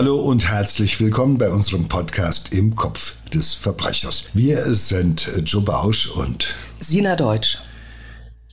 Hallo 0.00 0.18
und 0.18 0.48
herzlich 0.48 0.98
willkommen 0.98 1.36
bei 1.36 1.50
unserem 1.50 1.86
Podcast 1.86 2.54
im 2.54 2.74
Kopf 2.74 3.16
des 3.34 3.52
Verbrechers. 3.52 4.24
Wir 4.32 4.58
sind 4.74 5.30
Joe 5.44 5.60
Bausch 5.60 6.06
und 6.06 6.56
Sina 6.78 7.16
Deutsch. 7.16 7.58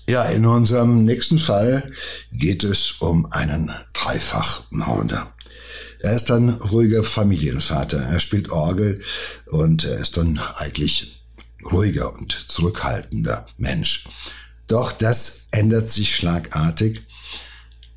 Ja, 0.10 0.24
in 0.24 0.46
unserem 0.46 1.06
nächsten 1.06 1.40
Fall 1.40 1.90
geht 2.34 2.66
es 2.66 2.96
um 3.00 3.32
einen 3.32 3.72
Dreifachmörder. 3.94 5.34
Er 6.02 6.16
ist 6.18 6.30
ein 6.32 6.50
ruhiger 6.50 7.06
Familienvater. 7.06 8.02
Er 8.02 8.20
spielt 8.20 8.52
Orgel 8.52 9.02
und 9.46 9.86
er 9.86 10.00
ist 10.00 10.18
ein 10.18 10.42
eigentlich 10.58 11.24
ruhiger 11.72 12.14
und 12.14 12.34
zurückhaltender 12.34 13.48
Mensch. 13.56 14.06
Doch 14.68 14.92
das 14.92 15.48
ändert 15.52 15.90
sich 15.90 16.14
schlagartig, 16.14 17.04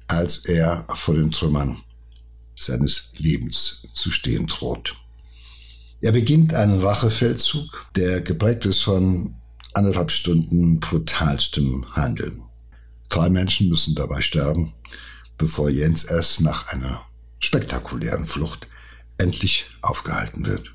als 0.06 0.44
er 0.44 0.86
vor 0.94 1.16
den 1.16 1.32
Trümmern 1.32 1.82
seines 2.64 3.12
Lebens 3.16 3.86
zu 3.92 4.10
stehen 4.10 4.46
droht. 4.46 4.96
Er 6.00 6.12
beginnt 6.12 6.54
einen 6.54 6.80
Rachefeldzug, 6.80 7.88
der 7.96 8.20
geprägt 8.20 8.64
ist 8.64 8.80
von 8.80 9.36
anderthalb 9.74 10.10
Stunden 10.10 10.80
brutalstem 10.80 11.86
Handeln. 11.94 12.44
Drei 13.08 13.28
Menschen 13.28 13.68
müssen 13.68 13.94
dabei 13.94 14.20
sterben, 14.20 14.72
bevor 15.36 15.68
Jens 15.68 16.04
S. 16.04 16.40
nach 16.40 16.68
einer 16.68 17.02
spektakulären 17.38 18.26
Flucht 18.26 18.68
endlich 19.18 19.66
aufgehalten 19.82 20.46
wird. 20.46 20.72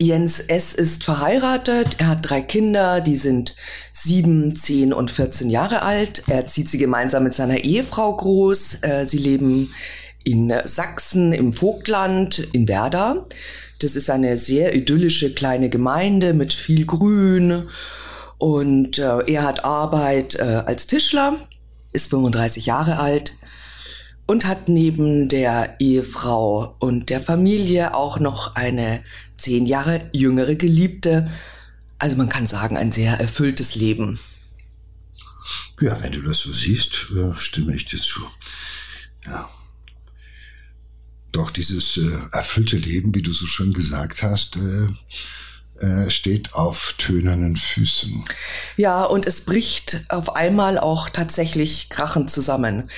Jens 0.00 0.40
S. 0.40 0.74
ist 0.74 1.04
verheiratet, 1.04 1.96
er 1.98 2.08
hat 2.08 2.28
drei 2.28 2.42
Kinder, 2.42 3.00
die 3.00 3.16
sind 3.16 3.54
sieben, 3.92 4.54
zehn 4.56 4.92
und 4.92 5.10
14 5.10 5.50
Jahre 5.50 5.82
alt. 5.82 6.24
Er 6.26 6.46
zieht 6.46 6.68
sie 6.68 6.78
gemeinsam 6.78 7.22
mit 7.22 7.34
seiner 7.34 7.58
Ehefrau 7.58 8.16
groß. 8.16 8.82
Äh, 8.82 9.06
sie 9.06 9.18
leben 9.18 9.72
in 10.24 10.52
Sachsen 10.64 11.32
im 11.32 11.52
Vogtland 11.52 12.38
in 12.52 12.66
Werder. 12.66 13.26
Das 13.80 13.96
ist 13.96 14.10
eine 14.10 14.36
sehr 14.36 14.74
idyllische 14.74 15.34
kleine 15.34 15.68
Gemeinde 15.68 16.34
mit 16.34 16.52
viel 16.52 16.86
Grün. 16.86 17.68
Und 18.38 18.98
äh, 18.98 19.18
er 19.26 19.42
hat 19.44 19.64
Arbeit 19.64 20.34
äh, 20.34 20.62
als 20.66 20.86
Tischler, 20.86 21.36
ist 21.92 22.10
35 22.10 22.66
Jahre 22.66 22.98
alt 22.98 23.36
und 24.26 24.46
hat 24.46 24.68
neben 24.68 25.28
der 25.28 25.76
Ehefrau 25.78 26.76
und 26.78 27.10
der 27.10 27.20
Familie 27.20 27.94
auch 27.94 28.18
noch 28.18 28.54
eine 28.54 29.02
zehn 29.36 29.66
Jahre 29.66 30.00
jüngere 30.12 30.56
Geliebte. 30.56 31.30
Also 31.98 32.16
man 32.16 32.28
kann 32.28 32.46
sagen, 32.46 32.76
ein 32.76 32.92
sehr 32.92 33.20
erfülltes 33.20 33.74
Leben. 33.74 34.18
Ja, 35.80 36.02
wenn 36.02 36.12
du 36.12 36.22
das 36.22 36.38
so 36.38 36.52
siehst, 36.52 37.06
stimme 37.36 37.74
ich 37.74 37.84
dir 37.84 38.00
zu. 38.00 38.20
Ja. 39.26 39.48
Doch 41.34 41.50
dieses 41.50 41.96
äh, 41.96 42.18
erfüllte 42.32 42.76
Leben, 42.76 43.14
wie 43.14 43.22
du 43.22 43.32
so 43.32 43.44
schön 43.44 43.72
gesagt 43.72 44.22
hast, 44.22 44.56
äh, 44.56 44.86
äh, 45.84 46.08
steht 46.08 46.54
auf 46.54 46.94
tönernen 46.98 47.56
Füßen. 47.56 48.24
Ja, 48.76 49.02
und 49.02 49.26
es 49.26 49.40
bricht 49.40 50.04
auf 50.08 50.36
einmal 50.36 50.78
auch 50.78 51.08
tatsächlich 51.10 51.88
krachend 51.88 52.30
zusammen. 52.30 52.88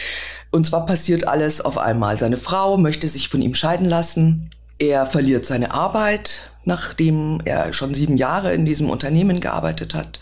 Und 0.51 0.67
zwar 0.67 0.84
passiert 0.84 1.27
alles 1.27 1.62
auf 1.62 1.79
einmal. 1.79 2.19
Seine 2.19 2.37
Frau 2.37 2.77
möchte 2.77 3.09
sich 3.09 3.31
von 3.31 3.41
ihm 3.41 3.55
scheiden 3.55 3.87
lassen. 3.87 4.51
Er 4.79 5.07
verliert 5.07 5.47
seine 5.47 5.73
Arbeit, 5.73 6.51
nachdem 6.67 7.41
er 7.47 7.73
schon 7.73 7.95
sieben 7.95 8.19
Jahre 8.19 8.53
in 8.53 8.67
diesem 8.67 8.91
Unternehmen 8.91 9.41
gearbeitet 9.41 9.95
hat. 9.95 10.20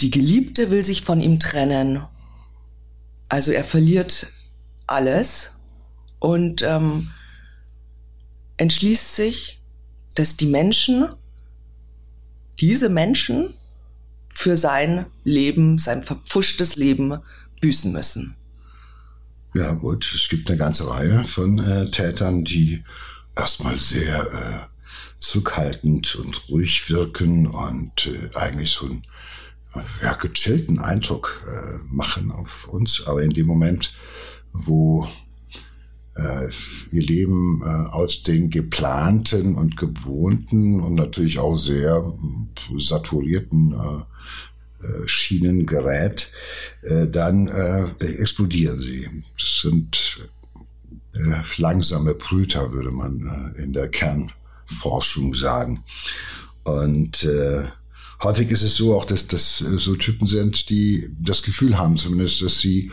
Die 0.00 0.10
Geliebte 0.10 0.72
will 0.72 0.84
sich 0.84 1.02
von 1.02 1.20
ihm 1.20 1.38
trennen. 1.38 2.02
Also 3.28 3.52
er 3.52 3.62
verliert 3.62 4.32
alles 4.88 5.52
und 6.18 6.62
ähm, 6.62 7.10
entschließt 8.60 9.16
sich, 9.16 9.62
dass 10.14 10.36
die 10.36 10.46
Menschen, 10.46 11.08
diese 12.60 12.90
Menschen 12.90 13.54
für 14.34 14.56
sein 14.56 15.06
Leben, 15.24 15.78
sein 15.78 16.02
verpfuschtes 16.02 16.76
Leben 16.76 17.18
büßen 17.62 17.90
müssen. 17.90 18.36
Ja 19.54 19.72
gut, 19.72 20.12
es 20.14 20.28
gibt 20.28 20.50
eine 20.50 20.58
ganze 20.58 20.88
Reihe 20.88 21.24
von 21.24 21.58
äh, 21.58 21.90
Tätern, 21.90 22.44
die 22.44 22.84
erstmal 23.34 23.80
sehr 23.80 24.68
äh, 24.70 24.82
zurückhaltend 25.20 26.14
und 26.16 26.48
ruhig 26.50 26.90
wirken 26.90 27.46
und 27.46 28.06
äh, 28.06 28.28
eigentlich 28.36 28.72
so 28.72 28.86
einen 28.86 29.02
ja, 30.02 30.12
gechillten 30.12 30.80
Eindruck 30.80 31.42
äh, 31.46 31.78
machen 31.88 32.30
auf 32.30 32.68
uns. 32.68 33.06
Aber 33.06 33.22
in 33.22 33.30
dem 33.30 33.46
Moment, 33.46 33.94
wo 34.52 35.08
äh, 36.16 36.48
ihr 36.90 37.02
Leben 37.02 37.62
äh, 37.64 37.88
aus 37.90 38.22
den 38.22 38.50
geplanten 38.50 39.54
und 39.54 39.76
gewohnten 39.76 40.80
und 40.80 40.94
natürlich 40.94 41.38
auch 41.38 41.54
sehr 41.54 42.02
äh, 42.02 42.78
saturierten 42.78 43.72
äh, 43.72 45.06
Schienen 45.06 45.66
gerät, 45.66 46.32
äh, 46.82 47.06
dann 47.06 47.48
explodieren 47.98 48.80
sie. 48.80 49.08
Das 49.38 49.60
sind 49.62 50.30
langsame 51.58 52.14
Brüter, 52.14 52.72
würde 52.72 52.92
man 52.92 53.52
in 53.58 53.72
der 53.72 53.88
Kernforschung 53.88 55.34
sagen. 55.34 55.84
Und 56.62 57.24
äh, 57.24 57.64
häufig 58.22 58.50
ist 58.50 58.62
es 58.62 58.76
so 58.76 58.96
auch, 58.96 59.04
dass 59.04 59.26
das 59.26 59.60
äh, 59.60 59.78
so 59.78 59.96
Typen 59.96 60.26
sind, 60.26 60.68
die 60.68 61.08
das 61.18 61.42
Gefühl 61.42 61.78
haben 61.78 61.96
zumindest, 61.96 62.42
dass 62.42 62.58
sie 62.58 62.90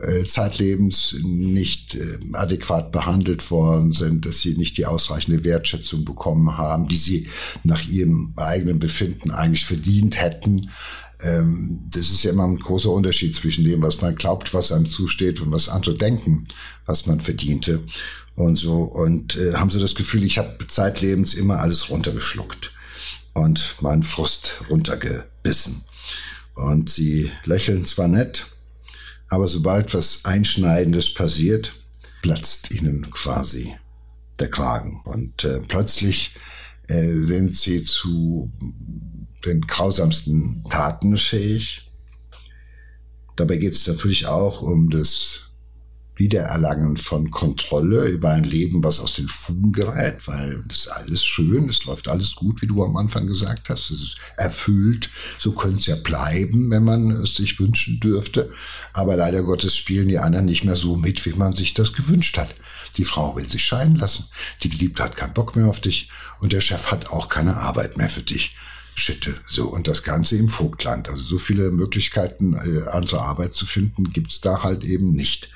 äh, 0.00 0.24
zeitlebens 0.24 1.16
nicht 1.22 1.94
äh, 1.94 2.18
adäquat 2.34 2.92
behandelt 2.92 3.50
worden 3.50 3.92
sind, 3.92 4.26
dass 4.26 4.40
sie 4.40 4.56
nicht 4.56 4.76
die 4.76 4.86
ausreichende 4.86 5.44
Wertschätzung 5.44 6.04
bekommen 6.04 6.56
haben, 6.56 6.88
die 6.88 6.96
sie 6.96 7.28
nach 7.64 7.86
ihrem 7.88 8.32
eigenen 8.36 8.78
Befinden 8.78 9.30
eigentlich 9.30 9.66
verdient 9.66 10.20
hätten. 10.20 10.70
Ähm, 11.20 11.80
das 11.90 12.10
ist 12.10 12.22
ja 12.22 12.30
immer 12.30 12.44
ein 12.44 12.58
großer 12.58 12.90
Unterschied 12.90 13.34
zwischen 13.34 13.64
dem, 13.64 13.82
was 13.82 14.00
man 14.00 14.14
glaubt, 14.14 14.54
was 14.54 14.70
einem 14.70 14.86
zusteht 14.86 15.40
und 15.40 15.50
was 15.50 15.68
andere 15.68 15.94
denken, 15.94 16.46
was 16.86 17.06
man 17.06 17.20
verdiente 17.20 17.82
und 18.36 18.56
so. 18.56 18.82
Und 18.82 19.36
äh, 19.36 19.54
haben 19.54 19.70
so 19.70 19.80
das 19.80 19.96
Gefühl, 19.96 20.22
ich 20.22 20.38
habe 20.38 20.56
zeitlebens 20.68 21.34
immer 21.34 21.58
alles 21.58 21.90
runtergeschluckt 21.90 22.72
und 23.38 23.80
meinen 23.80 24.02
Frust 24.02 24.62
runtergebissen. 24.68 25.84
Und 26.54 26.90
sie 26.90 27.30
lächeln 27.44 27.84
zwar 27.84 28.08
nett, 28.08 28.46
aber 29.28 29.48
sobald 29.48 29.94
was 29.94 30.24
Einschneidendes 30.24 31.14
passiert, 31.14 31.80
platzt 32.22 32.70
ihnen 32.72 33.10
quasi 33.10 33.76
der 34.40 34.50
Kragen. 34.50 35.00
Und 35.04 35.44
äh, 35.44 35.60
plötzlich 35.60 36.34
äh, 36.88 37.12
sind 37.12 37.54
sie 37.54 37.82
zu 37.84 38.50
den 39.44 39.60
grausamsten 39.62 40.64
Taten 40.68 41.16
fähig. 41.16 41.90
Dabei 43.36 43.56
geht 43.56 43.74
es 43.74 43.86
natürlich 43.86 44.26
auch 44.26 44.62
um 44.62 44.90
das 44.90 45.47
Wiedererlangen 46.18 46.96
von 46.96 47.30
Kontrolle 47.30 48.06
über 48.06 48.30
ein 48.30 48.44
Leben, 48.44 48.82
was 48.82 49.00
aus 49.00 49.14
den 49.14 49.28
Fugen 49.28 49.72
gerät, 49.72 50.26
weil 50.26 50.64
das 50.68 50.78
ist 50.78 50.88
alles 50.88 51.24
schön, 51.24 51.68
es 51.68 51.84
läuft 51.84 52.08
alles 52.08 52.34
gut, 52.34 52.62
wie 52.62 52.66
du 52.66 52.82
am 52.84 52.96
Anfang 52.96 53.26
gesagt 53.26 53.68
hast, 53.68 53.90
es 53.90 54.00
ist 54.00 54.16
erfüllt, 54.36 55.10
so 55.38 55.52
könnte 55.52 55.78
es 55.78 55.86
ja 55.86 55.96
bleiben, 55.96 56.70
wenn 56.70 56.84
man 56.84 57.10
es 57.10 57.36
sich 57.36 57.58
wünschen 57.58 58.00
dürfte, 58.00 58.50
aber 58.92 59.16
leider 59.16 59.42
Gottes 59.42 59.76
spielen 59.76 60.08
die 60.08 60.18
anderen 60.18 60.46
nicht 60.46 60.64
mehr 60.64 60.76
so 60.76 60.96
mit, 60.96 61.24
wie 61.24 61.34
man 61.34 61.54
sich 61.54 61.74
das 61.74 61.92
gewünscht 61.92 62.36
hat. 62.36 62.54
Die 62.96 63.04
Frau 63.04 63.36
will 63.36 63.48
sich 63.48 63.64
scheiden 63.64 63.96
lassen, 63.96 64.26
die 64.62 64.70
Geliebte 64.70 65.02
hat 65.02 65.16
keinen 65.16 65.34
Bock 65.34 65.56
mehr 65.56 65.66
auf 65.66 65.80
dich 65.80 66.08
und 66.40 66.52
der 66.52 66.60
Chef 66.60 66.90
hat 66.90 67.10
auch 67.10 67.28
keine 67.28 67.56
Arbeit 67.56 67.96
mehr 67.96 68.08
für 68.08 68.22
dich. 68.22 68.56
Schitte. 68.98 69.34
So, 69.46 69.68
und 69.68 69.86
das 69.86 70.02
Ganze 70.02 70.36
im 70.36 70.48
Vogtland. 70.48 71.08
Also 71.08 71.22
so 71.22 71.38
viele 71.38 71.70
Möglichkeiten, 71.70 72.54
äh, 72.54 72.88
andere 72.88 73.20
Arbeit 73.20 73.54
zu 73.54 73.64
finden, 73.64 74.12
gibt's 74.12 74.40
da 74.40 74.62
halt 74.62 74.84
eben 74.84 75.12
nicht. 75.12 75.50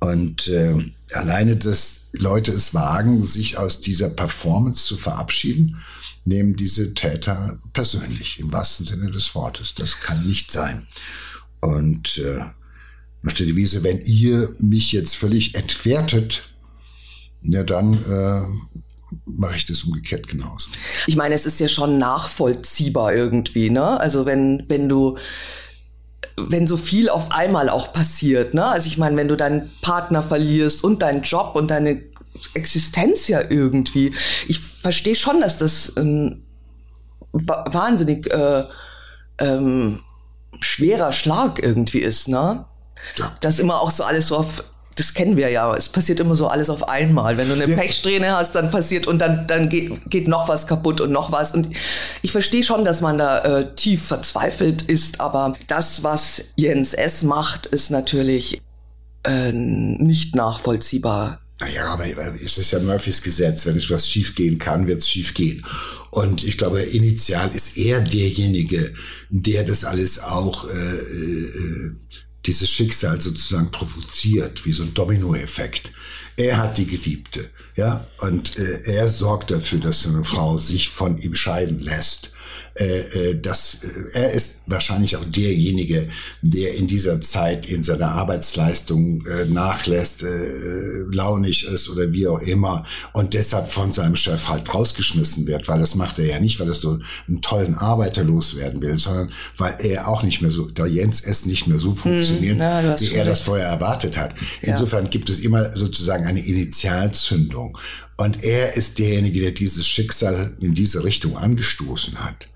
Und 0.00 0.48
äh, 0.48 0.74
alleine, 1.12 1.56
dass 1.56 2.08
Leute 2.12 2.52
es 2.52 2.74
wagen, 2.74 3.24
sich 3.24 3.58
aus 3.58 3.80
dieser 3.80 4.08
Performance 4.08 4.84
zu 4.84 4.96
verabschieden, 4.96 5.78
nehmen 6.24 6.56
diese 6.56 6.94
Täter 6.94 7.58
persönlich, 7.72 8.38
im 8.40 8.52
wahrsten 8.52 8.86
Sinne 8.86 9.10
des 9.10 9.34
Wortes. 9.34 9.74
Das 9.74 10.00
kann 10.00 10.26
nicht 10.26 10.50
sein. 10.50 10.86
Und 11.60 12.18
äh, 12.18 12.44
nach 13.22 13.32
der 13.32 13.46
Devise, 13.46 13.82
wenn 13.82 14.00
ihr 14.02 14.54
mich 14.58 14.92
jetzt 14.92 15.16
völlig 15.16 15.54
entwertet, 15.54 16.50
ja, 17.42 17.62
dann 17.62 17.94
äh, 18.04 18.76
mache 19.24 19.56
ich 19.56 19.66
das 19.66 19.84
umgekehrt 19.84 20.28
genauso. 20.28 20.68
Ich 21.06 21.16
meine, 21.16 21.34
es 21.34 21.46
ist 21.46 21.60
ja 21.60 21.68
schon 21.68 21.98
nachvollziehbar 21.98 23.14
irgendwie, 23.14 23.70
ne? 23.70 24.00
Also 24.00 24.26
wenn, 24.26 24.64
wenn 24.68 24.88
du 24.88 25.16
wenn 26.36 26.66
so 26.66 26.76
viel 26.76 27.08
auf 27.08 27.30
einmal 27.30 27.68
auch 27.68 27.92
passiert, 27.92 28.54
ne? 28.54 28.66
Also 28.66 28.88
ich 28.88 28.98
meine, 28.98 29.16
wenn 29.16 29.28
du 29.28 29.36
deinen 29.36 29.70
Partner 29.80 30.22
verlierst 30.22 30.84
und 30.84 31.02
deinen 31.02 31.22
Job 31.22 31.56
und 31.56 31.70
deine 31.70 32.02
Existenz 32.54 33.28
ja 33.28 33.40
irgendwie. 33.48 34.14
Ich 34.46 34.60
verstehe 34.60 35.16
schon, 35.16 35.40
dass 35.40 35.58
das 35.58 35.96
ein 35.96 36.42
wahnsinnig 37.32 38.32
äh, 38.32 38.64
ähm, 39.38 40.00
schwerer 40.60 41.12
Schlag 41.12 41.62
irgendwie 41.62 42.00
ist, 42.00 42.28
ne? 42.28 42.66
Ja. 43.16 43.34
Dass 43.40 43.58
immer 43.58 43.80
auch 43.80 43.90
so 43.90 44.04
alles 44.04 44.28
so 44.28 44.36
auf 44.36 44.64
das 44.96 45.14
kennen 45.14 45.36
wir 45.36 45.50
ja. 45.50 45.74
Es 45.74 45.88
passiert 45.88 46.20
immer 46.20 46.34
so 46.34 46.48
alles 46.48 46.70
auf 46.70 46.88
einmal. 46.88 47.36
Wenn 47.36 47.48
du 47.48 47.54
eine 47.54 47.68
ja. 47.68 47.76
Pechsträhne 47.76 48.32
hast, 48.32 48.54
dann 48.54 48.70
passiert 48.70 49.06
und 49.06 49.20
dann, 49.20 49.46
dann 49.46 49.68
geht, 49.68 50.10
geht 50.10 50.26
noch 50.26 50.48
was 50.48 50.66
kaputt 50.66 51.00
und 51.00 51.12
noch 51.12 51.30
was. 51.30 51.52
Und 51.52 51.68
ich 52.22 52.32
verstehe 52.32 52.64
schon, 52.64 52.84
dass 52.84 53.02
man 53.02 53.18
da 53.18 53.60
äh, 53.60 53.74
tief 53.74 54.06
verzweifelt 54.06 54.82
ist, 54.82 55.20
aber 55.20 55.54
das, 55.66 56.02
was 56.02 56.42
Jens 56.56 56.94
S. 56.94 57.22
macht, 57.22 57.66
ist 57.66 57.90
natürlich 57.90 58.62
äh, 59.24 59.52
nicht 59.52 60.34
nachvollziehbar. 60.34 61.40
Naja, 61.60 61.86
aber 61.86 62.04
es 62.44 62.58
ist 62.58 62.70
ja 62.70 62.78
Murphys 62.80 63.22
Gesetz. 63.22 63.64
Wenn 63.64 63.76
etwas 63.76 64.08
schief 64.08 64.34
gehen 64.34 64.58
kann, 64.58 64.86
wird 64.86 65.00
es 65.00 65.08
schief 65.08 65.34
gehen. 65.34 65.64
Und 66.10 66.44
ich 66.44 66.58
glaube, 66.58 66.80
initial 66.80 67.50
ist 67.54 67.76
er 67.76 68.00
derjenige, 68.00 68.94
der 69.30 69.64
das 69.64 69.84
alles 69.84 70.20
auch, 70.20 70.68
äh, 70.68 70.96
äh, 70.96 71.92
dieses 72.46 72.70
Schicksal 72.70 73.20
sozusagen 73.20 73.70
provoziert, 73.70 74.64
wie 74.64 74.72
so 74.72 74.84
ein 74.84 74.94
Dominoeffekt. 74.94 75.92
Er 76.36 76.58
hat 76.58 76.78
die 76.78 76.86
Geliebte, 76.86 77.48
ja, 77.76 78.06
und 78.18 78.58
äh, 78.58 78.82
er 78.84 79.08
sorgt 79.08 79.50
dafür, 79.50 79.80
dass 79.80 80.06
eine 80.06 80.24
Frau 80.24 80.58
sich 80.58 80.90
von 80.90 81.18
ihm 81.18 81.34
scheiden 81.34 81.80
lässt. 81.80 82.30
Äh, 82.78 83.30
äh, 83.30 83.40
dass 83.40 83.78
äh, 83.84 84.18
er 84.18 84.32
ist 84.32 84.64
wahrscheinlich 84.66 85.16
auch 85.16 85.24
derjenige, 85.24 86.10
der 86.42 86.74
in 86.74 86.86
dieser 86.86 87.22
Zeit 87.22 87.64
in 87.64 87.82
seiner 87.82 88.08
Arbeitsleistung 88.08 89.24
äh, 89.26 89.46
nachlässt, 89.46 90.22
äh, 90.22 90.26
launig 91.10 91.66
ist 91.66 91.88
oder 91.88 92.12
wie 92.12 92.28
auch 92.28 92.40
immer 92.42 92.84
und 93.14 93.32
deshalb 93.32 93.70
von 93.70 93.92
seinem 93.92 94.14
Chef 94.14 94.48
halt 94.48 94.74
rausgeschmissen 94.74 95.46
wird, 95.46 95.68
weil 95.68 95.80
das 95.80 95.94
macht 95.94 96.18
er 96.18 96.26
ja 96.26 96.38
nicht, 96.38 96.60
weil 96.60 96.68
er 96.68 96.74
so 96.74 96.98
einen 97.26 97.40
tollen 97.40 97.76
Arbeiter 97.76 98.24
loswerden 98.24 98.82
will, 98.82 98.98
sondern 98.98 99.30
weil 99.56 99.76
er 99.78 100.08
auch 100.08 100.22
nicht 100.22 100.42
mehr 100.42 100.50
so, 100.50 100.68
der 100.68 100.86
Jens 100.86 101.22
es 101.22 101.46
nicht 101.46 101.66
mehr 101.66 101.78
so 101.78 101.92
hm, 101.92 101.96
funktioniert, 101.96 102.58
ja, 102.58 103.00
wie 103.00 103.14
er 103.14 103.24
das 103.24 103.40
vorher 103.40 103.68
erwartet 103.68 104.18
hat. 104.18 104.34
Insofern 104.60 105.04
ja. 105.04 105.10
gibt 105.10 105.30
es 105.30 105.40
immer 105.40 105.74
sozusagen 105.74 106.26
eine 106.26 106.44
Initialzündung. 106.44 107.78
Und 108.16 108.44
er 108.44 108.74
ist 108.76 108.98
derjenige, 108.98 109.40
der 109.40 109.52
dieses 109.52 109.86
Schicksal 109.86 110.56
in 110.60 110.74
diese 110.74 111.04
Richtung 111.04 111.36
angestoßen 111.36 112.18
hat. 112.18 112.48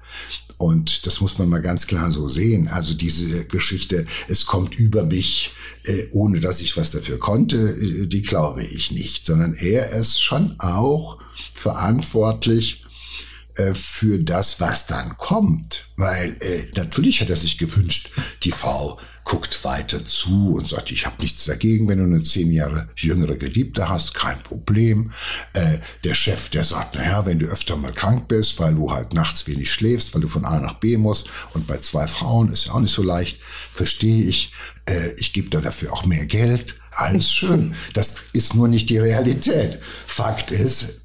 Und 0.60 1.06
das 1.06 1.22
muss 1.22 1.38
man 1.38 1.48
mal 1.48 1.62
ganz 1.62 1.86
klar 1.86 2.10
so 2.10 2.28
sehen. 2.28 2.68
Also 2.68 2.92
diese 2.92 3.46
Geschichte, 3.46 4.06
es 4.28 4.44
kommt 4.44 4.74
über 4.74 5.04
mich, 5.04 5.52
äh, 5.84 6.04
ohne 6.12 6.40
dass 6.40 6.60
ich 6.60 6.76
was 6.76 6.90
dafür 6.90 7.18
konnte, 7.18 7.56
äh, 7.56 8.06
die 8.06 8.20
glaube 8.20 8.62
ich 8.62 8.90
nicht, 8.90 9.24
sondern 9.24 9.54
er 9.54 9.90
ist 9.92 10.20
schon 10.20 10.56
auch 10.58 11.18
verantwortlich 11.54 12.84
äh, 13.54 13.72
für 13.72 14.18
das, 14.18 14.60
was 14.60 14.86
dann 14.86 15.16
kommt. 15.16 15.86
Weil 15.96 16.36
natürlich 16.76 17.22
hat 17.22 17.30
er 17.30 17.36
sich 17.36 17.56
gewünscht, 17.56 18.10
die 18.42 18.52
Frau 18.52 18.98
guckt 19.24 19.64
weiter 19.64 20.04
zu 20.04 20.54
und 20.56 20.68
sagt, 20.68 20.90
ich 20.90 21.06
habe 21.06 21.20
nichts 21.20 21.44
dagegen, 21.44 21.88
wenn 21.88 21.98
du 21.98 22.04
eine 22.04 22.22
zehn 22.22 22.50
Jahre 22.50 22.88
jüngere 22.96 23.36
Geliebte 23.36 23.88
hast, 23.88 24.14
kein 24.14 24.42
Problem. 24.42 25.12
Äh, 25.52 25.78
der 26.04 26.14
Chef, 26.14 26.48
der 26.48 26.64
sagt, 26.64 26.94
naja, 26.94 27.24
wenn 27.26 27.38
du 27.38 27.46
öfter 27.46 27.76
mal 27.76 27.92
krank 27.92 28.28
bist, 28.28 28.58
weil 28.58 28.74
du 28.74 28.90
halt 28.90 29.14
nachts 29.14 29.46
wenig 29.46 29.70
schläfst, 29.70 30.14
weil 30.14 30.22
du 30.22 30.28
von 30.28 30.44
A 30.44 30.58
nach 30.58 30.74
B 30.74 30.96
musst 30.96 31.28
und 31.54 31.66
bei 31.66 31.78
zwei 31.78 32.06
Frauen 32.06 32.50
ist 32.52 32.66
ja 32.66 32.72
auch 32.72 32.80
nicht 32.80 32.94
so 32.94 33.02
leicht, 33.02 33.38
verstehe 33.72 34.24
ich. 34.24 34.52
Äh, 34.86 35.12
ich 35.18 35.32
gebe 35.32 35.50
dir 35.50 35.60
dafür 35.60 35.92
auch 35.92 36.04
mehr 36.04 36.26
Geld. 36.26 36.76
Alles 36.92 37.30
schön. 37.30 37.74
Das 37.94 38.16
ist 38.32 38.54
nur 38.54 38.68
nicht 38.68 38.90
die 38.90 38.98
Realität. 38.98 39.80
Fakt 40.06 40.50
ist, 40.50 40.99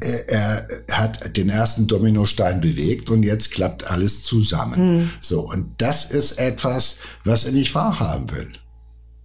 er 0.00 0.68
hat 0.90 1.36
den 1.36 1.48
ersten 1.48 1.86
Dominostein 1.86 2.60
bewegt 2.60 3.10
und 3.10 3.22
jetzt 3.22 3.50
klappt 3.50 3.90
alles 3.90 4.22
zusammen. 4.22 4.98
Mhm. 4.98 5.10
So, 5.20 5.40
und 5.40 5.74
das 5.78 6.10
ist 6.10 6.38
etwas, 6.38 6.96
was 7.24 7.44
er 7.44 7.52
nicht 7.52 7.74
wahrhaben 7.74 8.30
will. 8.30 8.52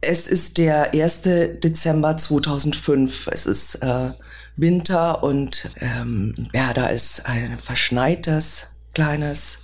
Es 0.01 0.27
ist 0.27 0.57
der 0.57 0.93
1. 0.93 1.21
Dezember 1.63 2.17
2005. 2.17 3.27
Es 3.27 3.45
ist 3.45 3.75
äh, 3.75 4.11
Winter 4.57 5.23
und 5.23 5.71
ähm, 5.79 6.49
ja, 6.53 6.73
da 6.73 6.87
ist 6.87 7.25
ein 7.25 7.57
verschneites 7.57 8.67
kleines 8.93 9.59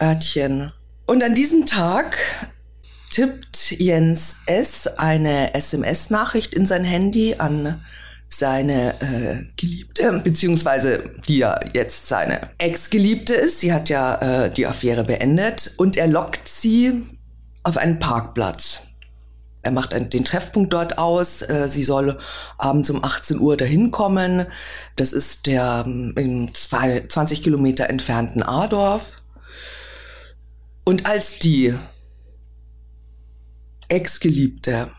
Örtchen. 0.00 0.72
Und 1.06 1.22
an 1.24 1.34
diesem 1.34 1.66
Tag 1.66 2.18
tippt 3.10 3.72
Jens 3.72 4.36
S. 4.46 4.86
eine 4.86 5.54
SMS-Nachricht 5.54 6.54
in 6.54 6.66
sein 6.66 6.84
Handy 6.84 7.36
an 7.38 7.80
seine 8.28 9.00
äh, 9.00 9.44
Geliebte, 9.56 10.20
beziehungsweise 10.22 11.04
die 11.26 11.38
ja 11.38 11.58
jetzt 11.72 12.06
seine 12.06 12.50
Ex-Geliebte 12.58 13.34
ist. 13.34 13.60
Sie 13.60 13.72
hat 13.72 13.88
ja 13.88 14.44
äh, 14.44 14.50
die 14.50 14.66
Affäre 14.66 15.04
beendet 15.04 15.74
und 15.78 15.96
er 15.96 16.06
lockt 16.06 16.46
sie 16.46 17.02
auf 17.62 17.76
einen 17.76 17.98
Parkplatz. 17.98 18.82
Er 19.62 19.72
macht 19.72 19.92
einen, 19.94 20.08
den 20.10 20.24
Treffpunkt 20.24 20.72
dort 20.72 20.98
aus. 20.98 21.42
Äh, 21.42 21.68
sie 21.68 21.82
soll 21.82 22.18
abends 22.58 22.90
um 22.90 23.02
18 23.02 23.40
Uhr 23.40 23.56
dahin 23.56 23.90
kommen. 23.90 24.46
Das 24.96 25.12
ist 25.12 25.46
der 25.46 25.84
ähm, 25.86 26.14
im 26.16 26.52
zwei, 26.52 27.04
20 27.08 27.42
Kilometer 27.42 27.90
entfernten 27.90 28.42
Adorf. 28.42 29.20
Und 30.84 31.06
als 31.06 31.38
die 31.38 31.74
Ex-Geliebte 33.88 34.90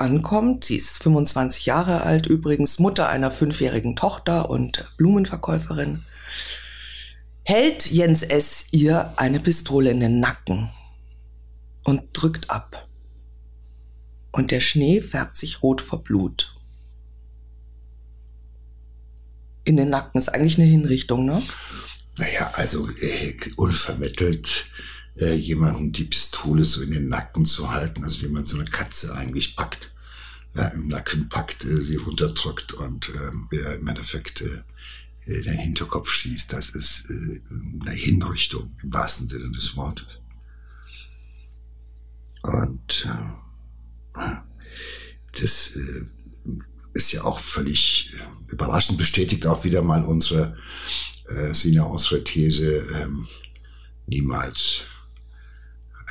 ankommt. 0.00 0.64
Sie 0.64 0.76
ist 0.76 1.02
25 1.02 1.66
Jahre 1.66 2.02
alt, 2.02 2.26
übrigens 2.26 2.78
Mutter 2.78 3.08
einer 3.08 3.30
fünfjährigen 3.30 3.96
Tochter 3.96 4.50
und 4.50 4.92
Blumenverkäuferin. 4.96 6.04
Hält 7.42 7.90
Jens 7.90 8.22
S. 8.22 8.68
ihr 8.72 9.14
eine 9.16 9.40
Pistole 9.40 9.90
in 9.90 10.00
den 10.00 10.20
Nacken 10.20 10.70
und 11.84 12.02
drückt 12.12 12.50
ab. 12.50 12.88
Und 14.32 14.50
der 14.50 14.60
Schnee 14.60 15.00
färbt 15.00 15.36
sich 15.36 15.62
rot 15.62 15.80
vor 15.80 16.02
Blut. 16.02 16.54
In 19.64 19.76
den 19.76 19.90
Nacken 19.90 20.18
ist 20.18 20.28
eigentlich 20.28 20.58
eine 20.58 20.66
Hinrichtung, 20.66 21.24
ne? 21.24 21.40
Naja, 22.18 22.50
also 22.54 22.88
äh, 23.00 23.36
unvermittelt 23.56 24.66
äh, 25.18 25.34
jemanden 25.34 25.92
die 25.92 26.04
Pistole 26.04 26.64
so 26.64 26.82
in 26.82 26.90
den 26.90 27.08
Nacken 27.08 27.46
zu 27.46 27.70
halten, 27.70 28.04
also 28.04 28.22
wie 28.22 28.28
man 28.28 28.44
so 28.44 28.58
eine 28.58 28.68
Katze 28.68 29.14
eigentlich 29.14 29.56
packt, 29.56 29.92
ja, 30.54 30.68
im 30.68 30.88
Nacken 30.88 31.28
packt, 31.28 31.64
äh, 31.64 31.80
sie 31.80 31.96
runterdrückt 31.96 32.74
und 32.74 33.10
äh, 33.10 33.74
im 33.76 33.88
Endeffekt 33.88 34.42
äh, 34.42 34.62
den 35.26 35.58
Hinterkopf 35.58 36.10
schießt. 36.10 36.52
Das 36.52 36.70
ist 36.70 37.10
äh, 37.10 37.40
eine 37.80 37.94
Hinrichtung 37.94 38.76
im 38.82 38.92
wahrsten 38.92 39.28
Sinne 39.28 39.50
des 39.50 39.76
Wortes. 39.76 40.20
Und 42.42 43.08
äh, 44.14 44.36
das 45.32 45.76
äh, 45.76 46.06
ist 46.94 47.12
ja 47.12 47.24
auch 47.24 47.38
völlig 47.38 48.12
äh, 48.14 48.52
überraschend, 48.52 48.98
bestätigt 48.98 49.46
auch 49.46 49.64
wieder 49.64 49.82
mal 49.82 50.04
unsere, 50.04 50.56
äh, 51.28 51.54
Sina, 51.54 51.84
unsere 51.84 52.22
These, 52.22 52.86
ähm, 52.94 53.26
niemals 54.06 54.84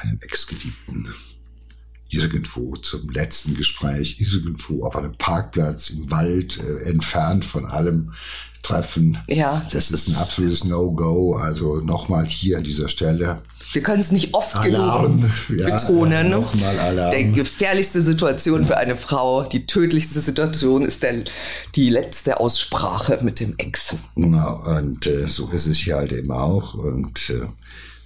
einen 0.01 0.19
Ex-Geliebten 0.21 1.13
irgendwo 2.09 2.75
zum 2.77 3.09
letzten 3.09 3.55
Gespräch, 3.55 4.17
irgendwo 4.19 4.83
auf 4.83 4.95
einem 4.95 5.17
Parkplatz 5.17 5.89
im 5.89 6.09
Wald, 6.11 6.59
äh, 6.59 6.89
entfernt 6.89 7.45
von 7.45 7.65
allem 7.65 8.11
treffen. 8.61 9.17
Ja. 9.27 9.61
Das, 9.71 9.89
das 9.89 9.91
ist 9.91 10.07
ein 10.09 10.15
absolutes 10.15 10.63
No-Go. 10.63 11.35
Also 11.35 11.77
nochmal 11.81 12.25
hier 12.25 12.57
an 12.57 12.63
dieser 12.63 12.89
Stelle. 12.89 13.41
Wir 13.73 13.83
können 13.83 14.01
es 14.01 14.11
nicht 14.11 14.33
oft 14.33 14.55
Alarm, 14.55 15.21
genug 15.47 15.65
betonen. 15.67 16.11
Ja, 16.11 16.37
nochmal 16.37 16.79
Alarm. 16.79 17.15
Die 17.17 17.31
gefährlichste 17.31 18.01
Situation 18.01 18.65
für 18.65 18.77
eine 18.77 18.95
Frau, 18.95 19.43
die 19.43 19.65
tödlichste 19.65 20.19
Situation 20.19 20.83
ist 20.83 21.03
der, 21.03 21.23
die 21.75 21.89
letzte 21.89 22.39
Aussprache 22.39 23.19
mit 23.21 23.39
dem 23.39 23.55
Ex. 23.57 23.95
Genau, 24.15 24.63
und 24.77 25.05
äh, 25.07 25.27
so 25.27 25.47
ist 25.49 25.65
es 25.65 25.77
hier 25.77 25.95
halt 25.95 26.13
eben 26.13 26.31
auch. 26.31 26.73
Und 26.75 27.29
äh, 27.29 27.47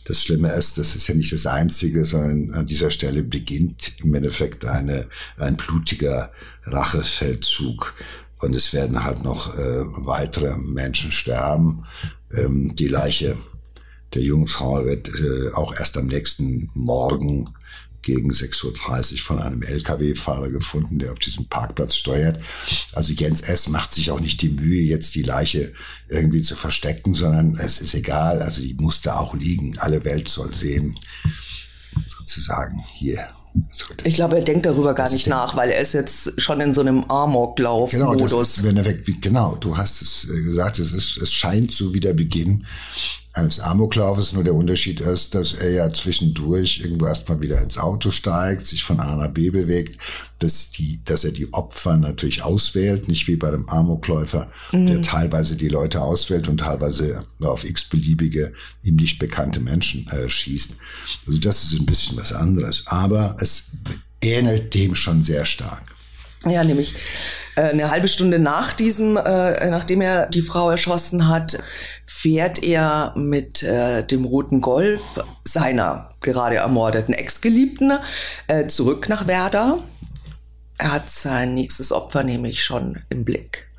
das 0.10 0.24
Schlimme 0.24 0.52
ist, 0.54 0.80
das 0.80 0.96
ist 0.96 1.08
ja 1.08 1.14
nicht 1.14 1.32
das 1.32 1.46
Einzige, 1.46 2.04
sondern 2.04 2.56
an 2.56 2.66
dieser 2.66 2.90
Stelle 2.90 3.22
beginnt 3.22 3.94
im 4.04 4.16
Endeffekt 4.16 4.66
eine, 4.66 5.08
ein 5.38 5.56
blutiger 5.56 6.32
Rachefeldzug. 6.64 7.94
Und 8.40 8.56
es 8.56 8.74
werden 8.74 9.04
halt 9.04 9.24
noch 9.24 9.56
äh, 9.56 9.84
weitere 9.98 10.58
Menschen 10.58 11.12
sterben. 11.12 11.86
Ähm, 12.34 12.76
die 12.76 12.88
Leiche 12.88 13.38
der 14.16 14.24
jungen 14.24 14.48
Frau 14.48 14.84
wird 14.84 15.10
äh, 15.10 15.54
auch 15.54 15.76
erst 15.76 15.96
am 15.96 16.08
nächsten 16.08 16.72
Morgen 16.74 17.54
gegen 18.02 18.32
6.30 18.32 19.14
Uhr 19.14 19.20
von 19.20 19.40
einem 19.40 19.62
Lkw-Fahrer 19.62 20.50
gefunden, 20.50 21.00
der 21.00 21.12
auf 21.12 21.20
diesem 21.20 21.48
Parkplatz 21.48 21.96
steuert. 21.96 22.40
Also 22.94 23.14
Jens 23.14 23.42
S. 23.42 23.68
macht 23.68 23.94
sich 23.94 24.12
auch 24.12 24.20
nicht 24.20 24.42
die 24.42 24.50
Mühe, 24.50 24.82
jetzt 24.82 25.16
die 25.16 25.24
Leiche 25.24 25.74
irgendwie 26.08 26.42
zu 26.42 26.56
verstecken, 26.56 27.14
sondern 27.14 27.56
es 27.58 27.80
ist 27.80 27.94
egal. 27.94 28.42
Also 28.42 28.62
die 28.62 28.76
musste 28.76 29.18
auch 29.18 29.34
liegen. 29.34 29.78
Alle 29.80 30.04
Welt 30.06 30.28
soll 30.30 30.54
sehen, 30.54 30.96
sozusagen 32.08 32.84
hier. 32.94 33.36
So, 33.68 33.86
ich 34.04 34.16
glaube, 34.16 34.38
er 34.38 34.44
denkt 34.44 34.66
darüber 34.66 34.94
gar 34.94 35.12
nicht 35.12 35.28
nach, 35.28 35.56
weil 35.56 35.70
er 35.70 35.82
ist 35.82 35.94
jetzt 35.94 36.40
schon 36.40 36.62
in 36.62 36.74
so 36.74 36.82
einem 36.82 37.04
Amoklauf-Modus. 37.06 37.92
Genau, 37.92 38.16
das 38.16 38.58
ist, 38.58 38.64
wenn 38.64 38.78
er 38.78 38.86
weg, 38.86 39.04
genau, 39.22 39.56
du 39.56 39.76
hast 39.76 40.02
es 40.02 40.28
äh, 40.30 40.44
gesagt, 40.44 40.80
es, 40.80 40.92
ist, 40.94 41.18
es 41.18 41.34
scheint 41.34 41.72
so 41.72 41.94
wie 41.94 42.00
der 42.00 42.14
Beginn 42.14 42.66
eines 43.34 43.60
Amoklaufes, 43.60 44.34
nur 44.34 44.44
der 44.44 44.56
Unterschied 44.56 45.00
ist, 45.00 45.36
dass 45.36 45.54
er 45.54 45.72
ja 45.72 45.92
zwischendurch 45.92 46.82
irgendwo 46.82 47.06
erstmal 47.06 47.42
wieder 47.42 47.62
ins 47.62 47.78
Auto 47.78 48.10
steigt, 48.12 48.68
sich 48.68 48.84
von 48.84 49.00
A 49.00 49.16
nach 49.16 49.32
B 49.32 49.52
bewegt, 49.52 50.00
dass, 50.40 50.72
die, 50.72 51.00
dass 51.06 51.24
er 51.24 51.32
die 51.32 51.54
Opfer 51.54 51.98
natürlich 51.98 52.44
auswählt, 52.44 53.08
nicht 53.08 53.28
wie 53.28 53.36
bei 53.36 53.52
dem 53.52 53.70
Amokläufer, 53.70 54.52
mhm. 54.72 54.88
der 54.88 55.02
teilweise 55.02 55.58
die 55.58 55.68
Leute 55.68 56.02
auswählt 56.02 56.48
und 56.48 56.60
teilweise 56.62 57.24
auf 57.42 57.64
x-beliebige, 57.64 58.54
ihm 58.84 58.96
nicht 58.96 59.20
bekannte 59.20 59.60
Menschen 59.60 60.08
äh, 60.08 60.28
schießt. 60.28 60.76
Also 61.28 61.40
das 61.40 61.64
ist 61.64 61.80
ein 61.80 61.86
bisschen 61.86 62.18
was 62.18 62.34
anderes, 62.34 62.84
aber 62.88 63.36
es 63.40 63.66
ähnelt 64.22 64.74
dem 64.74 64.96
schon 64.96 65.24
sehr 65.24 65.46
stark. 65.46 65.96
Ja, 66.46 66.64
nämlich 66.64 66.96
äh, 67.56 67.64
eine 67.64 67.92
halbe 67.92 68.08
Stunde 68.08 68.40
nach 68.40 68.72
diesem, 68.72 69.18
äh, 69.18 69.70
nachdem 69.70 70.00
er 70.00 70.28
die 70.28 70.42
Frau 70.42 70.70
erschossen 70.70 71.28
hat, 71.28 71.58
fährt 72.06 72.64
er 72.64 73.14
mit 73.18 73.62
äh, 73.62 74.06
dem 74.06 74.24
roten 74.24 74.62
Golf 74.62 75.02
seiner 75.44 76.12
gerade 76.22 76.58
ermordeten 76.58 77.14
Ex-Geliebten 77.14 77.94
zurück 78.68 79.08
nach 79.08 79.26
Werder. 79.26 79.80
Er 80.78 80.92
hat 80.92 81.10
sein 81.10 81.54
nächstes 81.54 81.94
Opfer 81.94 82.24
nämlich 82.24 82.62
schon 82.62 83.04
im 83.10 83.24
Blick. 83.24 83.70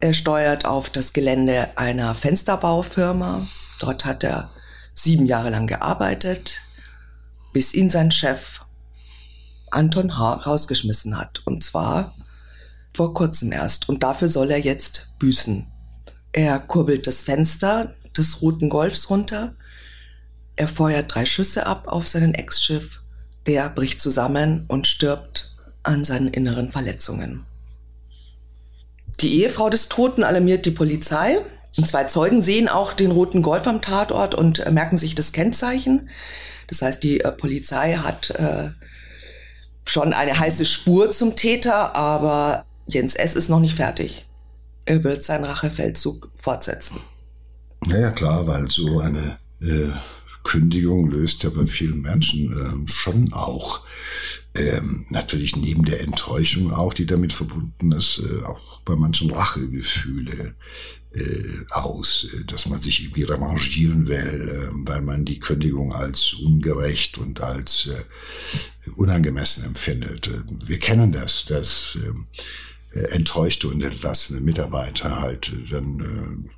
Er 0.00 0.12
steuert 0.12 0.64
auf 0.64 0.90
das 0.90 1.12
Gelände 1.12 1.68
einer 1.76 2.16
Fensterbaufirma. 2.16 3.46
Dort 3.78 4.04
hat 4.04 4.24
er 4.24 4.50
sieben 4.92 5.26
Jahre 5.26 5.50
lang 5.50 5.68
gearbeitet, 5.68 6.62
bis 7.52 7.74
ihn 7.74 7.88
sein 7.88 8.10
Chef 8.10 8.65
Anton 9.76 10.18
H. 10.18 10.34
rausgeschmissen 10.34 11.16
hat. 11.18 11.42
Und 11.44 11.62
zwar 11.62 12.14
vor 12.94 13.14
kurzem 13.14 13.52
erst. 13.52 13.88
Und 13.88 14.02
dafür 14.02 14.28
soll 14.28 14.50
er 14.50 14.58
jetzt 14.58 15.14
büßen. 15.18 15.66
Er 16.32 16.58
kurbelt 16.58 17.06
das 17.06 17.22
Fenster 17.22 17.94
des 18.16 18.42
roten 18.42 18.68
Golfs 18.68 19.10
runter. 19.10 19.54
Er 20.56 20.68
feuert 20.68 21.14
drei 21.14 21.26
Schüsse 21.26 21.66
ab 21.66 21.88
auf 21.88 22.08
seinen 22.08 22.34
Ex-Schiff. 22.34 23.02
Der 23.46 23.68
bricht 23.70 24.00
zusammen 24.00 24.64
und 24.68 24.86
stirbt 24.86 25.56
an 25.82 26.04
seinen 26.04 26.28
inneren 26.28 26.72
Verletzungen. 26.72 27.44
Die 29.20 29.40
Ehefrau 29.40 29.70
des 29.70 29.88
Toten 29.88 30.24
alarmiert 30.24 30.66
die 30.66 30.72
Polizei. 30.72 31.38
Und 31.76 31.86
zwei 31.86 32.04
Zeugen 32.04 32.40
sehen 32.40 32.68
auch 32.68 32.94
den 32.94 33.10
roten 33.10 33.42
Golf 33.42 33.66
am 33.66 33.82
Tatort 33.82 34.34
und 34.34 34.70
merken 34.72 34.96
sich 34.96 35.14
das 35.14 35.32
Kennzeichen. 35.32 36.08
Das 36.68 36.82
heißt, 36.82 37.02
die 37.02 37.20
äh, 37.20 37.32
Polizei 37.32 37.96
hat 37.96 38.30
äh, 38.30 38.70
schon 39.96 40.12
eine 40.12 40.38
heiße 40.38 40.66
Spur 40.66 41.10
zum 41.10 41.36
Täter, 41.36 41.96
aber 41.96 42.66
Jens 42.86 43.14
S. 43.14 43.32
ist 43.34 43.48
noch 43.48 43.60
nicht 43.60 43.74
fertig. 43.74 44.26
Er 44.84 45.02
wird 45.04 45.22
seinen 45.22 45.44
Rachefeldzug 45.44 46.30
fortsetzen. 46.36 47.00
Naja, 47.86 48.10
klar, 48.10 48.46
weil 48.46 48.70
so 48.70 49.00
eine 49.00 49.38
äh, 49.62 49.88
Kündigung 50.46 51.10
löst 51.10 51.42
ja 51.42 51.50
bei 51.50 51.66
vielen 51.66 52.00
Menschen 52.02 52.86
äh, 52.86 52.88
schon 52.90 53.32
auch 53.32 53.80
ähm, 54.54 55.06
natürlich 55.10 55.56
neben 55.56 55.84
der 55.84 56.00
Enttäuschung 56.00 56.72
auch, 56.72 56.94
die 56.94 57.04
damit 57.04 57.32
verbunden 57.32 57.90
ist, 57.92 58.20
äh, 58.20 58.44
auch 58.44 58.80
bei 58.82 58.94
manchen 58.94 59.32
Rachegefühle 59.32 60.54
äh, 61.14 61.48
aus, 61.70 62.28
äh, 62.32 62.44
dass 62.44 62.66
man 62.66 62.80
sich 62.80 63.02
irgendwie 63.02 63.24
revanchieren 63.24 64.06
will, 64.06 64.48
äh, 64.48 64.88
weil 64.88 65.02
man 65.02 65.24
die 65.24 65.40
Kündigung 65.40 65.92
als 65.92 66.34
ungerecht 66.34 67.18
und 67.18 67.40
als 67.40 67.88
äh, 67.88 68.90
unangemessen 68.94 69.64
empfindet. 69.64 70.28
Äh, 70.28 70.42
wir 70.64 70.78
kennen 70.78 71.10
das, 71.10 71.44
dass 71.44 71.98
äh, 72.92 73.00
enttäuschte 73.10 73.66
und 73.66 73.82
entlassene 73.82 74.40
Mitarbeiter 74.40 75.20
halt 75.20 75.52
dann 75.70 76.48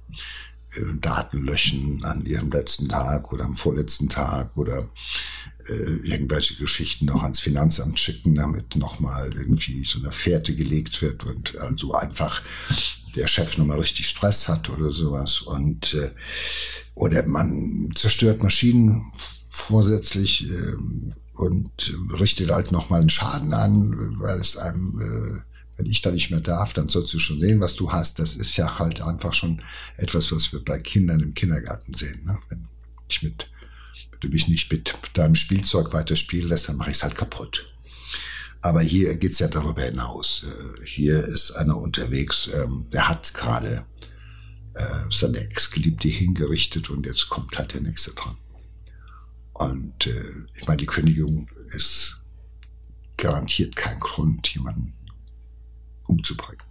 Daten 1.01 1.43
löschen 1.45 2.05
an 2.05 2.25
ihrem 2.27 2.51
letzten 2.51 2.89
Tag 2.89 3.33
oder 3.33 3.45
am 3.45 3.55
vorletzten 3.55 4.09
Tag 4.09 4.57
oder 4.57 4.89
äh, 5.69 6.09
irgendwelche 6.09 6.55
Geschichten 6.55 7.07
noch 7.07 7.23
ans 7.23 7.41
Finanzamt 7.41 7.99
schicken, 7.99 8.35
damit 8.35 8.77
nochmal 8.77 9.33
irgendwie 9.35 9.85
so 9.85 9.99
eine 9.99 10.13
Fährte 10.13 10.55
gelegt 10.55 11.01
wird 11.03 11.25
und 11.25 11.59
also 11.59 11.95
einfach 11.95 12.43
der 13.17 13.27
Chef 13.27 13.59
nochmal 13.59 13.79
richtig 13.79 14.09
Stress 14.09 14.49
hat 14.49 14.71
oder 14.71 14.91
sowas. 14.91 15.41
Und 15.41 15.95
äh, 15.95 16.11
oder 16.95 17.27
man 17.27 17.91
zerstört 17.95 18.43
Maschinen 18.43 19.13
vorsätzlich 19.51 20.49
äh, 20.51 20.77
und 21.35 21.71
richtet 22.19 22.51
halt 22.51 22.73
nochmal 22.73 23.01
einen 23.01 23.11
Schaden 23.11 23.55
an, 23.55 24.15
weil 24.19 24.41
es 24.41 24.57
einem, 24.57 25.01
äh, 25.01 25.58
wenn 25.79 25.87
ich 25.87 26.03
da 26.03 26.11
nicht 26.11 26.31
mehr 26.31 26.41
darf, 26.41 26.73
dann 26.73 26.89
sollst 26.89 27.15
du 27.15 27.21
schon 27.21 27.41
sehen, 27.41 27.61
was 27.61 27.77
du 27.77 27.93
hast. 27.93 28.19
Das 28.19 28.35
ist 28.35 28.57
ja 28.57 28.81
halt 28.81 29.01
einfach 29.01 29.33
schon 29.33 29.63
etwas, 29.97 30.33
was 30.33 30.53
wir 30.53 30.63
bei 30.63 30.81
Kindern 30.81 31.21
im 31.21 31.35
Kindergarten 31.35 31.95
sehen. 31.95 32.25
Ne? 32.25 32.37
Wenn 32.49 32.65
ich 33.09 33.23
mit, 33.23 33.49
du 34.21 34.29
mich 34.29 34.49
nicht 34.49 34.71
mit 34.73 34.93
deinem 35.15 35.37
Spielzeug 35.37 35.93
weiter 35.93 36.17
spielen 36.17 36.49
lässt, 36.49 36.69
dann 36.69 36.77
mache 36.77 36.91
ich 36.91 36.97
es 36.97 37.05
halt 37.05 37.15
kaputt. 37.15 37.73
Aber 38.61 38.81
hier 38.81 39.15
geht's 39.15 39.39
ja 39.39 39.47
darüber 39.47 39.83
hinaus. 39.83 40.45
Äh, 40.45 40.85
hier 40.85 41.25
ist 41.25 41.53
einer 41.53 41.77
unterwegs, 41.77 42.51
ähm, 42.53 42.87
der 42.93 43.09
hat 43.09 43.33
gerade 43.33 43.87
äh, 44.75 45.05
seine 45.13 45.39
Ex-Geliebte 45.39 46.09
hingerichtet 46.09 46.91
und 46.91 47.07
jetzt 47.07 47.29
kommt 47.29 47.57
halt 47.57 47.75
der 47.75 47.83
nächste 47.83 48.15
dran. 48.15 48.37
Und 49.53 50.09
äh, 50.09 50.33
ich 50.57 50.67
meine, 50.67 50.79
die 50.79 50.87
Kündigung 50.87 51.49
ist 51.67 52.27
garantiert 53.17 53.77
kein 53.77 54.01
Grund, 54.01 54.49
jemanden 54.49 54.98
umzubringen. 56.09 56.63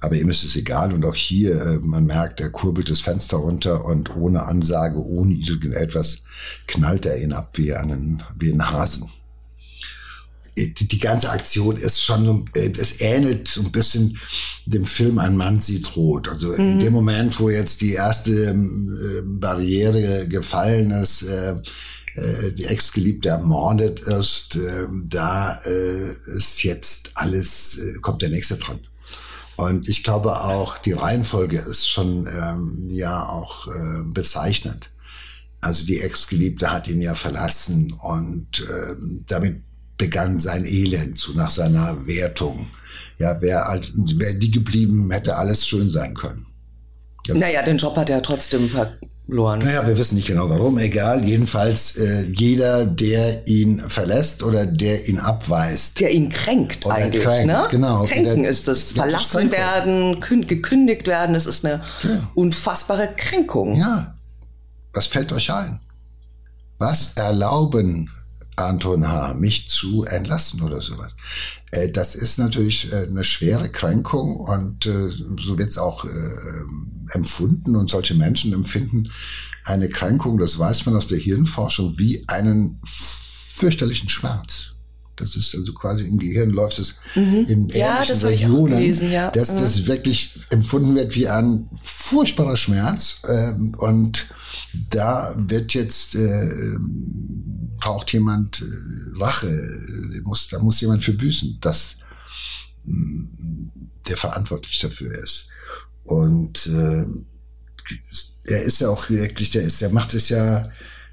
Aber 0.00 0.16
ihm 0.16 0.28
ist 0.28 0.44
es 0.44 0.54
egal 0.54 0.92
und 0.92 1.04
auch 1.04 1.14
hier, 1.14 1.80
man 1.82 2.04
merkt, 2.04 2.40
er 2.40 2.50
kurbelt 2.50 2.90
das 2.90 3.00
Fenster 3.00 3.38
runter 3.38 3.84
und 3.84 4.14
ohne 4.14 4.44
Ansage, 4.44 5.02
ohne 5.02 5.34
irgendetwas, 5.34 6.24
knallt 6.66 7.06
er 7.06 7.22
ihn 7.22 7.32
ab 7.32 7.50
wie 7.54 7.74
einen, 7.74 8.22
wie 8.38 8.52
einen 8.52 8.70
Hasen 8.70 9.10
die, 10.56 10.88
die 10.88 10.98
ganze 10.98 11.30
Aktion 11.30 11.76
ist 11.76 12.02
schon, 12.02 12.48
äh, 12.54 12.70
es 12.78 13.00
ähnelt 13.00 13.48
so 13.48 13.62
ein 13.62 13.72
bisschen 13.72 14.18
dem 14.66 14.84
Film 14.84 15.18
Ein 15.18 15.36
Mann 15.36 15.60
sieht 15.60 15.96
rot. 15.96 16.28
Also 16.28 16.48
mhm. 16.48 16.58
in 16.58 16.78
dem 16.80 16.92
Moment, 16.92 17.38
wo 17.40 17.50
jetzt 17.50 17.80
die 17.80 17.92
erste 17.92 18.30
äh, 18.30 19.22
Barriere 19.24 20.28
gefallen 20.28 20.90
ist, 20.90 21.26
äh, 22.14 22.52
die 22.52 22.66
Ex-Geliebte 22.66 23.30
ermordet 23.30 24.00
ist, 24.00 24.56
äh, 24.56 24.86
da 25.08 25.58
äh, 25.64 26.36
ist 26.36 26.62
jetzt 26.62 27.10
alles, 27.14 27.78
äh, 27.78 28.00
kommt 28.00 28.22
der 28.22 28.30
nächste 28.30 28.56
dran. 28.56 28.80
Und 29.56 29.88
ich 29.88 30.02
glaube 30.02 30.40
auch, 30.40 30.78
die 30.78 30.92
Reihenfolge 30.92 31.58
ist 31.58 31.88
schon 31.88 32.26
ähm, 32.26 32.88
ja 32.90 33.28
auch 33.28 33.68
bezeichnend. 34.06 34.90
Also 35.60 35.86
die 35.86 36.00
Ex-Geliebte 36.00 36.72
hat 36.72 36.88
ihn 36.88 37.00
ja 37.00 37.14
verlassen 37.14 37.92
und 37.92 38.60
äh, 38.60 38.96
damit 39.28 39.62
begann 39.96 40.38
sein 40.38 40.66
Elend 40.66 41.18
zu 41.18 41.34
nach 41.34 41.50
seiner 41.50 42.06
Wertung. 42.06 42.66
Ja, 43.18 43.40
wäre 43.40 43.80
wär 44.16 44.34
die 44.34 44.50
geblieben, 44.50 45.10
hätte 45.10 45.36
alles 45.36 45.66
schön 45.66 45.90
sein 45.90 46.14
können. 46.14 46.46
Ja. 47.26 47.34
Naja, 47.34 47.62
den 47.62 47.78
Job 47.78 47.96
hat 47.96 48.10
er 48.10 48.22
trotzdem 48.22 48.68
verloren. 49.26 49.60
Naja, 49.60 49.86
wir 49.86 49.96
wissen 49.96 50.16
nicht 50.16 50.26
genau 50.26 50.48
warum, 50.48 50.78
egal. 50.78 51.24
Jedenfalls 51.24 51.96
äh, 51.96 52.22
jeder, 52.34 52.84
der 52.84 53.46
ihn 53.46 53.80
verlässt 53.88 54.42
oder 54.42 54.66
der 54.66 55.08
ihn 55.08 55.18
abweist. 55.18 56.00
Der 56.00 56.12
ihn 56.12 56.28
kränkt 56.28 56.86
eigentlich, 56.86 57.22
kränkt, 57.22 57.46
ne? 57.46 57.66
Genau. 57.70 58.04
Kränken 58.04 58.42
der, 58.42 58.50
ist 58.50 58.68
das. 58.68 58.92
Verlassen 58.92 59.50
werden, 59.50 60.20
gekündigt 60.20 61.06
werden, 61.06 61.34
das 61.34 61.46
ist 61.46 61.64
eine 61.64 61.82
ja. 62.02 62.30
unfassbare 62.34 63.10
Kränkung. 63.16 63.76
Ja. 63.76 64.14
Was 64.92 65.06
fällt 65.06 65.32
euch 65.32 65.52
ein? 65.52 65.80
Was 66.78 67.14
erlauben 67.14 68.10
Anton 68.56 69.08
H. 69.08 69.34
mich 69.34 69.68
zu 69.68 70.04
entlassen 70.04 70.62
oder 70.62 70.80
sowas. 70.80 71.14
Äh, 71.70 71.90
das 71.90 72.14
ist 72.14 72.38
natürlich 72.38 72.92
äh, 72.92 73.06
eine 73.08 73.24
schwere 73.24 73.70
Kränkung 73.70 74.36
und 74.36 74.86
äh, 74.86 75.10
so 75.40 75.58
wird 75.58 75.70
es 75.70 75.78
auch 75.78 76.06
empfunden 77.12 77.76
und 77.76 77.90
solche 77.90 78.14
Menschen 78.14 78.52
empfinden 78.52 79.10
eine 79.64 79.88
Kränkung, 79.88 80.38
das 80.38 80.58
weiß 80.58 80.86
man 80.86 80.96
aus 80.96 81.06
der 81.06 81.18
Hirnforschung, 81.18 81.98
wie 81.98 82.24
einen 82.28 82.80
fürchterlichen 83.54 84.08
Schmerz. 84.08 84.73
Das 85.16 85.36
ist 85.36 85.54
also 85.54 85.72
quasi 85.74 86.08
im 86.08 86.18
Gehirn 86.18 86.50
läuft 86.50 86.78
es 86.78 86.96
mhm. 87.14 87.44
in 87.46 87.68
ja, 87.68 88.02
ähnlichen 88.02 88.26
Regionen, 88.26 88.78
gelesen, 88.78 89.10
ja. 89.10 89.30
dass 89.30 89.52
mhm. 89.52 89.58
das 89.58 89.86
wirklich 89.86 90.40
empfunden 90.50 90.94
wird 90.94 91.14
wie 91.14 91.28
ein 91.28 91.68
furchtbarer 91.82 92.56
Schmerz. 92.56 93.22
Ähm, 93.28 93.74
und 93.78 94.28
da 94.90 95.34
wird 95.36 95.74
jetzt 95.74 96.14
äh, 96.14 96.50
braucht 97.76 98.12
jemand 98.12 98.62
äh, 98.62 99.20
Rache, 99.20 99.52
muss, 100.24 100.48
da 100.48 100.58
muss 100.58 100.80
jemand 100.80 101.02
für 101.02 101.12
büßen, 101.12 101.58
dass 101.60 101.96
mh, 102.84 103.28
der 104.08 104.16
verantwortlich 104.16 104.78
dafür 104.80 105.12
ist. 105.22 105.48
Und 106.04 106.66
äh, 106.66 107.04
er 108.44 108.62
ist 108.62 108.80
ja 108.80 108.88
auch 108.88 109.08
wirklich, 109.10 109.50
der 109.50 109.62
ist, 109.62 109.80
der 109.80 109.90
macht 109.90 110.14
es 110.14 110.28
ja 110.28 110.70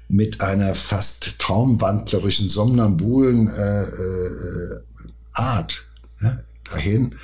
mit 0.08 0.40
einer 0.40 0.74
fast 0.74 1.38
traumwandlerischen, 1.38 2.48
somnambulen 2.48 3.48
äh, 3.48 3.82
äh, 3.84 4.82
Art 5.32 5.86
ja, 6.20 6.40
dahin. 6.70 7.16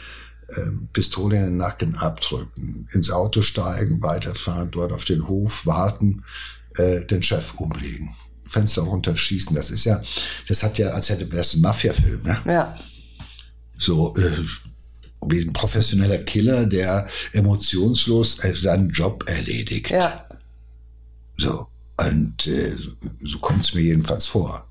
ähm, 0.56 0.88
Pistole 0.92 1.36
in 1.36 1.44
den 1.44 1.56
Nacken 1.58 1.96
abdrücken, 1.96 2.88
ins 2.92 3.10
Auto 3.10 3.42
steigen, 3.42 4.02
weiterfahren, 4.02 4.70
dort 4.70 4.92
auf 4.92 5.04
den 5.04 5.28
Hof 5.28 5.66
warten, 5.66 6.24
äh, 6.76 7.04
den 7.04 7.22
Chef 7.22 7.54
umlegen, 7.54 8.14
Fenster 8.46 8.82
runterschießen. 8.82 9.54
Das 9.54 9.70
ist 9.70 9.84
ja, 9.84 10.02
das 10.48 10.62
hat 10.62 10.78
ja, 10.78 10.90
als 10.90 11.10
hätte 11.10 11.26
das 11.26 11.54
ein 11.54 11.60
Mafia-Film, 11.60 12.22
ne? 12.22 12.38
Ja. 12.46 12.78
So, 13.76 14.14
äh, 14.16 14.30
wie 15.26 15.42
ein 15.42 15.52
professioneller 15.52 16.18
Killer, 16.18 16.66
der 16.66 17.08
emotionslos 17.32 18.38
äh, 18.40 18.54
seinen 18.54 18.90
Job 18.90 19.24
erledigt. 19.28 19.90
Ja. 19.90 20.26
So. 21.36 21.66
Und 21.98 22.46
äh, 22.46 22.76
so 23.22 23.38
kommt 23.38 23.62
es 23.62 23.74
mir 23.74 23.82
jedenfalls 23.82 24.26
vor. 24.26 24.64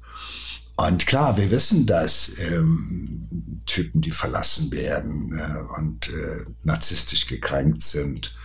Und 0.77 1.07
klar, 1.07 1.36
wir 1.38 1.50
wissen, 1.51 1.86
dass 1.86 2.31
ähm, 2.39 3.62
Typen, 3.65 4.01
die 4.01 4.12
verlassen 4.12 4.72
werden 4.72 5.38
äh, 5.38 5.79
und 5.79 6.07
äh, 6.10 6.46
narzisstisch 6.63 7.25
gekränkt 7.25 7.81
sind, 7.81 8.36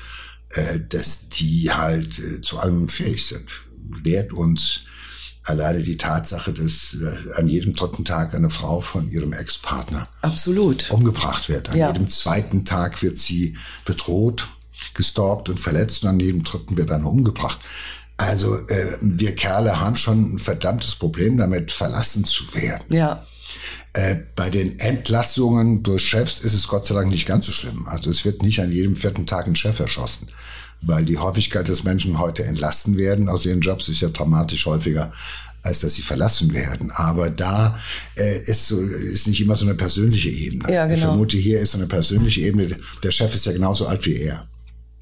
äh, 0.51 0.81
dass 0.89 1.29
die 1.29 1.71
halt 1.71 2.19
äh, 2.19 2.41
zu 2.41 2.59
allem 2.59 2.89
fähig 2.89 3.27
sind. 3.27 3.51
Lehrt 4.03 4.33
uns 4.33 4.81
alleine 5.45 5.83
die 5.83 5.97
Tatsache, 5.99 6.53
dass 6.55 6.95
äh, 6.95 7.35
an 7.35 7.49
jedem 7.49 7.75
dritten 7.75 8.05
Tag 8.05 8.35
eine 8.35 8.49
Frau 8.51 8.81
von 8.81 9.11
ihrem 9.11 9.33
Ex-Partner 9.35 10.09
Absolut. 10.23 10.91
umgebracht 10.91 11.49
wird. 11.49 11.69
An 11.69 11.77
Ja. 11.77 11.93
jedem 11.93 12.09
zweiten 12.09 12.65
Tag 12.65 13.03
wird 13.03 13.19
sie 13.19 13.59
bedroht, 13.85 14.47
gestalkt 14.95 15.49
und 15.51 15.61
verletzt 15.61 16.03
und 16.03 16.09
an 16.11 16.21
jedem 16.21 16.43
dritten 16.45 16.77
wird 16.77 16.91
dann 16.91 17.05
umgebracht. 17.05 17.59
Also 18.17 18.57
äh, 18.69 18.97
wir 19.01 19.35
Kerle 19.35 19.81
haben 19.81 19.97
schon 19.97 20.35
ein 20.35 20.39
verdammtes 20.39 20.95
Problem 20.95 21.39
damit, 21.39 21.71
verlassen 21.71 22.25
zu 22.25 22.45
werden. 22.55 22.85
Ja. 22.89 23.27
Äh, 23.95 24.17
bei 24.37 24.49
den 24.49 24.79
Entlassungen 24.79 25.83
durch 25.83 26.03
Chefs 26.09 26.39
ist 26.39 26.55
es 26.55 26.69
Gott 26.69 26.87
sei 26.87 26.95
Dank 26.95 27.09
nicht 27.09 27.27
ganz 27.27 27.47
so 27.47 27.53
schlimm. 27.53 27.87
Also 27.89 28.11
es 28.11 28.25
wird 28.25 28.43
nicht 28.43 28.61
an 28.61 28.73
jedem 28.73 28.97
vierten 28.97 29.27
Tag 29.27 29.47
ein 29.47 29.57
Chef 29.57 29.81
erschossen, 29.81 30.29
weil 30.81 31.05
die 31.05 31.19
Häufigkeit, 31.19 31.69
dass 31.69 31.85
Menschen 31.85 32.19
heute 32.19 32.45
entlassen 32.45 32.97
werden 32.97 33.29
aus 33.29 33.45
ihren 33.45 33.61
Jobs, 33.61 33.89
ist 33.89 34.01
ja 34.01 34.09
dramatisch 34.09 34.65
häufiger, 34.67 35.13
als 35.63 35.81
dass 35.81 35.95
sie 35.95 36.03
verlassen 36.03 36.55
werden. 36.55 36.91
Aber 36.93 37.29
da 37.29 37.79
äh, 38.17 38.39
ist 38.45 38.67
so 38.67 38.81
ist 38.81 39.27
nicht 39.27 39.41
immer 39.41 39.57
so 39.57 39.67
eine 39.67 39.75
persönliche 39.75 40.31
Ebene. 40.31 40.73
Ja, 40.73 40.87
Ich 40.87 40.95
genau. 40.95 41.09
vermute, 41.09 41.37
hier 41.37 41.61
ist 41.61 41.73
so 41.73 41.79
eine 41.79 41.87
persönliche 41.87 42.41
Ebene. 42.41 42.79
Der 43.03 43.11
Chef 43.11 43.35
ist 43.35 43.47
ja 43.47 43.53
genauso 43.53 43.87
alt 43.87 44.07
wie 44.07 44.17
er. 44.17 44.49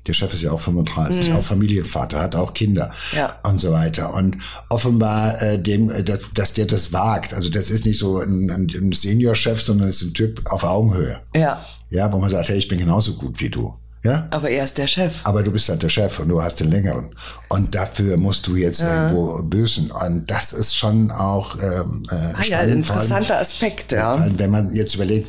Der 0.07 0.15
Chef 0.15 0.33
ist 0.33 0.43
ja 0.43 0.51
auch 0.53 0.61
35, 0.61 1.33
auch 1.35 1.43
Familienvater, 1.43 2.21
hat 2.21 2.35
auch 2.35 2.55
Kinder 2.55 2.91
Mhm. 3.13 3.19
Ja. 3.19 3.39
und 3.43 3.59
so 3.61 3.71
weiter. 3.73 4.15
Und 4.15 4.39
offenbar, 4.71 5.41
äh, 5.43 5.59
dem, 5.59 5.91
äh, 5.91 6.03
dass, 6.03 6.21
dass 6.35 6.53
der 6.55 6.67
das 6.67 6.93
wagt. 6.93 7.35
Also 7.35 7.51
das 7.51 7.71
ist 7.71 7.85
nicht 7.85 7.99
so 7.99 8.19
ein, 8.19 8.51
ein, 8.51 8.93
Senior-Chef, 8.93 9.61
sondern 9.61 9.89
ist 9.89 10.03
ein 10.03 10.15
Typ 10.15 10.43
auf 10.51 10.65
Augenhöhe. 10.65 11.21
Ja. 11.35 11.65
Ja, 11.91 12.11
wo 12.13 12.19
man 12.19 12.31
sagt, 12.31 12.49
hey, 12.49 12.57
ich 12.57 12.69
bin 12.69 12.79
genauso 12.79 13.15
gut 13.15 13.41
wie 13.41 13.51
du. 13.51 13.75
Ja? 14.03 14.27
Aber 14.31 14.49
er 14.49 14.65
ist 14.65 14.79
der 14.79 14.87
Chef. 14.87 15.21
Aber 15.25 15.43
du 15.43 15.51
bist 15.51 15.69
halt 15.69 15.83
der 15.83 15.91
Chef 15.91 16.19
und 16.21 16.29
du 16.29 16.43
hast 16.43 16.61
den 16.61 16.71
längeren. 16.71 17.15
Und 17.51 17.75
dafür 17.75 18.17
musst 18.17 18.47
du 18.47 18.57
jetzt 18.57 18.81
irgendwo 18.81 19.43
büßen. 19.43 19.91
Und 19.91 20.31
das 20.31 20.55
ist 20.55 20.75
schon 20.75 21.11
auch 21.11 21.57
ähm, 21.63 22.07
äh, 22.11 22.15
Ah 22.15 22.17
ja, 22.17 22.33
ein 22.33 22.39
vor 22.43 22.57
allem- 22.57 22.73
interessanter 22.79 23.39
Aspekt, 23.39 23.93
ja. 23.93 24.15
allem, 24.15 24.39
Wenn 24.39 24.51
man 24.51 24.75
jetzt 24.75 24.95
überlegt, 24.95 25.29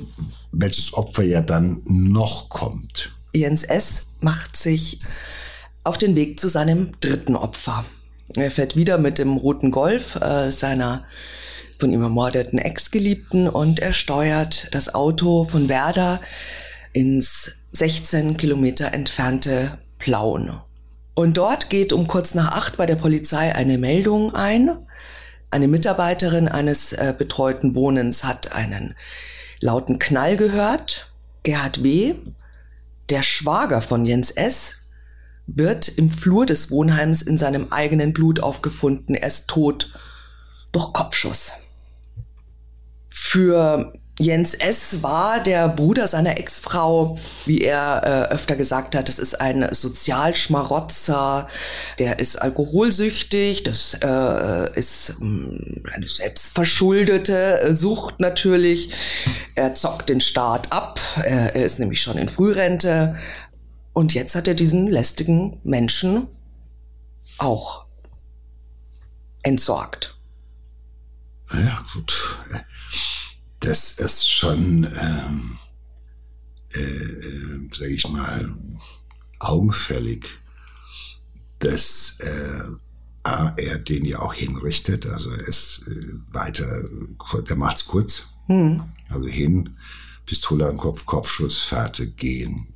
welches 0.54 0.94
Opfer 0.94 1.24
ja 1.24 1.42
dann 1.42 1.82
noch 1.86 2.48
kommt. 2.48 3.12
Jens 3.34 3.64
S. 3.64 4.04
macht 4.22 4.56
sich 4.56 5.00
auf 5.84 5.98
den 5.98 6.16
Weg 6.16 6.40
zu 6.40 6.48
seinem 6.48 6.92
dritten 7.00 7.36
Opfer. 7.36 7.86
Er 8.36 8.52
fährt 8.52 8.76
wieder 8.76 8.98
mit 8.98 9.18
dem 9.18 9.38
roten 9.38 9.72
Golf 9.72 10.16
äh, 10.16 10.52
seiner 10.52 11.06
von 11.78 11.92
ihm 11.92 12.04
ermordeten 12.04 12.60
Ex-Geliebten 12.60 13.50
und 13.50 13.80
er 13.80 13.92
steuert 13.92 14.68
das 14.72 14.94
Auto 14.94 15.46
von 15.46 15.68
Werder 15.68 16.22
ins 16.94 17.64
16 17.72 18.38
Kilometer 18.38 18.94
entfernte 18.94 19.80
Plauen. 19.98 20.62
Und 21.16 21.38
dort 21.38 21.70
geht 21.70 21.92
um 21.92 22.08
kurz 22.08 22.36
nach 22.36 22.52
acht 22.52 22.78
bei 22.78 22.86
der 22.86 22.96
Polizei 22.96 23.54
eine 23.56 23.78
Meldung 23.78 24.34
ein. 24.36 24.78
Eine 25.50 25.68
Mitarbeiterin 25.68 26.48
eines 26.48 26.94
äh, 26.94 27.14
betreuten 27.18 27.76
Wohnens 27.76 28.24
hat 28.24 28.52
einen 28.54 28.96
lauten 29.60 30.00
Knall 30.00 30.38
gehört. 30.38 31.12
Gerhard 31.44 31.84
W., 31.84 32.16
der 33.12 33.24
Schwager 33.24 33.82
von 33.82 34.06
Jens 34.06 34.32
S., 34.32 34.76
wird 35.48 35.88
im 35.90 36.10
Flur 36.10 36.46
des 36.46 36.72
Wohnheims 36.72 37.22
in 37.22 37.38
seinem 37.38 37.72
eigenen 37.72 38.14
Blut 38.14 38.40
aufgefunden. 38.40 39.16
Er 39.16 39.28
ist 39.28 39.50
tot 39.50 39.92
durch 40.72 40.94
Kopfschuss. 40.94 41.52
Für 43.10 43.94
Jens 44.22 44.54
S. 44.54 45.02
war 45.02 45.42
der 45.42 45.68
Bruder 45.68 46.08
seiner 46.08 46.38
Ex-Frau, 46.38 47.18
wie 47.46 47.62
er 47.62 48.30
äh, 48.30 48.34
öfter 48.34 48.56
gesagt 48.56 48.96
hat, 48.96 49.08
das 49.08 49.18
ist 49.18 49.42
ein 49.42 49.68
Sozialschmarotzer, 49.74 51.48
der 51.98 52.20
ist 52.20 52.36
alkoholsüchtig, 52.36 53.64
das 53.64 53.96
äh, 53.96 54.78
ist 54.78 55.16
mh, 55.20 55.58
eine 55.94 56.08
selbstverschuldete 56.08 57.62
äh, 57.62 57.74
Sucht 57.74 58.20
natürlich. 58.20 58.92
Er 59.56 59.74
zockt 59.74 60.10
den 60.10 60.22
Staat 60.22 60.72
ab, 60.72 61.00
er, 61.24 61.56
er 61.56 61.66
ist 61.66 61.80
nämlich 61.80 62.00
schon 62.00 62.20
in 62.20 62.30
Frührente 62.30 63.16
und 63.92 64.14
jetzt 64.14 64.36
hat 64.36 64.48
er 64.48 64.54
diesen 64.54 64.86
lästigen 64.88 65.60
Menschen 65.64 66.28
auch 67.40 67.86
entsorgt. 69.42 70.16
Ja, 71.52 71.84
gut. 71.96 72.38
Das 73.62 73.92
ist 73.92 74.28
schon, 74.28 74.88
ähm, 75.00 75.58
äh, 76.74 76.80
äh, 76.80 77.70
sag 77.72 77.90
ich 77.90 78.08
mal, 78.10 78.54
augenfällig, 79.40 80.28
dass 81.60 82.20
äh, 82.20 82.64
A, 83.24 83.54
er 83.58 83.78
den 83.78 84.04
ja 84.06 84.20
auch 84.20 84.34
hinrichtet. 84.34 85.06
Also 85.06 85.30
er 85.30 85.48
ist 85.48 85.88
äh, 85.88 86.08
weiter, 86.34 86.66
der 87.48 87.56
macht's 87.56 87.86
kurz. 87.86 88.24
Also 89.10 89.28
hin, 89.28 89.78
Pistole 90.26 90.68
am 90.68 90.78
Kopf, 90.78 91.06
Kopfschuss, 91.06 91.62
fertig, 91.62 92.18
gehen. 92.18 92.71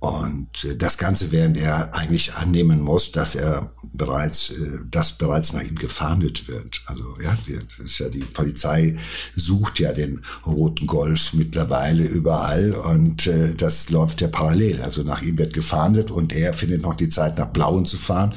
Und 0.00 0.64
äh, 0.64 0.76
das 0.76 0.96
Ganze, 0.96 1.30
während 1.30 1.58
er 1.58 1.94
eigentlich 1.94 2.34
annehmen 2.34 2.80
muss, 2.80 3.12
dass 3.12 3.34
er 3.34 3.70
bereits, 3.92 4.48
äh, 4.50 4.78
dass 4.90 5.12
bereits 5.12 5.52
nach 5.52 5.62
ihm 5.62 5.74
gefahndet 5.74 6.48
wird. 6.48 6.80
Also 6.86 7.04
ja, 7.22 7.36
das 7.46 7.86
ist 7.86 7.98
ja 7.98 8.08
die 8.08 8.20
Polizei 8.24 8.98
sucht 9.36 9.78
ja 9.78 9.92
den 9.92 10.22
roten 10.46 10.86
Golf 10.86 11.34
mittlerweile 11.34 12.04
überall 12.04 12.72
und 12.72 13.26
äh, 13.26 13.54
das 13.54 13.90
läuft 13.90 14.22
ja 14.22 14.28
parallel. 14.28 14.80
Also 14.80 15.02
nach 15.02 15.20
ihm 15.20 15.36
wird 15.36 15.52
gefahndet 15.52 16.10
und 16.10 16.32
er 16.32 16.54
findet 16.54 16.80
noch 16.80 16.96
die 16.96 17.10
Zeit, 17.10 17.36
nach 17.36 17.52
Blauen 17.52 17.84
zu 17.84 17.98
fahren, 17.98 18.34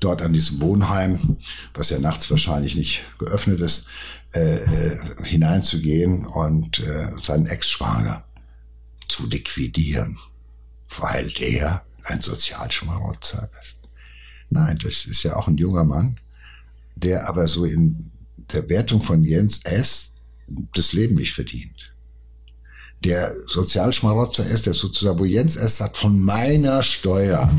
dort 0.00 0.20
an 0.20 0.32
diesem 0.32 0.60
Wohnheim, 0.60 1.36
was 1.74 1.90
ja 1.90 2.00
nachts 2.00 2.28
wahrscheinlich 2.28 2.74
nicht 2.74 3.02
geöffnet 3.20 3.60
ist, 3.60 3.86
äh, 4.32 4.56
äh, 4.56 4.98
hineinzugehen 5.22 6.26
und 6.26 6.82
seinen 7.22 7.46
Ex-Schwager 7.46 8.24
zu 9.06 9.28
liquidieren 9.28 10.18
weil 10.98 11.30
der 11.30 11.82
ein 12.04 12.20
Sozialschmarotzer 12.20 13.48
ist. 13.62 13.78
Nein, 14.50 14.78
das 14.82 15.06
ist 15.06 15.22
ja 15.22 15.36
auch 15.36 15.48
ein 15.48 15.56
junger 15.56 15.84
Mann, 15.84 16.20
der 16.96 17.28
aber 17.28 17.48
so 17.48 17.64
in 17.64 18.10
der 18.52 18.68
Wertung 18.68 19.00
von 19.00 19.24
Jens 19.24 19.60
S. 19.64 20.14
das 20.74 20.92
Leben 20.92 21.14
nicht 21.14 21.32
verdient. 21.32 21.92
Der 23.02 23.34
Sozialschmarotzer 23.46 24.46
ist, 24.46 24.66
der 24.66 24.74
sozusagen, 24.74 25.18
wo 25.18 25.24
Jens 25.24 25.56
S. 25.56 25.78
sagt, 25.78 25.96
von 25.96 26.18
meiner 26.20 26.82
Steuer 26.82 27.52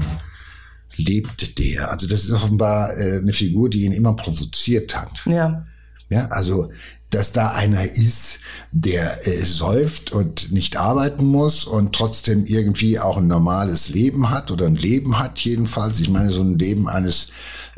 lebt 0.96 1.60
der. 1.60 1.92
Also 1.92 2.08
das 2.08 2.26
ist 2.26 2.32
offenbar 2.32 2.96
äh, 2.98 3.18
eine 3.18 3.34
Figur, 3.34 3.70
die 3.70 3.86
ihn 3.86 3.92
immer 3.92 4.16
provoziert 4.16 4.96
hat. 4.96 5.26
Ja. 5.26 5.66
Ja, 6.10 6.28
also, 6.28 6.72
dass 7.12 7.32
da 7.32 7.50
einer 7.52 7.84
ist, 7.84 8.40
der 8.72 9.28
äh, 9.28 9.44
säuft 9.44 10.12
und 10.12 10.52
nicht 10.52 10.78
arbeiten 10.78 11.26
muss 11.26 11.64
und 11.64 11.94
trotzdem 11.94 12.46
irgendwie 12.46 13.00
auch 13.00 13.18
ein 13.18 13.28
normales 13.28 13.90
Leben 13.90 14.30
hat 14.30 14.52
oder 14.52 14.66
ein 14.66 14.76
Leben 14.76 15.20
hat 15.20 15.40
jedenfalls. 15.40 16.00
Ich 16.00 16.10
meine, 16.10 16.32
so 16.32 16.42
ein 16.42 16.60
Leben 16.60 16.90
eines 16.90 17.28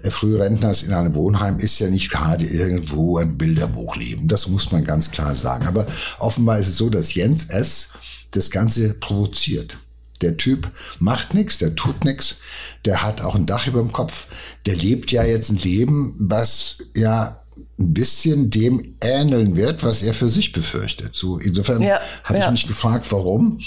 äh, 0.01 0.09
Frührentners 0.09 0.83
in 0.83 0.93
einem 0.93 1.13
Wohnheim 1.13 1.59
ist 1.59 1.77
ja 1.79 1.89
nicht 1.89 2.09
gerade 2.09 2.45
irgendwo 2.45 3.17
ein 3.17 3.37
Bilderbuchleben. 3.37 4.27
Das 4.27 4.47
muss 4.47 4.71
man 4.71 4.83
ganz 4.83 5.11
klar 5.11 5.35
sagen. 5.35 5.67
Aber 5.67 5.87
offenbar 6.19 6.57
ist 6.57 6.69
es 6.69 6.77
so, 6.77 6.89
dass 6.89 7.13
Jens 7.13 7.45
S. 7.45 7.89
das 8.31 8.49
Ganze 8.49 8.93
provoziert. 8.95 9.77
Der 10.21 10.37
Typ 10.37 10.71
macht 10.97 11.35
nichts, 11.35 11.59
der 11.59 11.75
tut 11.75 12.03
nichts, 12.03 12.37
der 12.85 13.03
hat 13.03 13.21
auch 13.21 13.35
ein 13.35 13.45
Dach 13.45 13.67
über 13.67 13.81
dem 13.81 13.91
Kopf, 13.91 14.27
der 14.65 14.75
lebt 14.75 15.11
ja 15.11 15.23
jetzt 15.23 15.51
ein 15.51 15.57
Leben, 15.57 16.15
was 16.17 16.79
ja 16.95 17.43
ein 17.79 17.93
bisschen 17.93 18.49
dem 18.49 18.95
ähneln 19.01 19.55
wird, 19.55 19.83
was 19.83 20.01
er 20.01 20.13
für 20.13 20.29
sich 20.29 20.51
befürchtet. 20.51 21.15
So 21.15 21.37
insofern 21.37 21.81
Ja, 21.81 21.99
habe 22.23 22.39
ich 22.39 22.45
ja. 22.45 22.51
mich 22.51 22.67
gefragt, 22.67 23.05
warum. 23.11 23.59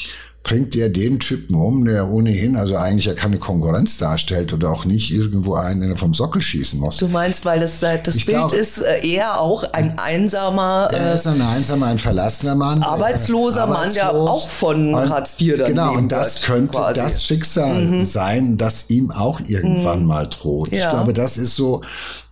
Bringt 0.43 0.75
er 0.75 0.89
den 0.89 1.21
Typen 1.21 1.55
um, 1.55 1.85
der 1.85 2.09
ohnehin 2.09 2.57
also 2.57 2.77
eigentlich 2.77 3.05
ja 3.05 3.13
keine 3.13 3.39
Konkurrenz 3.39 3.99
darstellt 3.99 4.53
oder 4.55 4.71
auch 4.71 4.87
nicht 4.87 5.13
irgendwo 5.13 5.55
einen 5.55 5.97
vom 5.99 6.15
Sockel 6.15 6.41
schießen 6.41 6.81
muss. 6.81 6.97
Du 6.97 7.09
meinst, 7.09 7.45
weil 7.45 7.61
das, 7.61 7.83
äh, 7.83 8.03
das 8.03 8.17
Bild 8.17 8.29
glaube, 8.29 8.57
ist 8.57 8.79
äh, 8.79 9.07
eher 9.07 9.39
auch 9.39 9.65
ein 9.73 9.99
einsamer. 9.99 10.89
Er 10.93 11.15
ist 11.15 11.27
ein 11.27 11.43
einsamer, 11.43 11.87
ein 11.87 11.99
verlassener 11.99 12.55
Mann. 12.55 12.83
Arbeitsloser 12.83 13.67
Mann, 13.67 13.93
der 13.93 14.15
auch 14.15 14.49
von 14.49 14.95
und, 14.95 15.11
Hartz 15.11 15.39
IV 15.39 15.59
dann 15.59 15.67
Genau, 15.67 15.93
und 15.93 16.11
das 16.11 16.41
könnte 16.41 16.79
quasi. 16.79 17.01
das 17.01 17.23
Schicksal 17.23 17.75
mhm. 17.75 18.05
sein, 18.05 18.57
das 18.57 18.89
ihm 18.89 19.11
auch 19.11 19.41
irgendwann 19.47 20.01
mhm. 20.01 20.07
mal 20.07 20.27
droht. 20.27 20.73
Ja. 20.73 20.87
Ich 20.87 20.91
glaube, 20.91 21.13
das 21.13 21.37
ist 21.37 21.55
so, 21.55 21.83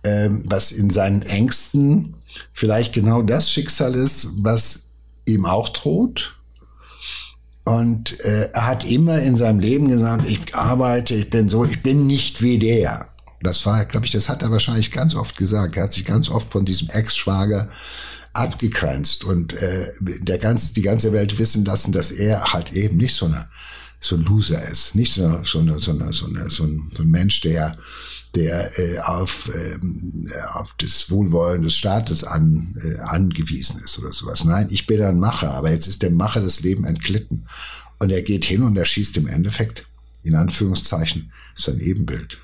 ähm, 0.03 0.45
was 0.47 0.71
in 0.71 0.89
seinen 0.89 1.21
Ängsten 1.21 2.15
vielleicht 2.53 2.93
genau 2.93 3.21
das 3.21 3.51
Schicksal 3.51 3.93
ist, 3.93 4.29
was 4.41 4.93
ihm 5.25 5.45
auch 5.45 5.69
droht 5.69 6.38
und 7.69 8.19
äh, 8.21 8.49
er 8.51 8.65
hat 8.65 8.83
immer 8.83 9.21
in 9.21 9.37
seinem 9.37 9.59
Leben 9.59 9.89
gesagt, 9.89 10.27
ich 10.27 10.55
arbeite, 10.55 11.13
ich 11.13 11.29
bin 11.29 11.49
so, 11.49 11.63
ich 11.63 11.83
bin 11.83 12.07
nicht 12.07 12.41
wie 12.41 12.57
der. 12.57 13.09
Das 13.43 13.63
war, 13.67 13.85
glaube 13.85 14.07
ich, 14.07 14.11
das 14.11 14.27
hat 14.27 14.41
er 14.41 14.49
wahrscheinlich 14.49 14.91
ganz 14.91 15.13
oft 15.13 15.37
gesagt. 15.37 15.77
Er 15.77 15.83
hat 15.83 15.93
sich 15.93 16.03
ganz 16.03 16.29
oft 16.29 16.51
von 16.51 16.65
diesem 16.65 16.89
Ex-Schwager 16.89 17.69
abgegrenzt 18.33 19.23
und 19.23 19.53
äh, 19.53 19.87
der 19.99 20.39
ganz, 20.39 20.73
die 20.73 20.81
ganze 20.81 21.13
Welt 21.13 21.37
wissen 21.37 21.63
lassen, 21.63 21.91
dass 21.91 22.09
er 22.09 22.53
halt 22.53 22.73
eben 22.73 22.97
nicht 22.97 23.15
so 23.15 23.27
eine 23.27 23.47
so 23.99 24.15
ein 24.15 24.23
Loser 24.23 24.61
ist, 24.67 24.95
nicht 24.95 25.13
so, 25.13 25.43
so, 25.43 25.59
eine, 25.59 25.79
so, 25.79 25.91
eine, 25.91 26.11
so, 26.13 26.25
eine, 26.25 26.49
so, 26.49 26.63
ein, 26.63 26.89
so 26.95 27.03
ein 27.03 27.11
Mensch, 27.11 27.41
der 27.41 27.77
der 28.35 28.77
äh, 28.77 28.99
auf, 28.99 29.49
ähm, 29.53 30.27
auf 30.53 30.73
das 30.77 31.09
Wohlwollen 31.09 31.63
des 31.63 31.75
Staates 31.75 32.23
an, 32.23 32.75
äh, 32.83 32.99
angewiesen 32.99 33.79
ist 33.83 33.97
oder 33.99 34.11
sowas. 34.11 34.43
Nein, 34.43 34.67
ich 34.69 34.85
bin 34.85 35.01
ein 35.01 35.19
Macher, 35.19 35.53
aber 35.53 35.71
jetzt 35.71 35.87
ist 35.87 36.01
der 36.01 36.11
Macher 36.11 36.41
das 36.41 36.59
Leben 36.61 36.85
entglitten. 36.85 37.47
Und 37.99 38.11
er 38.11 38.21
geht 38.21 38.45
hin 38.45 38.63
und 38.63 38.77
er 38.77 38.85
schießt 38.85 39.17
im 39.17 39.27
Endeffekt, 39.27 39.85
in 40.23 40.35
Anführungszeichen, 40.35 41.31
sein 41.55 41.79
Ebenbild 41.79 42.37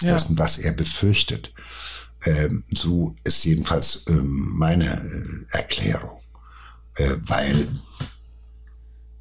ja. 0.00 0.12
dessen, 0.12 0.36
was 0.38 0.58
er 0.58 0.72
befürchtet. 0.72 1.52
Ähm, 2.24 2.64
so 2.68 3.14
ist 3.24 3.44
jedenfalls 3.44 4.04
ähm, 4.08 4.52
meine 4.56 5.46
äh, 5.52 5.56
Erklärung. 5.56 6.20
Äh, 6.96 7.16
weil 7.26 7.68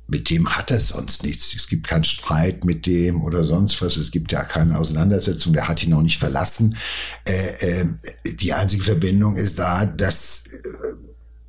mit 0.08 0.30
dem 0.30 0.50
hat 0.56 0.72
er 0.72 0.80
sonst 0.80 1.24
nichts. 1.24 1.54
Es 1.54 1.68
gibt 1.68 1.88
keinen 1.88 2.06
Streit 2.06 2.64
mit 2.64 2.86
dem 2.86 3.24
oder 3.24 3.44
sonst 3.44 3.82
was. 3.82 3.98
Es 3.98 4.12
gibt 4.12 4.32
ja 4.32 4.44
keine 4.44 4.78
Auseinandersetzung. 4.80 5.52
Der 5.52 5.68
hat 5.68 5.84
ihn 5.84 5.94
auch 5.94 6.02
nicht 6.02 6.18
verlassen. 6.18 6.78
Äh, 7.26 7.82
äh, 7.82 7.86
die 8.26 8.54
einzige 8.54 8.84
Verbindung 8.84 9.36
ist 9.36 9.60
da, 9.60 9.86
dass 9.86 10.46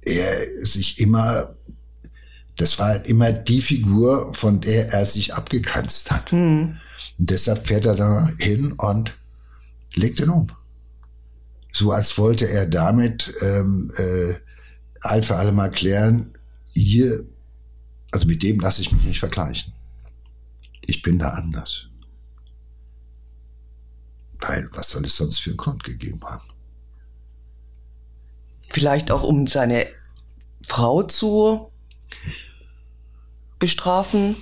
äh, 0.05 0.11
er 0.11 0.67
sich 0.67 0.99
immer, 0.99 1.55
das 2.57 2.81
war 2.81 3.05
immer 3.07 3.31
die 3.31 3.61
Figur, 3.61 4.35
von 4.35 4.61
der 4.61 4.93
er 4.93 5.07
sich 5.07 5.35
abgegrenzt 5.35 6.11
hat. 6.11 6.33
Mhm. 6.33 6.79
Und 7.17 7.31
deshalb 7.31 7.65
fährt 7.65 7.87
er 7.87 7.95
da 7.95 8.29
hin 8.39 8.73
und 8.73 9.17
legt 9.95 10.19
ihn 10.19 10.31
um. 10.31 10.49
So 11.71 11.93
als 11.93 12.19
wollte 12.19 12.49
er 12.49 12.67
damit 12.67 13.33
ähm, 13.41 13.93
äh, 13.97 14.35
ein 15.03 15.23
für 15.23 15.37
alle 15.37 15.53
Mal 15.53 15.71
klären, 15.71 16.33
hier 16.75 17.25
also 18.11 18.27
mit 18.27 18.43
dem 18.43 18.61
lasse 18.61 18.83
ich 18.83 18.93
mich 18.93 19.05
nicht 19.05 19.19
vergleichen. 19.19 19.75
Ich 20.83 21.03
bin 21.03 21.19
da 21.19 21.31
anders. 21.31 21.89
Weil, 24.41 24.71
was 24.73 24.91
soll 24.91 25.05
es 25.05 25.17
sonst 25.17 25.41
für 25.41 25.51
einen 25.51 25.57
Grund 25.57 25.85
gegeben 25.85 26.21
haben? 26.23 26.49
Vielleicht 28.71 29.11
auch, 29.11 29.23
um 29.23 29.47
seine 29.47 29.87
Frau 30.67 31.03
zu 31.03 31.71
bestrafen? 33.59 34.37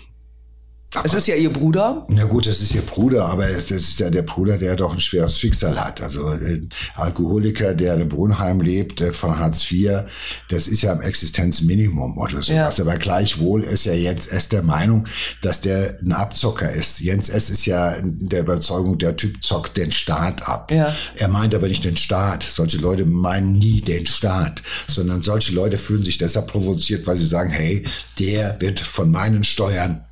Aber, 0.97 1.07
es 1.07 1.15
ist 1.15 1.27
ja 1.29 1.35
ihr 1.35 1.53
Bruder. 1.53 2.07
Na 2.09 2.25
gut, 2.25 2.47
es 2.47 2.61
ist 2.63 2.75
ihr 2.75 2.83
Bruder, 2.83 3.27
aber 3.27 3.47
es, 3.49 3.67
das 3.67 3.83
ist 3.83 4.01
ja 4.01 4.11
der 4.11 4.23
Bruder, 4.23 4.57
der 4.57 4.77
doch 4.77 4.93
ein 4.93 5.01
schweres 5.01 5.39
Schicksal 5.39 5.79
hat. 5.79 6.01
Also 6.01 6.27
ein 6.27 6.71
Alkoholiker, 6.95 7.75
der 7.75 7.95
in 7.95 8.01
einem 8.01 8.13
Wohnheim 8.13 8.61
lebt, 8.61 9.01
äh, 9.01 9.13
von 9.13 9.39
Hartz 9.39 9.71
IV, 9.71 10.05
das 10.49 10.69
ist 10.69 10.83
ja 10.83 10.93
am 10.93 11.01
Existenzminimum 11.01 12.17
oder 12.17 12.43
sowas. 12.43 12.79
Ja. 12.79 12.85
Aber 12.85 12.97
gleichwohl 12.97 13.63
ist 13.63 13.85
ja 13.85 13.93
Jens 13.93 14.27
S. 14.27 14.49
der 14.49 14.63
Meinung, 14.63 15.07
dass 15.43 15.61
der 15.61 15.99
ein 16.03 16.13
Abzocker 16.13 16.71
ist. 16.71 17.01
Jens 17.01 17.29
S. 17.29 17.51
ist 17.51 17.67
ja 17.67 17.91
in 17.93 18.29
der 18.29 18.41
Überzeugung, 18.41 18.99
der 18.99 19.17
Typ 19.17 19.43
zockt 19.43 19.77
den 19.77 19.93
Staat 19.93 20.49
ab. 20.49 20.71
Ja. 20.71 20.95
Er 21.17 21.29
meint 21.29 21.55
aber 21.55 21.69
nicht 21.69 21.85
den 21.85 21.97
Staat. 21.97 22.43
Solche 22.43 22.79
Leute 22.79 23.05
meinen 23.05 23.59
nie 23.59 23.83
den 23.83 24.07
Staat, 24.07 24.63
sondern 24.89 25.21
solche 25.23 25.53
Leute 25.53 25.77
fühlen 25.77 26.05
sich 26.05 26.19
deshalb 26.19 26.47
provoziert, 26.47 27.07
weil 27.07 27.17
sie 27.17 27.27
sagen, 27.27 27.51
hey, 27.51 27.85
der 28.19 28.61
wird 28.61 28.81
von 28.81 29.11
meinen 29.11 29.45
Steuern 29.45 30.06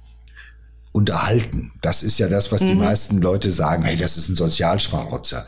unterhalten. 0.94 1.72
Das 1.83 2.04
ist 2.04 2.18
ja 2.18 2.28
das, 2.28 2.52
was 2.52 2.62
mhm. 2.62 2.68
die 2.68 2.74
meisten 2.76 3.20
Leute 3.20 3.50
sagen, 3.50 3.83
hey, 3.83 3.96
das 3.96 4.16
ist 4.16 4.28
ein 4.28 4.37
Sozialschmarotzer. 4.37 5.46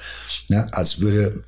Ja, 0.48 0.66
als 0.72 1.00
würde 1.00 1.42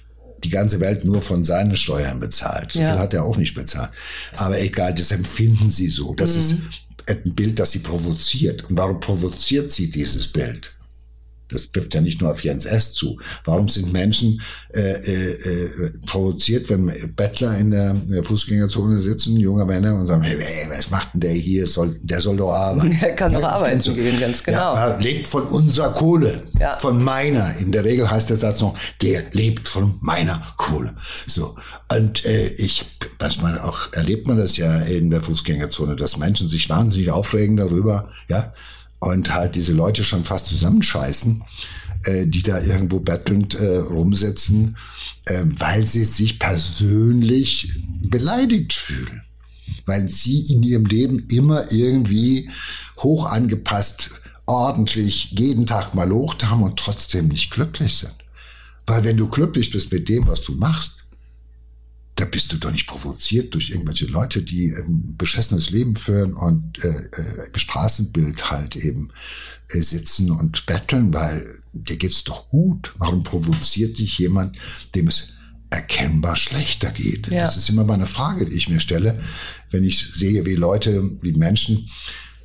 die 0.45 0.51
ganze 0.51 0.79
Welt 0.79 1.05
nur 1.05 1.21
von 1.21 1.45
seinen 1.45 1.75
Steuern 1.75 2.21
bezahlt. 2.21 2.73
So 2.73 2.79
ja. 2.79 2.93
viel 2.93 3.01
hat 3.01 3.13
er 3.13 3.25
auch 3.25 3.37
nicht 3.37 3.57
bezahlt. 3.57 3.91
Aber 4.37 4.61
egal, 4.61 4.95
das 4.95 5.11
empfinden 5.11 5.73
sie 5.73 5.89
so. 5.89 6.15
Das 6.15 6.35
mhm. 6.35 6.41
ist 6.41 6.55
ein 7.07 7.35
Bild, 7.35 7.59
das 7.59 7.73
sie 7.73 7.81
provoziert. 7.81 8.71
Und 8.71 8.77
warum 8.77 9.01
provoziert 9.01 9.73
sie 9.73 9.91
dieses 9.91 10.29
Bild? 10.29 10.73
Das 11.51 11.73
trifft 11.73 11.95
ja 11.95 12.01
nicht 12.01 12.21
nur 12.21 12.31
auf 12.31 12.43
Jens 12.45 12.67
S. 12.67 12.93
zu. 12.93 13.19
Warum 13.45 13.69
sind 13.69 13.93
Menschen 13.93 14.41
äh, 14.75 14.81
äh, 14.81 15.33
äh, 15.33 15.91
provoziert, 16.07 16.69
wenn 16.69 16.93
Bettler 17.17 17.57
in 17.59 17.71
der, 17.71 17.91
in 17.91 18.11
der 18.11 18.25
Fußgängerzone 18.25 19.01
sitzen, 19.01 19.37
junge 19.37 19.65
Männer, 19.65 19.95
und 19.95 20.07
sagen, 20.07 20.23
hey, 20.23 20.39
was 20.71 20.91
macht 20.91 21.15
denn 21.15 21.21
der 21.21 21.33
hier? 21.33 21.67
Soll, 21.67 21.99
der 22.03 22.21
soll 22.21 22.37
doch 22.37 22.53
arbeiten. 22.53 22.99
Er 23.09 23.15
kann 23.15 23.33
doch 23.33 23.43
arbeiten 23.43 23.81
so. 23.81 23.95
gehen, 23.95 24.21
ganz 24.21 24.43
genau. 24.43 24.75
Ja, 24.75 24.89
er 24.89 25.01
lebt 25.01 25.27
von 25.27 25.45
unserer 25.45 25.93
Kohle, 25.93 26.43
ja. 26.59 26.77
von 26.79 27.03
meiner. 27.03 27.57
In 27.59 27.73
der 27.73 27.85
Regel 27.85 28.11
heißt 28.11 28.29
der 28.29 28.37
Satz 28.37 28.61
noch, 28.61 28.77
der 29.01 29.25
lebt 29.33 29.69
von 29.69 29.99
meiner 30.01 30.55
Kohle. 30.57 30.95
So. 31.27 31.57
Und 31.91 32.25
äh, 32.27 32.49
ich, 32.49 32.85
manchmal 33.19 33.59
auch 33.59 33.93
erlebt 33.93 34.27
man 34.27 34.37
das 34.37 34.57
ja 34.57 34.79
in 34.81 35.11
der 35.11 35.23
Fußgängerzone, 35.23 35.97
dass 35.97 36.19
Menschen 36.19 36.49
sich 36.49 36.69
wahnsinnig 36.69 37.11
aufregen 37.11 37.57
darüber, 37.57 38.11
ja, 38.29 38.53
und 39.01 39.33
halt 39.33 39.55
diese 39.55 39.73
Leute 39.73 40.05
schon 40.05 40.25
fast 40.25 40.47
zusammenscheißen, 40.47 41.45
äh, 42.05 42.27
die 42.27 42.43
da 42.43 42.61
irgendwo 42.61 43.01
bettelnd 43.01 43.55
äh, 43.55 43.79
rumsitzen, 43.79 44.77
äh, 45.27 45.43
weil 45.45 45.87
sie 45.87 46.05
sich 46.05 46.39
persönlich 46.39 47.81
beleidigt 48.03 48.73
fühlen. 48.73 49.23
Weil 49.87 50.09
sie 50.09 50.41
in 50.53 50.63
ihrem 50.63 50.87
Leben 50.87 51.27
immer 51.31 51.71
irgendwie 51.71 52.51
hoch 52.99 53.27
angepasst, 53.27 54.11
ordentlich 54.47 55.33
jeden 55.33 55.67
Tag 55.67 55.95
mal 55.95 56.09
locht 56.09 56.49
haben 56.49 56.63
und 56.63 56.79
trotzdem 56.79 57.29
nicht 57.29 57.51
glücklich 57.51 57.95
sind. 57.99 58.15
Weil 58.87 59.05
wenn 59.05 59.17
du 59.17 59.29
glücklich 59.29 59.71
bist 59.71 59.93
mit 59.93 60.09
dem, 60.09 60.27
was 60.27 60.43
du 60.43 60.53
machst, 60.55 61.05
da 62.19 62.25
bist 62.25 62.53
du 62.53 62.57
doch 62.57 62.73
nicht 62.73 62.89
provoziert 62.89 63.55
durch 63.55 63.71
irgendwelche 63.71 64.07
Leute, 64.07 64.43
die 64.43 64.75
ein 64.75 65.15
beschissenes 65.17 65.71
Leben 65.71 65.95
führen 65.95 66.35
und 66.35 66.83
äh, 66.83 66.89
äh, 66.89 67.59
Straßenbild 67.59 68.51
halt 68.51 68.75
eben 68.75 69.13
äh, 69.69 69.79
sitzen 69.79 70.33
und 70.33 70.67
betteln, 70.67 71.15
weil 71.15 71.61
dir 71.73 71.97
geht's 71.97 72.25
doch 72.25 72.49
gut. 72.49 72.93
Warum 72.99 73.23
provoziert 73.23 74.01
dich 74.01 74.19
jemand, 74.19 74.59
dem 74.97 75.07
es 75.07 75.35
erkennbar 75.71 76.35
schlechter 76.35 76.91
geht? 76.91 77.29
Ja. 77.29 77.45
Das 77.47 77.57
ist 77.57 77.69
immer 77.69 77.85
mal 77.85 77.95
eine 77.95 78.09
Frage, 78.09 78.47
die 78.47 78.57
ich 78.57 78.69
mir 78.69 78.81
stelle, 78.81 79.23
wenn 79.71 79.85
ich 79.85 80.11
sehe, 80.13 80.45
wie 80.45 80.57
Leute, 80.57 81.09
wie 81.23 81.35
Menschen 81.35 81.89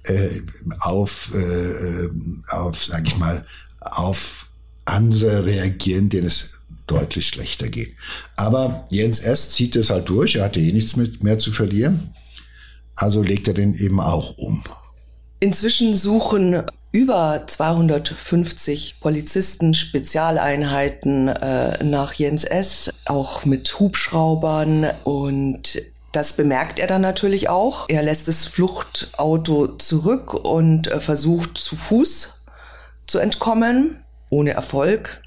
äh, 0.03 0.39
auf, 0.81 1.31
äh, 1.33 2.09
auf, 2.49 2.85
sag 2.85 3.07
ich 3.07 3.17
mal, 3.17 3.43
auf 3.79 4.49
andere 4.85 5.45
reagieren, 5.45 6.09
denen 6.09 6.27
es 6.27 6.52
deutlich 6.87 7.27
schlechter 7.27 7.69
geht. 7.69 7.95
Aber 8.35 8.85
Jens 8.89 9.19
S. 9.19 9.51
zieht 9.51 9.75
es 9.75 9.89
halt 9.89 10.09
durch, 10.09 10.35
er 10.35 10.45
hatte 10.45 10.59
eh 10.59 10.71
nichts 10.71 10.95
mehr 10.95 11.39
zu 11.39 11.51
verlieren. 11.51 12.13
Also 12.95 13.23
legt 13.23 13.47
er 13.47 13.53
den 13.53 13.75
eben 13.75 13.99
auch 13.99 14.37
um. 14.37 14.63
Inzwischen 15.39 15.95
suchen 15.95 16.63
über 16.91 17.43
250 17.47 18.99
Polizisten, 19.01 19.73
Spezialeinheiten 19.73 21.27
äh, 21.27 21.83
nach 21.83 22.13
Jens 22.13 22.43
S., 22.43 22.91
auch 23.05 23.45
mit 23.45 23.79
Hubschraubern 23.79 24.85
und 25.03 25.81
das 26.11 26.33
bemerkt 26.33 26.79
er 26.79 26.85
dann 26.85 27.01
natürlich 27.01 27.49
auch. 27.49 27.85
Er 27.89 28.03
lässt 28.03 28.27
das 28.27 28.45
Fluchtauto 28.45 29.75
zurück 29.77 30.35
und 30.35 30.87
äh, 30.87 30.99
versucht 30.99 31.57
zu 31.57 31.75
Fuß 31.75 32.45
zu 33.07 33.17
entkommen, 33.17 34.03
ohne 34.29 34.51
Erfolg. 34.51 35.22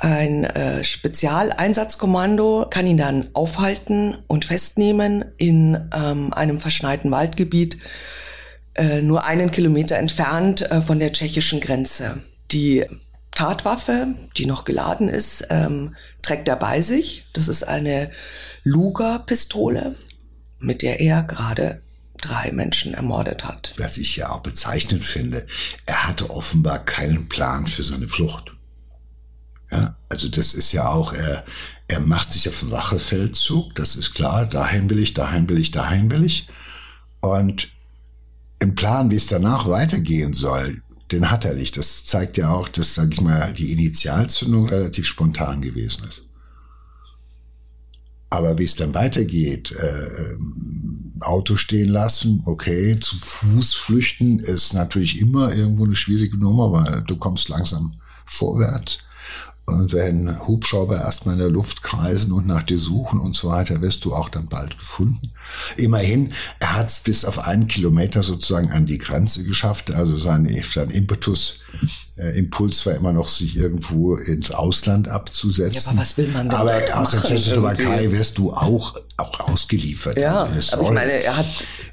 Ein 0.00 0.44
äh, 0.44 0.82
Spezialeinsatzkommando 0.82 2.66
kann 2.70 2.86
ihn 2.86 2.96
dann 2.96 3.28
aufhalten 3.34 4.16
und 4.28 4.46
festnehmen 4.46 5.26
in 5.36 5.90
ähm, 5.94 6.32
einem 6.32 6.58
verschneiten 6.58 7.10
Waldgebiet, 7.10 7.76
äh, 8.74 9.02
nur 9.02 9.26
einen 9.26 9.50
Kilometer 9.50 9.98
entfernt 9.98 10.62
äh, 10.70 10.80
von 10.80 11.00
der 11.00 11.12
tschechischen 11.12 11.60
Grenze. 11.60 12.22
Die 12.50 12.86
Tatwaffe, 13.30 14.14
die 14.38 14.46
noch 14.46 14.64
geladen 14.64 15.10
ist, 15.10 15.46
ähm, 15.50 15.94
trägt 16.22 16.48
er 16.48 16.56
bei 16.56 16.80
sich. 16.80 17.26
Das 17.34 17.48
ist 17.48 17.64
eine 17.64 18.10
Luger-Pistole, 18.64 19.96
mit 20.58 20.80
der 20.80 21.00
er 21.00 21.24
gerade 21.24 21.82
drei 22.22 22.52
Menschen 22.52 22.94
ermordet 22.94 23.44
hat. 23.44 23.74
Was 23.76 23.98
ich 23.98 24.16
ja 24.16 24.30
auch 24.30 24.42
bezeichnend 24.42 25.04
finde, 25.04 25.46
er 25.84 26.08
hatte 26.08 26.30
offenbar 26.30 26.78
keinen 26.78 27.28
Plan 27.28 27.66
für 27.66 27.82
seine 27.82 28.08
Flucht. 28.08 28.52
Ja, 29.70 29.96
also 30.08 30.28
das 30.28 30.54
ist 30.54 30.72
ja 30.72 30.88
auch, 30.88 31.12
er, 31.12 31.44
er 31.88 32.00
macht 32.00 32.32
sich 32.32 32.48
auf 32.48 32.60
den 32.60 32.72
Rachefeldzug, 32.72 33.74
das 33.74 33.96
ist 33.96 34.14
klar, 34.14 34.46
dahin 34.46 34.90
will 34.90 34.98
ich, 34.98 35.14
dahin 35.14 35.48
will 35.48 35.58
ich, 35.58 35.70
dahin 35.70 36.10
will 36.10 36.24
ich. 36.24 36.48
Und 37.20 37.70
im 38.58 38.74
Plan, 38.74 39.10
wie 39.10 39.16
es 39.16 39.26
danach 39.26 39.66
weitergehen 39.66 40.34
soll, 40.34 40.82
den 41.12 41.30
hat 41.30 41.44
er 41.44 41.54
nicht. 41.54 41.76
Das 41.76 42.04
zeigt 42.04 42.36
ja 42.36 42.50
auch, 42.50 42.68
dass, 42.68 42.94
sag 42.94 43.12
ich 43.12 43.20
mal, 43.20 43.52
die 43.54 43.72
Initialzündung 43.72 44.68
relativ 44.68 45.06
spontan 45.06 45.60
gewesen 45.60 46.04
ist. 46.08 46.22
Aber 48.32 48.58
wie 48.58 48.64
es 48.64 48.76
dann 48.76 48.94
weitergeht, 48.94 49.72
äh, 49.72 50.36
Auto 51.20 51.56
stehen 51.56 51.88
lassen, 51.88 52.42
okay, 52.46 52.96
zu 53.00 53.16
Fuß 53.16 53.74
flüchten 53.74 54.38
ist 54.38 54.72
natürlich 54.72 55.20
immer 55.20 55.52
irgendwo 55.52 55.84
eine 55.84 55.96
schwierige 55.96 56.38
Nummer, 56.38 56.70
weil 56.70 57.02
du 57.02 57.16
kommst 57.16 57.48
langsam 57.48 57.94
vorwärts. 58.24 59.00
Und 59.70 59.92
wenn 59.92 60.46
Hubschrauber 60.46 60.96
erstmal 60.96 61.34
in 61.34 61.40
der 61.40 61.50
Luft 61.50 61.82
kreisen 61.82 62.32
und 62.32 62.46
nach 62.46 62.62
dir 62.62 62.78
suchen 62.78 63.20
und 63.20 63.34
so 63.34 63.48
weiter, 63.48 63.80
wirst 63.80 64.04
du 64.04 64.14
auch 64.14 64.28
dann 64.28 64.48
bald 64.48 64.78
gefunden. 64.78 65.30
Immerhin, 65.76 66.32
er 66.58 66.76
hat 66.76 66.88
es 66.88 67.00
bis 67.00 67.24
auf 67.24 67.38
einen 67.38 67.68
Kilometer 67.68 68.22
sozusagen 68.22 68.70
an 68.70 68.86
die 68.86 68.98
Grenze 68.98 69.44
geschafft. 69.44 69.90
Also 69.90 70.18
sein, 70.18 70.48
sein 70.72 70.90
Impetus, 70.90 71.60
äh, 72.16 72.38
Impuls 72.38 72.84
war 72.86 72.94
immer 72.94 73.12
noch, 73.12 73.28
sich 73.28 73.56
irgendwo 73.56 74.16
ins 74.16 74.50
Ausland 74.50 75.08
abzusetzen. 75.08 75.82
Ja, 75.84 75.90
aber 75.90 76.00
was 76.00 76.16
will 76.16 76.28
man 76.28 76.48
denn 76.48 76.58
Aber 76.58 76.74
aus 76.94 77.10
der 77.10 77.22
Tschechoslowakei 77.22 78.10
wirst 78.12 78.38
du 78.38 78.52
auch, 78.52 78.96
auch 79.16 79.40
ausgeliefert. 79.40 80.18
Ja, 80.18 80.44
also, 80.44 80.76
aber 80.76 80.88
ich 80.88 80.94
meine, 80.94 81.12
er 81.12 81.36
hat 81.36 81.46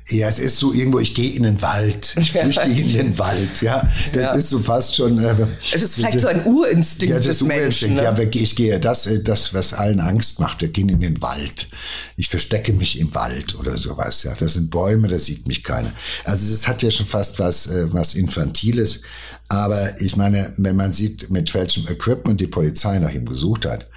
ja, 0.10 0.30
es 0.30 0.40
ist 0.40 0.58
so 0.58 0.72
irgendwo, 0.72 1.00
ich 1.00 1.13
gehe 1.13 1.32
in 1.32 1.44
den 1.44 1.62
Wald, 1.62 2.16
ich 2.18 2.32
flüchte 2.32 2.62
in 2.62 2.94
den 2.94 3.18
Wald, 3.18 3.62
ja. 3.62 3.86
Das 4.13 4.24
ja. 4.24 4.32
ist 4.34 4.50
so 4.50 4.60
fast 4.60 4.96
schon. 4.96 5.22
Äh, 5.22 5.36
es 5.74 5.82
ist 5.82 5.96
vielleicht 5.96 6.22
so 6.22 6.28
ein 6.28 6.46
Urinstinkt 6.46 7.12
ja, 7.12 7.18
das 7.18 7.40
des 7.40 7.42
Menschen. 7.42 7.96
Ne? 7.96 8.04
Ja, 8.04 8.18
ich 8.18 8.56
gehe, 8.56 8.80
das, 8.80 9.06
äh, 9.06 9.22
das, 9.22 9.54
was 9.54 9.74
allen 9.74 10.00
Angst 10.00 10.40
macht, 10.40 10.62
wir 10.62 10.70
gehen 10.70 10.88
in 10.88 11.02
den 11.02 11.22
Wald. 11.22 11.68
Ich 12.16 12.30
verstecke 12.30 12.72
mich 12.72 13.00
im 13.00 13.13
Wald 13.16 13.56
oder 13.56 13.78
sowas, 13.78 14.24
ja. 14.24 14.34
Das 14.36 14.54
sind 14.54 14.70
Bäume, 14.70 15.10
da 15.10 15.20
sieht 15.20 15.46
mich 15.46 15.62
keiner. 15.62 15.92
Also 16.24 16.54
es 16.54 16.68
hat 16.70 16.82
ja 16.84 16.92
schon 16.92 17.06
fast 17.06 17.38
was, 17.40 17.68
äh, 17.68 17.92
was 17.92 18.13
Infantiles. 18.13 19.02
Aber 19.49 20.01
ich 20.01 20.15
meine, 20.15 20.53
wenn 20.57 20.75
man 20.75 20.91
sieht, 20.91 21.29
mit 21.29 21.53
welchem 21.53 21.88
Equipment 21.88 22.41
die 22.41 22.47
Polizei 22.47 22.99
nach 22.99 23.12
ihm 23.12 23.25
gesucht 23.25 23.65
hat, 23.65 23.88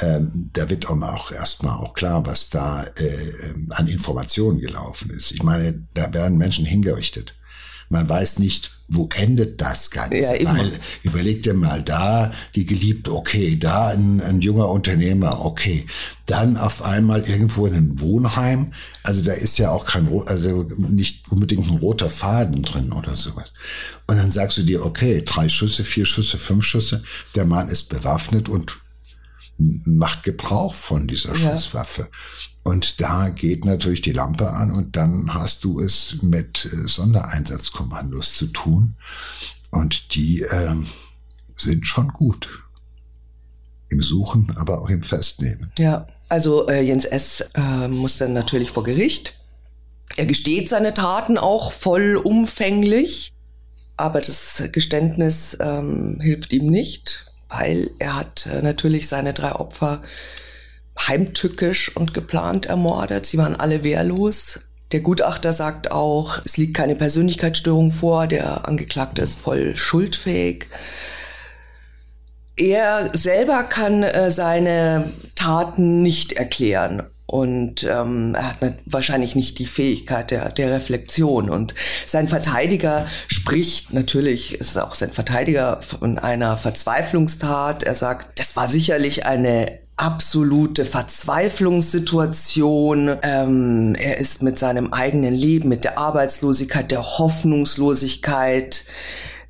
ähm, 0.00 0.50
da 0.52 0.68
wird 0.68 0.88
auch 0.88 1.32
erstmal 1.32 1.78
auch 1.78 1.94
klar, 1.94 2.26
was 2.26 2.50
da 2.50 2.84
äh, 2.84 3.32
an 3.70 3.88
Informationen 3.88 4.60
gelaufen 4.60 5.10
ist. 5.10 5.32
Ich 5.32 5.42
meine, 5.42 5.82
da 5.94 6.12
werden 6.12 6.38
Menschen 6.38 6.66
hingerichtet. 6.66 7.34
Man 7.88 8.08
weiß 8.08 8.40
nicht, 8.40 8.72
wo 8.88 9.08
endet 9.14 9.60
das 9.60 9.90
Ganze? 9.90 10.18
Ja, 10.18 10.32
immer. 10.32 10.58
Weil 10.58 10.72
überleg 11.02 11.42
dir 11.42 11.54
mal 11.54 11.82
da 11.82 12.32
die 12.54 12.66
Geliebte, 12.66 13.14
okay, 13.14 13.56
da 13.58 13.88
ein, 13.88 14.20
ein, 14.20 14.40
junger 14.40 14.68
Unternehmer, 14.68 15.44
okay, 15.44 15.86
dann 16.26 16.56
auf 16.56 16.82
einmal 16.82 17.22
irgendwo 17.28 17.66
in 17.66 17.74
einem 17.74 18.00
Wohnheim. 18.00 18.72
Also 19.06 19.22
da 19.22 19.32
ist 19.34 19.56
ja 19.56 19.70
auch 19.70 19.84
kein, 19.84 20.08
also 20.26 20.64
nicht 20.76 21.30
unbedingt 21.30 21.70
ein 21.70 21.76
roter 21.76 22.10
Faden 22.10 22.62
drin 22.62 22.92
oder 22.92 23.14
sowas. 23.14 23.52
Und 24.08 24.16
dann 24.16 24.32
sagst 24.32 24.58
du 24.58 24.64
dir, 24.64 24.84
okay, 24.84 25.22
drei 25.24 25.48
Schüsse, 25.48 25.84
vier 25.84 26.04
Schüsse, 26.04 26.38
fünf 26.38 26.64
Schüsse. 26.64 27.04
Der 27.36 27.46
Mann 27.46 27.68
ist 27.68 27.88
bewaffnet 27.88 28.48
und 28.48 28.80
macht 29.58 30.24
Gebrauch 30.24 30.74
von 30.74 31.06
dieser 31.06 31.36
ja. 31.36 31.52
Schusswaffe. 31.52 32.08
Und 32.64 33.00
da 33.00 33.28
geht 33.28 33.64
natürlich 33.64 34.02
die 34.02 34.12
Lampe 34.12 34.50
an 34.50 34.72
und 34.72 34.96
dann 34.96 35.32
hast 35.32 35.62
du 35.62 35.78
es 35.78 36.16
mit 36.22 36.64
äh, 36.64 36.88
Sondereinsatzkommandos 36.88 38.34
zu 38.34 38.48
tun. 38.48 38.96
Und 39.70 40.16
die 40.16 40.42
äh, 40.42 40.74
sind 41.54 41.86
schon 41.86 42.08
gut. 42.08 42.48
Im 43.88 44.02
Suchen, 44.02 44.52
aber 44.56 44.82
auch 44.82 44.90
im 44.90 45.04
Festnehmen. 45.04 45.70
Ja, 45.78 46.08
also 46.28 46.68
äh, 46.68 46.82
Jens 46.82 47.04
S. 47.04 47.48
Äh, 47.54 47.88
muss 47.88 48.18
dann 48.18 48.32
natürlich 48.32 48.70
vor 48.70 48.84
Gericht. 48.84 49.38
Er 50.16 50.26
gesteht 50.26 50.68
seine 50.68 50.94
Taten 50.94 51.38
auch 51.38 51.72
vollumfänglich, 51.72 53.32
aber 53.96 54.20
das 54.20 54.62
Geständnis 54.72 55.56
ähm, 55.60 56.18
hilft 56.20 56.52
ihm 56.52 56.66
nicht 56.66 57.26
weil 57.48 57.90
er 57.98 58.16
hat 58.16 58.46
äh, 58.46 58.62
natürlich 58.62 59.08
seine 59.08 59.32
drei 59.32 59.52
Opfer 59.52 60.02
heimtückisch 60.98 61.94
und 61.94 62.14
geplant 62.14 62.66
ermordet. 62.66 63.26
Sie 63.26 63.38
waren 63.38 63.56
alle 63.56 63.84
wehrlos. 63.84 64.60
Der 64.92 65.00
Gutachter 65.00 65.52
sagt 65.52 65.90
auch, 65.90 66.38
es 66.44 66.56
liegt 66.56 66.74
keine 66.74 66.94
Persönlichkeitsstörung 66.94 67.90
vor, 67.90 68.26
der 68.26 68.66
Angeklagte 68.66 69.22
ist 69.22 69.38
voll 69.38 69.76
schuldfähig. 69.76 70.68
Er 72.56 73.10
selber 73.12 73.64
kann 73.64 74.02
äh, 74.02 74.30
seine 74.30 75.12
Taten 75.34 76.02
nicht 76.02 76.32
erklären 76.32 77.02
und 77.26 77.82
ähm, 77.82 78.34
er 78.36 78.60
hat 78.60 78.78
wahrscheinlich 78.86 79.34
nicht 79.34 79.58
die 79.58 79.66
Fähigkeit 79.66 80.30
der, 80.30 80.50
der 80.50 80.70
Reflexion. 80.70 81.50
Und 81.50 81.74
sein 82.06 82.28
Verteidiger 82.28 83.08
spricht, 83.26 83.92
natürlich 83.92 84.60
ist 84.60 84.78
auch 84.78 84.94
sein 84.94 85.10
Verteidiger 85.10 85.82
von 85.82 86.20
einer 86.20 86.56
Verzweiflungstat. 86.56 87.82
Er 87.82 87.96
sagt, 87.96 88.38
das 88.38 88.54
war 88.54 88.68
sicherlich 88.68 89.26
eine 89.26 89.80
absolute 89.96 90.84
Verzweiflungssituation. 90.84 93.16
Ähm, 93.22 93.96
er 93.98 94.18
ist 94.18 94.44
mit 94.44 94.56
seinem 94.58 94.92
eigenen 94.92 95.34
Leben, 95.34 95.68
mit 95.68 95.82
der 95.82 95.98
Arbeitslosigkeit, 95.98 96.92
der 96.92 97.02
Hoffnungslosigkeit, 97.02 98.84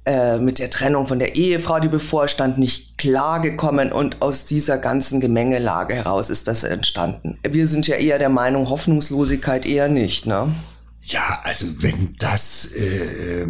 äh, 0.07 0.39
mit 0.39 0.59
der 0.61 0.71
Trennung 0.71 1.07
von 1.07 1.19
der 1.19 1.35
Ehefrau, 1.35 1.81
die 1.81 1.89
bevorstand, 1.89 2.59
nicht 2.59 2.97
klargekommen 2.97 3.91
und 3.93 4.23
aus 4.23 4.45
dieser 4.45 4.79
ganzen 4.79 5.21
Gemengelage 5.21 5.95
heraus 5.95 6.31
ist 6.31 6.47
das 6.47 6.63
entstanden. 6.63 7.39
Wir 7.43 7.67
sind 7.67 7.89
ja 7.89 7.97
eher 7.97 8.19
der 8.19 8.29
Meinung, 8.29 8.69
Hoffnungslosigkeit 8.69 9.67
eher 9.67 9.89
nicht, 9.89 10.27
ne? 10.27 10.55
Ja, 11.03 11.41
also 11.45 11.67
wenn 11.83 12.17
das 12.19 12.73
äh, 12.75 13.47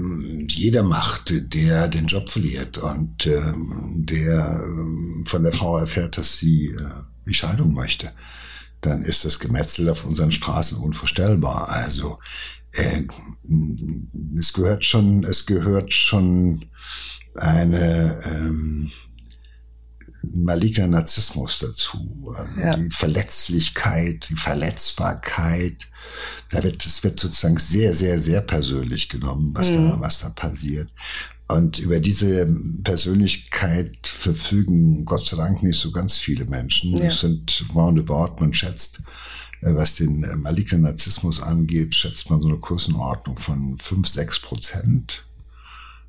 jeder 0.49 0.83
macht, 0.83 1.33
der 1.55 1.89
den 1.89 2.07
Job 2.07 2.29
verliert 2.29 2.77
und 2.79 3.27
äh, 3.27 3.41
der 3.97 4.63
äh, 4.63 5.29
von 5.29 5.43
der 5.43 5.53
Frau 5.53 5.79
erfährt, 5.79 6.19
dass 6.19 6.37
sie 6.37 6.69
äh, 6.69 6.83
die 7.27 7.35
Scheidung 7.35 7.73
möchte, 7.73 8.13
dann 8.83 9.03
ist 9.03 9.25
das 9.25 9.39
Gemetzel 9.39 9.89
auf 9.89 10.05
unseren 10.05 10.33
Straßen 10.33 10.79
unvorstellbar. 10.79 11.69
Also 11.69 12.19
äh, 12.77 13.03
es 14.39 14.53
gehört 14.53 14.85
schon, 14.85 15.25
es 15.25 15.47
gehört 15.47 15.93
schon 15.93 16.65
eine 17.37 18.21
ähm, 18.25 18.91
maligner 20.23 20.87
Narzissmus 20.87 21.59
dazu. 21.59 22.35
Also 22.37 22.61
ja. 22.61 22.77
Die 22.77 22.91
Verletzlichkeit, 22.91 24.29
die 24.31 24.37
Verletzbarkeit. 24.37 25.87
Da 26.51 26.63
wird, 26.63 26.85
es 26.85 27.03
wird 27.03 27.19
sozusagen 27.19 27.59
sehr, 27.59 27.95
sehr, 27.95 28.19
sehr 28.19 28.41
persönlich 28.41 29.09
genommen, 29.09 29.53
was, 29.55 29.69
mhm. 29.69 29.91
da, 29.91 30.01
was 30.01 30.21
da 30.21 30.31
passiert. 30.31 30.89
Und 31.49 31.79
über 31.79 32.01
diese 32.01 32.49
Persönlichkeit 32.83 34.07
verfügen 34.07 35.05
Gott 35.05 35.25
sei 35.27 35.37
Dank 35.37 35.63
nicht 35.63 35.79
so 35.79 35.93
ganz 35.93 36.17
viele 36.17 36.45
Menschen. 36.45 36.97
Ja. 36.97 37.07
Es 37.07 37.21
sind 37.21 37.65
roundabout, 37.75 38.41
man 38.41 38.53
schätzt, 38.53 39.01
was 39.75 39.95
den 39.95 40.23
äh, 40.23 40.37
malignen 40.37 40.83
Narzissmus 40.83 41.41
angeht, 41.41 41.95
schätzt 41.95 42.31
man 42.31 42.41
so 42.41 42.49
eine 42.49 42.59
Größenordnung 42.59 43.37
von 43.37 43.79
5, 43.79 44.09
6 44.09 44.41
Prozent 44.41 45.27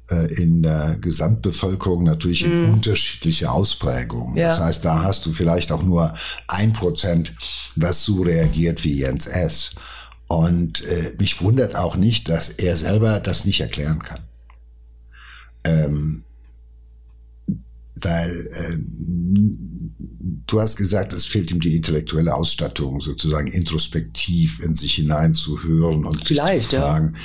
äh, 0.10 0.34
in 0.41 0.63
der 0.63 0.98
Gesamtbevölkerung 1.02 2.04
natürlich 2.04 2.46
in 2.46 2.70
mm. 2.70 2.74
unterschiedliche 2.74 3.52
Ausprägungen. 3.52 4.38
Ja. 4.38 4.50
Das 4.50 4.60
heißt, 4.60 4.86
da 4.86 5.04
hast 5.04 5.26
du 5.26 5.34
vielleicht 5.34 5.72
auch 5.72 5.84
nur 5.84 6.13
ein 6.48 6.74
Prozent, 6.74 7.34
was 7.76 8.04
so 8.04 8.22
reagiert 8.22 8.84
wie 8.84 9.00
Jens 9.00 9.28
S. 9.28 9.72
Und 10.28 10.84
äh, 10.86 11.13
mich 11.20 11.41
wundert 11.41 11.76
auch 11.76 11.96
nicht, 11.96 12.30
dass 12.30 12.50
er 12.50 12.78
selber 12.78 13.20
das 13.20 13.46
nicht 13.46 13.62
erklären 13.62 14.00
kann. 14.00 14.22
Ähm, 15.63 16.24
weil 18.01 18.49
äh, 18.51 18.77
du 20.47 20.62
hast 20.62 20.75
gesagt, 20.75 21.13
es 21.13 21.25
fehlt 21.25 21.51
ihm 21.51 21.60
die 21.60 21.75
intellektuelle 21.75 22.33
Ausstattung, 22.33 23.01
sozusagen 23.01 23.47
introspektiv 23.47 24.60
in 24.63 24.75
sich 24.75 24.95
hineinzuhören 24.95 26.05
und 26.05 26.27
Vielleicht, 26.27 26.71
zu 26.71 26.77
fragen. 26.77 27.13
Ja. 27.13 27.19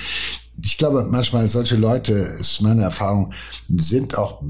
Ich 0.62 0.78
glaube, 0.78 1.06
manchmal 1.10 1.48
solche 1.48 1.76
Leute, 1.76 2.12
ist 2.12 2.60
meine 2.60 2.82
Erfahrung, 2.82 3.32
sind 3.68 4.16
auch 4.16 4.42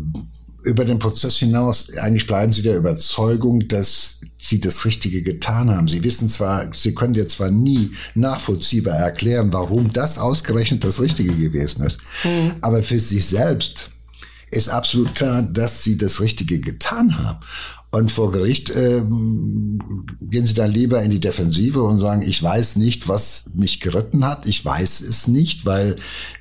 über 0.65 0.85
den 0.85 0.99
Prozess 0.99 1.37
hinaus, 1.39 1.91
eigentlich 1.97 2.27
bleiben 2.27 2.53
sie 2.53 2.63
der 2.63 2.77
Überzeugung, 2.77 3.67
dass 3.69 4.21
sie 4.39 4.61
das 4.61 4.85
Richtige 4.85 5.23
getan 5.23 5.71
haben. 5.71 5.89
Sie 5.89 6.03
wissen 6.03 6.29
zwar, 6.29 6.73
sie 6.75 6.95
können 6.95 7.15
dir 7.15 7.29
zwar 7.29 7.51
nie 7.51 7.93
nachvollziehbar 8.15 8.97
erklären, 8.97 9.53
warum 9.53 9.93
das 9.93 10.19
ausgerechnet 10.19 10.85
das 10.85 11.01
Richtige 11.01 11.35
gewesen 11.35 11.85
ist, 11.85 11.99
mhm. 12.25 12.55
aber 12.61 12.83
für 12.83 12.99
sich 12.99 13.25
selbst 13.27 13.92
ist 14.53 14.69
absolut 14.69 15.15
klar, 15.15 15.43
dass 15.43 15.83
sie 15.83 15.97
das 15.97 16.21
Richtige 16.21 16.61
getan 16.61 17.19
haben. 17.19 17.39
Und 17.91 18.11
vor 18.11 18.31
Gericht 18.31 18.75
ähm, 18.75 20.07
gehen 20.21 20.47
sie 20.47 20.55
dann 20.55 20.71
lieber 20.71 21.03
in 21.03 21.11
die 21.11 21.21
Defensive 21.21 21.83
und 21.83 22.01
sagen, 22.01 22.23
ich 22.23 22.43
weiß 22.43 22.77
nicht, 22.77 23.09
was 23.09 23.51
mich 23.55 23.81
geritten 23.81 24.25
hat. 24.25 24.47
Ich 24.47 24.65
weiß 24.65 25.01
es 25.01 25.27
nicht, 25.27 25.67
weil 25.67 25.97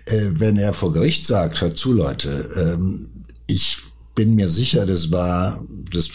äh, 0.05 0.27
wenn 0.31 0.57
er 0.57 0.73
vor 0.73 0.93
Gericht 0.93 1.25
sagt, 1.25 1.59
hört 1.59 1.77
zu 1.77 1.93
Leute, 1.93 2.49
ähm, 2.55 3.09
ich 3.47 3.79
bin 4.15 4.35
mir 4.35 4.49
sicher, 4.49 4.85
das 4.85 5.11
war 5.11 5.61
das 5.91 6.09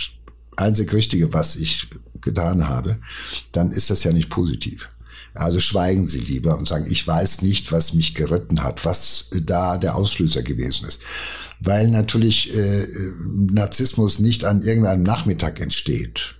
einzig 0.56 0.92
Richtige, 0.92 1.32
was 1.35 1.56
ich 1.56 1.88
getan 2.22 2.68
habe, 2.68 2.98
dann 3.52 3.72
ist 3.72 3.90
das 3.90 4.04
ja 4.04 4.12
nicht 4.12 4.30
positiv. 4.30 4.88
Also 5.35 5.61
schweigen 5.61 6.06
Sie 6.06 6.20
lieber 6.20 6.56
und 6.56 6.66
sagen, 6.66 6.87
ich 6.88 7.06
weiß 7.06 7.42
nicht, 7.42 7.72
was 7.72 7.92
mich 7.92 8.14
geritten 8.14 8.62
hat, 8.62 8.87
was 8.87 9.28
da 9.44 9.76
der 9.76 9.96
Auslöser 9.96 10.42
gewesen 10.42 10.88
ist 10.88 11.00
weil 11.61 11.88
natürlich 11.88 12.55
äh, 12.55 12.87
Narzissmus 13.51 14.19
nicht 14.19 14.45
an 14.45 14.62
irgendeinem 14.62 15.03
Nachmittag 15.03 15.61
entsteht, 15.61 16.35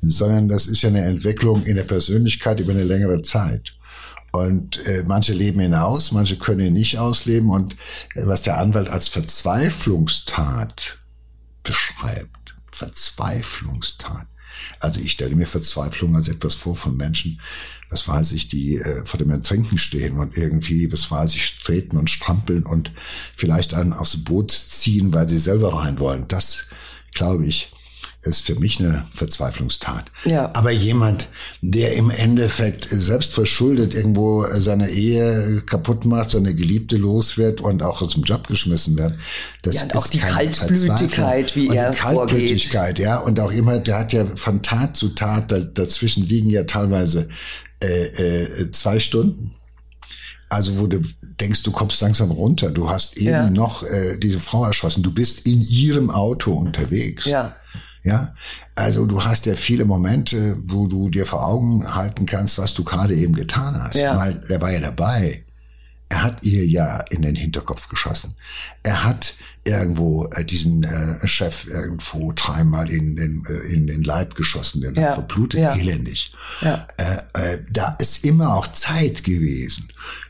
sondern 0.00 0.48
das 0.48 0.66
ist 0.66 0.82
ja 0.82 0.90
eine 0.90 1.02
Entwicklung 1.02 1.64
in 1.64 1.76
der 1.76 1.84
Persönlichkeit 1.84 2.60
über 2.60 2.72
eine 2.72 2.84
längere 2.84 3.22
Zeit. 3.22 3.72
Und 4.32 4.84
äh, 4.86 5.02
manche 5.06 5.32
leben 5.32 5.60
ihn 5.60 5.74
aus, 5.74 6.12
manche 6.12 6.36
können 6.36 6.66
ihn 6.66 6.72
nicht 6.74 6.98
ausleben. 6.98 7.48
Und 7.48 7.74
äh, 8.14 8.26
was 8.26 8.42
der 8.42 8.58
Anwalt 8.58 8.88
als 8.88 9.08
Verzweiflungstat 9.08 10.98
beschreibt, 11.62 12.54
Verzweiflungstat. 12.70 14.26
Also 14.80 15.00
ich 15.00 15.12
stelle 15.12 15.34
mir 15.34 15.46
Verzweiflung 15.46 16.16
als 16.16 16.28
etwas 16.28 16.54
vor 16.54 16.76
von 16.76 16.96
Menschen, 16.96 17.40
was 17.90 18.08
weiß 18.08 18.32
ich, 18.32 18.48
die 18.48 18.76
äh, 18.76 19.04
vor 19.04 19.18
dem 19.18 19.30
Ertrinken 19.30 19.78
stehen 19.78 20.18
und 20.18 20.36
irgendwie, 20.36 20.92
was 20.92 21.10
weiß 21.10 21.34
ich, 21.34 21.58
treten 21.58 21.96
und 21.96 22.10
strampeln 22.10 22.64
und 22.64 22.92
vielleicht 23.36 23.74
einen 23.74 23.92
aufs 23.92 24.24
Boot 24.24 24.50
ziehen, 24.50 25.12
weil 25.12 25.28
sie 25.28 25.38
selber 25.38 25.74
rein 25.74 26.00
wollen. 26.00 26.26
Das, 26.28 26.66
glaube 27.12 27.46
ich, 27.46 27.70
ist 28.26 28.40
für 28.40 28.56
mich 28.56 28.80
eine 28.80 29.06
Verzweiflungstat. 29.14 30.10
Ja. 30.24 30.50
Aber 30.54 30.70
jemand, 30.70 31.28
der 31.60 31.94
im 31.94 32.10
Endeffekt 32.10 32.88
selbst 32.90 33.32
verschuldet 33.32 33.94
irgendwo 33.94 34.44
seine 34.52 34.90
Ehe 34.90 35.62
kaputt 35.66 36.04
macht, 36.04 36.32
seine 36.32 36.54
Geliebte 36.54 36.96
los 36.96 37.38
wird 37.38 37.60
und 37.60 37.82
auch 37.82 38.02
aus 38.02 38.14
dem 38.14 38.24
Job 38.24 38.48
geschmissen 38.48 38.98
wird, 38.98 39.14
das 39.62 39.74
ja, 39.76 39.82
und 39.82 39.96
auch 39.96 40.08
die 40.08 40.18
Kaltblütigkeit, 40.18 41.54
wie 41.56 41.68
und 41.68 41.76
er 41.76 41.90
die 41.90 41.96
Kaltblütigkeit, 41.96 42.98
vorgeht. 42.98 42.98
ja, 42.98 43.18
und 43.18 43.40
auch 43.40 43.52
immer, 43.52 43.78
der 43.78 43.98
hat 43.98 44.12
ja 44.12 44.26
von 44.34 44.62
Tat 44.62 44.96
zu 44.96 45.10
Tat, 45.10 45.54
dazwischen 45.74 46.26
liegen 46.26 46.50
ja 46.50 46.64
teilweise 46.64 47.28
äh, 47.82 48.06
äh, 48.06 48.70
zwei 48.70 49.00
Stunden. 49.00 49.54
Also 50.48 50.78
wo 50.78 50.86
du 50.86 51.02
denkst, 51.40 51.62
du 51.62 51.72
kommst 51.72 52.00
langsam 52.00 52.30
runter. 52.30 52.70
Du 52.70 52.88
hast 52.88 53.16
eben 53.16 53.30
ja. 53.30 53.50
noch 53.50 53.82
äh, 53.82 54.16
diese 54.16 54.40
Frau 54.40 54.64
erschossen. 54.64 55.02
Du 55.02 55.12
bist 55.12 55.46
in 55.46 55.62
ihrem 55.62 56.10
Auto 56.10 56.52
unterwegs. 56.52 57.24
Ja. 57.24 57.56
Ja, 58.04 58.34
also 58.76 59.04
du 59.04 59.24
hast 59.24 59.46
ja 59.46 59.56
viele 59.56 59.84
Momente, 59.84 60.56
wo 60.64 60.86
du 60.86 61.10
dir 61.10 61.26
vor 61.26 61.44
Augen 61.44 61.92
halten 61.92 62.24
kannst, 62.24 62.56
was 62.56 62.72
du 62.72 62.84
gerade 62.84 63.16
eben 63.16 63.34
getan 63.34 63.82
hast. 63.82 63.96
Ja. 63.96 64.16
Weil 64.16 64.40
er 64.48 64.60
war 64.60 64.70
ja 64.70 64.78
dabei. 64.78 65.44
Er 66.08 66.22
hat 66.22 66.44
ihr 66.44 66.64
ja 66.64 66.98
in 67.10 67.22
den 67.22 67.34
Hinterkopf 67.34 67.88
geschossen. 67.88 68.36
Er 68.84 69.02
hat 69.02 69.34
irgendwo 69.66 70.26
äh, 70.34 70.44
diesen 70.44 70.84
äh, 70.84 71.26
Chef 71.26 71.66
irgendwo 71.66 72.32
dreimal 72.32 72.90
in 72.90 73.16
den, 73.16 73.44
äh, 73.48 73.72
in 73.72 73.86
den 73.86 74.02
Leib 74.02 74.34
geschossen, 74.34 74.80
der 74.80 74.92
ja. 74.92 75.14
verblutet 75.14 75.60
ja. 75.60 75.76
elendig. 75.76 76.32
Ja. 76.60 76.86
Äh, 76.96 77.54
äh, 77.54 77.58
da 77.70 77.96
ist 78.00 78.24
immer 78.24 78.54
auch 78.54 78.68
Zeit 78.68 79.24
gewesen. 79.24 79.88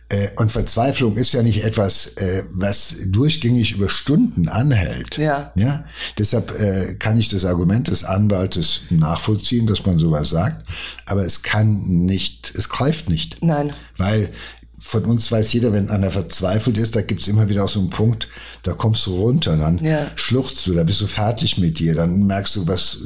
Äh, 0.08 0.28
und 0.36 0.52
Verzweiflung 0.52 1.16
ist 1.16 1.32
ja 1.32 1.42
nicht 1.42 1.64
etwas, 1.64 2.06
äh, 2.16 2.44
was 2.52 2.94
durchgängig 3.06 3.72
über 3.72 3.88
Stunden 3.88 4.48
anhält. 4.48 5.18
Ja. 5.18 5.52
ja? 5.56 5.84
Deshalb 6.16 6.58
äh, 6.60 6.94
kann 6.94 7.18
ich 7.18 7.28
das 7.28 7.44
Argument 7.44 7.88
des 7.88 8.04
Anwaltes 8.04 8.82
nachvollziehen, 8.90 9.66
dass 9.66 9.84
man 9.84 9.98
sowas 9.98 10.30
sagt. 10.30 10.64
Aber 11.06 11.24
es 11.24 11.42
kann 11.42 11.82
nicht, 11.82 12.52
es 12.54 12.68
greift 12.68 13.08
nicht. 13.08 13.42
Nein. 13.42 13.72
Weil 13.96 14.30
von 14.78 15.04
uns 15.04 15.30
weiß 15.32 15.52
jeder, 15.52 15.72
wenn 15.72 15.90
einer 15.90 16.10
verzweifelt 16.10 16.78
ist, 16.78 16.96
da 16.96 17.02
gibt's 17.02 17.28
immer 17.28 17.48
wieder 17.48 17.64
auch 17.64 17.68
so 17.68 17.80
einen 17.80 17.90
Punkt, 17.90 18.28
da 18.62 18.72
kommst 18.72 19.06
du 19.06 19.16
runter, 19.16 19.56
dann 19.56 19.82
ja. 19.84 20.10
schluchzt 20.16 20.66
du, 20.66 20.74
da 20.74 20.84
bist 20.84 21.00
du 21.00 21.06
fertig 21.06 21.58
mit 21.58 21.78
dir, 21.78 21.94
dann 21.94 22.26
merkst 22.26 22.56
du, 22.56 22.66
was 22.66 22.98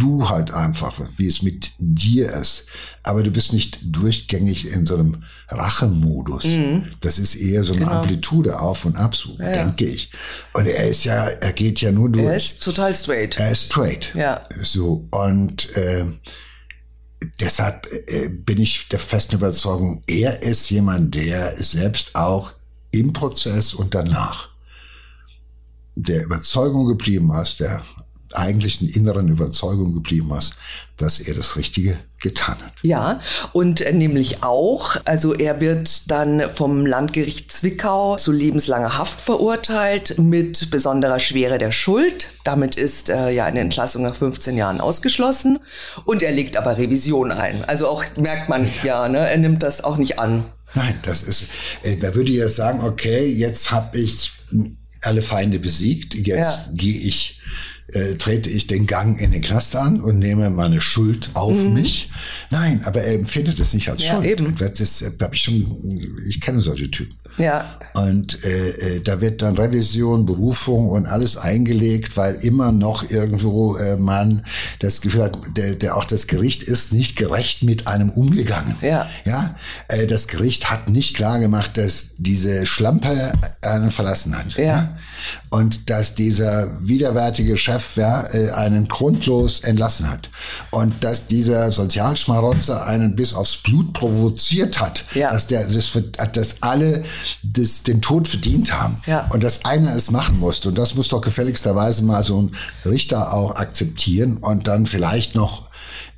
du 0.00 0.28
halt 0.28 0.52
einfach, 0.52 0.98
wie 1.16 1.28
es 1.28 1.42
mit 1.42 1.72
dir 1.78 2.32
ist. 2.32 2.66
Aber 3.02 3.22
du 3.22 3.30
bist 3.30 3.52
nicht 3.52 3.80
durchgängig 3.82 4.72
in 4.72 4.86
so 4.86 4.94
einem 4.94 5.24
Rachemodus. 5.48 6.44
Mhm. 6.44 6.84
Das 7.00 7.18
ist 7.18 7.34
eher 7.34 7.64
so 7.64 7.72
eine 7.72 7.84
genau. 7.84 8.00
Amplitude 8.00 8.58
auf 8.60 8.84
und 8.84 8.96
ab, 8.96 9.14
so 9.14 9.36
ja. 9.38 9.52
denke 9.52 9.86
ich. 9.86 10.10
Und 10.52 10.66
er 10.66 10.88
ist 10.88 11.04
ja, 11.04 11.26
er 11.26 11.52
geht 11.52 11.80
ja 11.80 11.92
nur 11.92 12.08
durch. 12.10 12.24
Er 12.24 12.36
ist 12.36 12.62
total 12.62 12.94
straight. 12.94 13.38
Er 13.38 13.50
ist 13.50 13.66
straight. 13.66 14.14
Ja. 14.14 14.40
So, 14.56 15.06
und 15.10 15.76
äh, 15.76 16.04
deshalb 17.40 17.86
äh, 18.08 18.28
bin 18.28 18.60
ich 18.60 18.88
der 18.88 18.98
festen 18.98 19.36
Überzeugung, 19.36 20.02
er 20.06 20.42
ist 20.42 20.70
jemand, 20.70 21.14
der 21.14 21.56
selbst 21.56 22.14
auch 22.14 22.52
im 22.90 23.12
Prozess 23.12 23.74
und 23.74 23.94
danach 23.94 24.48
der 25.94 26.24
Überzeugung 26.24 26.86
geblieben 26.86 27.30
ist, 27.40 27.60
der 27.60 27.82
eigentlichen 28.32 28.88
inneren 28.88 29.28
Überzeugung 29.28 29.92
geblieben 29.94 30.32
ist, 30.32 30.56
dass 30.96 31.20
er 31.20 31.34
das 31.34 31.56
Richtige 31.56 31.98
getan 32.20 32.56
hat. 32.62 32.72
Ja, 32.82 33.20
und 33.52 33.80
äh, 33.80 33.92
nämlich 33.92 34.42
auch, 34.42 34.96
also 35.04 35.34
er 35.34 35.60
wird 35.60 36.10
dann 36.10 36.42
vom 36.54 36.86
Landgericht 36.86 37.50
Zwickau 37.50 38.16
zu 38.16 38.32
lebenslanger 38.32 38.98
Haft 38.98 39.20
verurteilt 39.20 40.18
mit 40.18 40.70
besonderer 40.70 41.18
Schwere 41.18 41.58
der 41.58 41.72
Schuld. 41.72 42.28
Damit 42.44 42.76
ist 42.76 43.08
äh, 43.08 43.30
ja 43.30 43.44
eine 43.44 43.60
Entlassung 43.60 44.02
nach 44.02 44.14
15 44.14 44.56
Jahren 44.56 44.80
ausgeschlossen 44.80 45.58
und 46.04 46.22
er 46.22 46.32
legt 46.32 46.56
aber 46.56 46.78
Revision 46.78 47.32
ein. 47.32 47.64
Also 47.64 47.88
auch 47.88 48.04
merkt 48.16 48.48
man 48.48 48.64
ja, 48.82 49.04
ja 49.04 49.08
ne, 49.08 49.18
er 49.18 49.38
nimmt 49.38 49.62
das 49.62 49.82
auch 49.82 49.96
nicht 49.96 50.18
an. 50.18 50.44
Nein, 50.74 50.94
das 51.02 51.22
ist, 51.22 51.46
äh, 51.82 51.96
da 51.96 52.14
würde 52.14 52.30
ja 52.30 52.48
sagen, 52.48 52.80
okay, 52.82 53.26
jetzt 53.26 53.70
habe 53.70 53.98
ich 53.98 54.32
alle 55.02 55.22
Feinde 55.22 55.58
besiegt, 55.58 56.14
jetzt 56.14 56.66
ja. 56.66 56.72
gehe 56.74 56.98
ich 56.98 57.40
äh, 57.92 58.14
trete 58.16 58.50
ich 58.50 58.66
den 58.66 58.86
Gang 58.86 59.20
in 59.20 59.32
den 59.32 59.42
Knast 59.42 59.76
an 59.76 60.00
und 60.00 60.18
nehme 60.18 60.50
meine 60.50 60.80
Schuld 60.80 61.30
auf 61.34 61.56
mhm. 61.56 61.74
mich. 61.74 62.10
Nein, 62.50 62.80
aber 62.84 63.02
er 63.02 63.14
empfindet 63.14 63.60
es 63.60 63.74
nicht 63.74 63.88
als 63.88 64.02
ja, 64.02 64.14
Schuld. 64.14 64.26
Eben. 64.26 64.56
Das 64.56 64.80
ist, 64.80 65.02
äh, 65.02 65.10
hab 65.20 65.34
ich 65.34 65.42
schon, 65.42 65.66
ich 66.26 66.40
kenne 66.40 66.62
solche 66.62 66.90
Typen. 66.90 67.16
Ja. 67.38 67.78
Und 67.94 68.44
äh, 68.44 68.68
äh, 68.96 69.00
da 69.00 69.20
wird 69.20 69.42
dann 69.42 69.56
Revision, 69.56 70.26
Berufung 70.26 70.88
und 70.88 71.06
alles 71.06 71.36
eingelegt, 71.36 72.16
weil 72.16 72.34
immer 72.36 72.72
noch 72.72 73.10
irgendwo 73.10 73.76
äh, 73.76 73.96
man 73.96 74.44
das 74.80 75.00
Gefühl 75.00 75.22
hat, 75.22 75.38
der, 75.56 75.74
der 75.74 75.96
auch 75.96 76.04
das 76.04 76.26
Gericht 76.26 76.62
ist 76.62 76.92
nicht 76.92 77.16
gerecht 77.16 77.62
mit 77.62 77.86
einem 77.86 78.10
umgegangen. 78.10 78.76
Ja. 78.82 79.08
Ja. 79.24 79.56
Äh, 79.88 80.06
das 80.06 80.28
Gericht 80.28 80.70
hat 80.70 80.90
nicht 80.90 81.14
klar 81.14 81.38
gemacht, 81.38 81.76
dass 81.78 82.16
diese 82.18 82.66
Schlampe 82.66 83.32
einen 83.62 83.90
verlassen 83.90 84.36
hat. 84.36 84.56
Ja. 84.56 84.64
ja? 84.64 84.98
Und 85.50 85.90
dass 85.90 86.14
dieser 86.14 86.68
widerwärtige 86.86 87.56
Chef 87.56 87.96
ja, 87.96 88.24
äh, 88.32 88.50
einen 88.50 88.88
grundlos 88.88 89.60
entlassen 89.60 90.10
hat. 90.10 90.30
Und 90.70 91.04
dass 91.04 91.26
dieser 91.26 91.72
Sozialschmarotzer 91.72 92.86
einen 92.86 93.16
bis 93.16 93.34
aufs 93.34 93.56
Blut 93.56 93.92
provoziert 93.92 94.80
hat. 94.80 95.04
Ja. 95.14 95.32
Dass 95.32 95.46
der, 95.46 95.66
das, 95.66 95.92
dass 96.32 96.62
alle 96.62 97.04
das, 97.42 97.82
den 97.82 98.00
Tod 98.00 98.28
verdient 98.28 98.72
haben. 98.80 99.02
Ja. 99.06 99.28
Und 99.32 99.42
dass 99.42 99.64
einer 99.64 99.94
es 99.94 100.10
machen 100.10 100.38
musste. 100.38 100.68
Und 100.68 100.78
das 100.78 100.94
muss 100.94 101.08
doch 101.08 101.20
gefälligsterweise 101.20 102.04
mal 102.04 102.24
so 102.24 102.40
ein 102.40 102.56
Richter 102.84 103.32
auch 103.32 103.56
akzeptieren 103.56 104.38
und 104.38 104.66
dann 104.66 104.86
vielleicht 104.86 105.34
noch, 105.34 105.68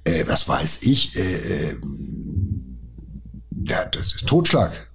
äh, 0.04 0.24
was 0.26 0.48
weiß 0.48 0.80
ich, 0.82 1.16
äh, 1.16 1.70
äh, 1.70 1.76
ja, 3.66 3.84
das 3.92 4.06
ist 4.14 4.26
Totschlag. 4.26 4.88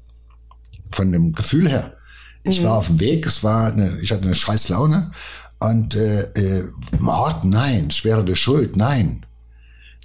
Von 0.92 1.12
dem 1.12 1.34
Gefühl 1.34 1.70
her. 1.70 1.97
Ich 2.48 2.62
mhm. 2.62 2.66
war 2.66 2.78
auf 2.78 2.88
dem 2.88 3.00
Weg, 3.00 3.26
es 3.26 3.44
war 3.44 3.72
eine, 3.72 4.00
ich 4.02 4.12
hatte 4.12 4.24
eine 4.24 4.36
scheiß 4.36 4.70
Laune 4.70 5.12
und 5.60 5.96
äh, 5.96 6.22
äh, 6.34 6.64
Mord, 7.00 7.46
nein, 7.46 7.92
schwere 7.92 8.24
der 8.24 8.36
Schuld, 8.36 8.76
nein. 8.76 9.26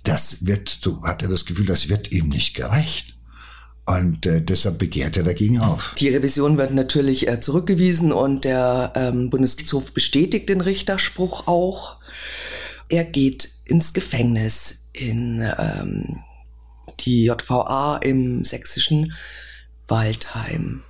Das 0.04 0.46
wird, 0.46 0.68
so 0.68 1.02
hat 1.04 1.22
er 1.22 1.28
das 1.28 1.44
Gefühl, 1.44 1.66
das 1.66 1.88
wird 1.88 2.10
ihm 2.10 2.28
nicht 2.28 2.54
gerecht. 2.54 3.14
Und 3.84 4.26
äh, 4.26 4.40
deshalb 4.40 4.78
begehrt 4.78 5.16
er 5.16 5.24
dagegen 5.24 5.58
auf. 5.58 5.94
Die 5.98 6.08
Revision 6.08 6.56
wird 6.56 6.72
natürlich 6.72 7.26
äh, 7.28 7.40
zurückgewiesen 7.40 8.12
und 8.12 8.44
der 8.44 8.92
ähm, 8.94 9.28
Bundesgerichtshof 9.28 9.92
bestätigt 9.92 10.48
den 10.48 10.60
Richterspruch 10.60 11.48
auch. 11.48 11.96
Er 12.88 13.04
geht 13.04 13.50
ins 13.64 13.92
Gefängnis 13.92 14.88
in 14.92 15.44
ähm, 15.58 16.20
die 17.00 17.24
JVA 17.24 17.96
im 17.98 18.44
sächsischen 18.44 19.14
Waldheim. 19.88 20.82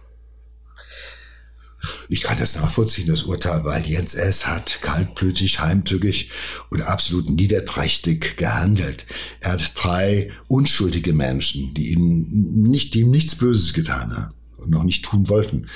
Ich 2.09 2.23
kann 2.23 2.39
das 2.39 2.57
nachvollziehen, 2.57 3.09
das 3.09 3.25
Urteil, 3.25 3.65
weil 3.65 3.87
Jens 3.87 4.15
S. 4.15 4.47
hat 4.47 4.81
kaltblütig, 4.83 5.61
heimtückig 5.61 6.31
und 6.71 6.83
absolut 6.83 7.31
niederträchtig 7.31 8.37
gehandelt. 8.37 9.07
Er 9.41 9.53
hat 9.53 9.73
drei 9.75 10.31
unschuldige 10.49 11.13
Menschen, 11.13 11.75
die 11.75 11.93
ihm 11.93 12.27
nicht, 12.71 12.95
die 12.95 13.01
ihm 13.01 13.11
nichts 13.11 13.37
Böses 13.37 13.73
getan 13.73 14.17
haben 14.17 14.35
und 14.59 14.71
noch 14.71 14.85
nicht 14.85 15.05
tun 15.05 15.29
wollten, 15.29 15.67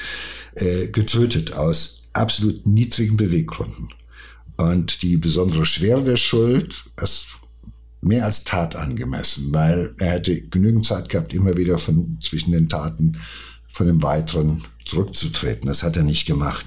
äh, 0.55 0.89
getötet 0.89 1.53
aus 1.53 2.03
absolut 2.13 2.67
niedrigen 2.67 3.17
Beweggründen. 3.17 3.91
Und 4.57 5.03
die 5.03 5.17
besondere 5.19 5.67
Schwere 5.67 6.03
der 6.03 6.17
Schuld 6.17 6.85
ist 7.01 7.27
mehr 8.01 8.25
als 8.25 8.45
Tat 8.45 8.77
angemessen, 8.77 9.53
weil 9.53 9.95
er 9.99 10.13
hätte 10.13 10.41
genügend 10.43 10.87
Zeit 10.87 11.09
gehabt, 11.09 11.35
immer 11.35 11.57
wieder 11.57 11.79
von 11.79 12.19
zwischen 12.21 12.53
den 12.53 12.69
Taten 12.69 13.19
von 13.69 13.87
dem 13.87 14.03
Weiteren 14.03 14.65
zurückzutreten. 14.87 15.69
Das 15.69 15.83
hat 15.83 15.97
er 15.97 16.05
nicht 16.05 16.27
gemacht. 16.27 16.67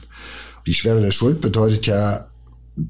Die 0.67 0.73
Schwere 0.73 1.01
der 1.01 1.11
Schuld 1.11 1.41
bedeutet 1.41 1.87
ja, 1.87 2.29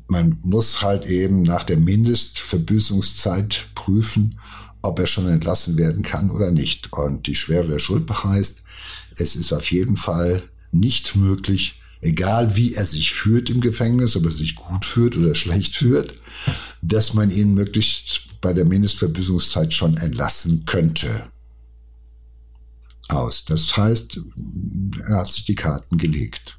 man 0.07 0.37
muss 0.41 0.81
halt 0.81 1.05
eben 1.05 1.41
nach 1.43 1.63
der 1.63 1.77
Mindestverbüßungszeit 1.77 3.69
prüfen, 3.75 4.39
ob 4.81 4.99
er 4.99 5.07
schon 5.07 5.27
entlassen 5.27 5.77
werden 5.77 6.03
kann 6.03 6.31
oder 6.31 6.51
nicht. 6.51 6.93
Und 6.93 7.27
die 7.27 7.35
Schwere 7.35 7.67
der 7.67 7.79
Schuld 7.79 8.09
heißt, 8.09 8.63
es 9.15 9.35
ist 9.35 9.53
auf 9.53 9.71
jeden 9.71 9.97
Fall 9.97 10.43
nicht 10.71 11.15
möglich, 11.15 11.81
egal 12.01 12.55
wie 12.55 12.73
er 12.73 12.85
sich 12.85 13.13
führt 13.13 13.49
im 13.49 13.61
Gefängnis, 13.61 14.15
ob 14.15 14.25
er 14.25 14.31
sich 14.31 14.55
gut 14.55 14.85
führt 14.85 15.17
oder 15.17 15.35
schlecht 15.35 15.75
führt, 15.75 16.13
dass 16.81 17.13
man 17.13 17.31
ihn 17.31 17.53
möglichst 17.53 18.39
bei 18.41 18.53
der 18.53 18.65
Mindestverbüßungszeit 18.65 19.73
schon 19.73 19.97
entlassen 19.97 20.65
könnte. 20.65 21.29
Aus. 23.09 23.43
Das 23.45 23.75
heißt, 23.75 24.21
er 25.07 25.17
hat 25.17 25.31
sich 25.31 25.45
die 25.45 25.55
Karten 25.55 25.97
gelegt. 25.97 26.57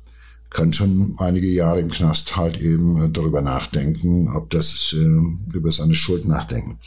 Kann 0.50 0.72
schon 0.72 1.14
einige 1.18 1.46
Jahre 1.46 1.80
im 1.80 1.90
Knast 1.90 2.36
halt 2.36 2.60
eben 2.60 3.12
darüber 3.12 3.40
nachdenken, 3.40 4.28
ob 4.34 4.50
das 4.50 4.92
äh, 4.92 5.54
über 5.54 5.70
seine 5.70 5.94
Schuld 5.94 6.24
nachdenken. 6.24 6.78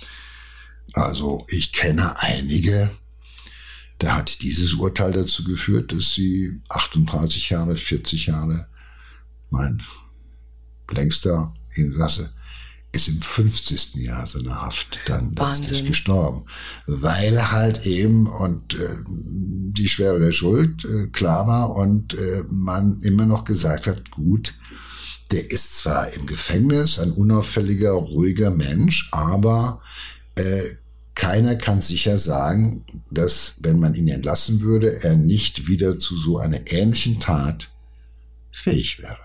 Also 0.93 1.45
ich 1.47 1.71
kenne 1.71 2.19
einige, 2.19 2.91
da 3.99 4.15
hat 4.15 4.41
dieses 4.41 4.73
Urteil 4.73 5.13
dazu 5.13 5.45
geführt, 5.45 5.93
dass 5.93 6.13
sie 6.13 6.59
38 6.67 7.51
Jahre, 7.51 7.77
40 7.77 8.25
Jahre, 8.27 8.67
mein 9.49 9.81
längster 10.91 11.53
Insasse, 11.75 12.33
ist 12.93 13.07
im 13.07 13.21
50. 13.21 13.95
Jahr 13.95 14.25
seiner 14.25 14.61
Haft 14.61 14.99
dann 15.07 15.33
Wahnsinn. 15.35 15.63
letztlich 15.65 15.85
gestorben. 15.85 16.45
Weil 16.85 17.51
halt 17.51 17.85
eben 17.85 18.27
und 18.27 18.75
äh, 18.75 18.97
die 19.07 19.89
Schwere 19.89 20.19
der 20.19 20.31
Schuld 20.31 20.85
äh, 20.85 21.07
klar 21.07 21.47
war 21.47 21.75
und 21.75 22.13
äh, 22.13 22.43
man 22.49 23.01
immer 23.01 23.25
noch 23.25 23.45
gesagt 23.45 23.87
hat, 23.87 24.11
gut, 24.11 24.53
der 25.31 25.49
ist 25.49 25.75
zwar 25.77 26.13
im 26.13 26.27
Gefängnis, 26.27 26.99
ein 26.99 27.11
unauffälliger, 27.11 27.91
ruhiger 27.93 28.51
Mensch, 28.51 29.09
aber 29.11 29.81
äh, 30.35 30.61
keiner 31.15 31.55
kann 31.55 31.81
sicher 31.81 32.19
sagen, 32.19 32.85
dass, 33.09 33.57
wenn 33.61 33.79
man 33.79 33.95
ihn 33.95 34.07
entlassen 34.07 34.61
würde, 34.61 35.03
er 35.03 35.15
nicht 35.15 35.67
wieder 35.67 35.97
zu 35.97 36.15
so 36.15 36.37
einer 36.37 36.71
ähnlichen 36.71 37.19
Tat 37.19 37.69
fähig 38.51 38.99
wäre. 38.99 39.22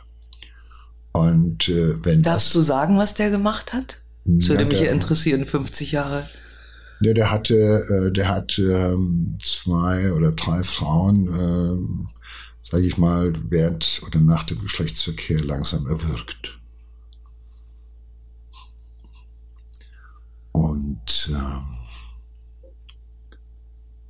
Und 1.19 1.69
äh, 1.69 2.05
wenn 2.05 2.23
Darfst 2.23 2.49
das, 2.49 2.53
du 2.55 2.61
sagen, 2.61 2.97
was 2.99 3.15
der 3.15 3.31
gemacht 3.31 3.73
hat? 3.73 3.99
Das 4.25 4.49
würde 4.49 4.63
Ja, 4.63 4.69
mich 4.69 4.79
der- 4.79 4.89
ja 4.89 4.93
interessieren, 4.95 5.47
50 5.47 5.93
Jahre. 5.93 6.29
Ja, 7.01 7.15
der 7.15 7.31
hatte, 7.31 7.55
äh, 7.55 8.13
der 8.13 8.29
hat 8.29 8.59
ähm, 8.59 9.39
zwei 9.43 10.13
oder 10.13 10.33
drei 10.33 10.63
Frauen, 10.65 11.29
ähm, 11.29 12.09
sage 12.63 12.87
ich 12.87 12.99
mal, 12.99 13.33
während 13.49 14.03
oder 14.07 14.21
nach 14.21 14.43
dem 14.45 14.61
Geschlechtsverkehr 14.61 15.43
langsam 15.45 15.87
erwürgt. 15.87 16.59
Und 20.53 21.31
ähm, 21.33 21.63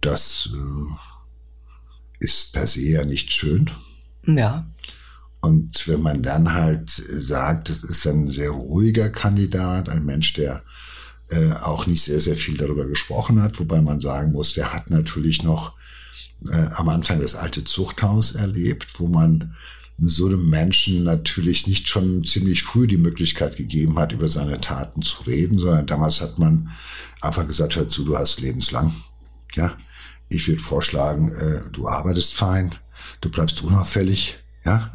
das 0.00 0.48
äh, 0.52 0.94
ist 2.20 2.52
per 2.52 2.66
se 2.66 2.80
ja 2.80 3.04
nicht 3.04 3.32
schön. 3.32 3.70
Ja. 4.26 4.66
Und 5.41 5.86
wenn 5.86 6.03
man 6.03 6.22
dann 6.22 6.53
halt 6.53 6.91
sagt, 6.91 7.68
das 7.68 7.84
ist 7.84 8.07
ein 8.07 8.30
sehr 8.30 8.51
ruhiger 8.51 9.09
Kandidat, 9.09 9.89
ein 9.89 10.05
Mensch, 10.05 10.32
der 10.32 10.62
äh, 11.30 11.53
auch 11.53 11.86
nicht 11.86 12.03
sehr, 12.03 12.20
sehr 12.20 12.36
viel 12.36 12.57
darüber 12.57 12.86
gesprochen 12.86 13.43
hat, 13.43 13.61
wobei 13.61 13.80
man 13.80 14.01
sagen 14.01 14.32
muss, 14.32 14.55
der 14.55 14.72
hat 14.72 14.91
natürlich 14.91 15.43
noch 15.43 15.74
äh, 16.51 16.68
am 16.74 16.89
Anfang 16.89 17.20
das 17.20 17.34
alte 17.34 17.64
Zuchthaus 17.64 18.32
erlebt, 18.32 18.99
wo 18.99 19.07
man 19.07 19.55
so 19.99 20.26
einem 20.26 20.49
Menschen 20.49 21.03
natürlich 21.03 21.66
nicht 21.66 21.89
schon 21.89 22.24
ziemlich 22.24 22.62
früh 22.62 22.86
die 22.86 22.99
Möglichkeit 22.99 23.57
gegeben 23.57 23.99
hat, 23.99 24.12
über 24.12 24.28
seine 24.28 24.61
Taten 24.61 25.03
zu 25.03 25.24
reden, 25.24 25.59
sondern 25.59 25.86
damals 25.86 26.20
hat 26.20 26.39
man 26.39 26.70
einfach 27.20 27.47
gesagt, 27.47 27.74
hör 27.74 27.89
zu, 27.89 28.05
du 28.05 28.16
hast 28.16 28.41
lebenslang. 28.41 28.95
Ja, 29.55 29.76
ich 30.28 30.47
würde 30.47 30.62
vorschlagen, 30.62 31.32
äh, 31.32 31.62
du 31.72 31.89
arbeitest 31.89 32.34
fein, 32.34 32.74
du 33.20 33.28
bleibst 33.28 33.62
unauffällig, 33.62 34.39
ja, 34.68 34.90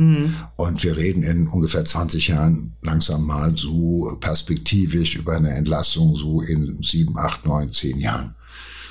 und 0.55 0.83
wir 0.83 0.97
reden 0.97 1.23
in 1.23 1.47
ungefähr 1.47 1.83
20 1.83 2.27
Jahren 2.27 2.75
langsam 2.81 3.25
mal 3.25 3.57
so 3.57 4.17
perspektivisch 4.19 5.15
über 5.15 5.35
eine 5.35 5.51
Entlassung, 5.51 6.15
so 6.15 6.41
in 6.41 6.81
sieben, 6.83 7.17
acht, 7.17 7.45
neun, 7.45 7.71
zehn 7.71 7.99
Jahren. 7.99 8.35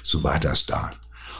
So 0.02 0.24
war 0.24 0.40
das 0.40 0.66
da. 0.66 0.92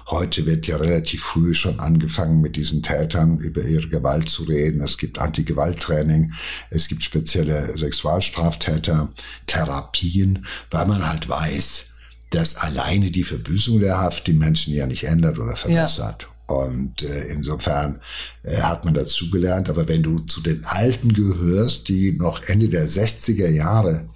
Heute 0.09 0.47
wird 0.47 0.67
ja 0.67 0.77
relativ 0.77 1.23
früh 1.23 1.55
schon 1.55 1.81
angefangen, 1.81 2.41
mit 2.41 2.57
diesen 2.57 2.83
Tätern 2.83 3.39
über 3.39 3.65
ihre 3.65 3.89
Gewalt 3.89 4.29
zu 4.29 4.45
reden. 4.45 4.81
Es 4.83 4.99
gibt 4.99 5.19
Anti-Gewalt-Training, 5.19 6.33
es 6.71 6.89
gibt 6.89 7.05
spezielle 7.05 7.77
Sexualstraftäter, 7.79 9.13
Therapien, 9.47 10.45
weil 10.71 10.87
man 10.87 11.09
halt 11.09 11.29
weiß, 11.29 11.87
dass 12.31 12.57
alleine 12.57 13.11
die 13.11 13.25
Verbüßung 13.25 13.81
der 13.81 13.99
Haft 13.99 14.27
die 14.27 14.33
Menschen 14.33 14.75
ja 14.75 14.87
nicht 14.87 15.05
ändert 15.05 15.39
oder 15.39 15.55
verbessert. 15.55 16.29
Und 16.53 17.03
äh, 17.03 17.25
insofern 17.25 18.01
äh, 18.43 18.57
hat 18.59 18.85
man 18.85 18.95
dazugelernt. 18.95 19.69
Aber 19.71 19.89
wenn 19.89 20.03
du 20.03 20.19
zu 20.21 20.41
den 20.41 20.65
Alten 20.65 21.13
gehörst, 21.13 21.89
die 21.89 22.13
noch 22.13 22.43
Ende 22.43 22.69
der 22.69 22.87
60er 22.87 23.49
Jahre 23.49 24.09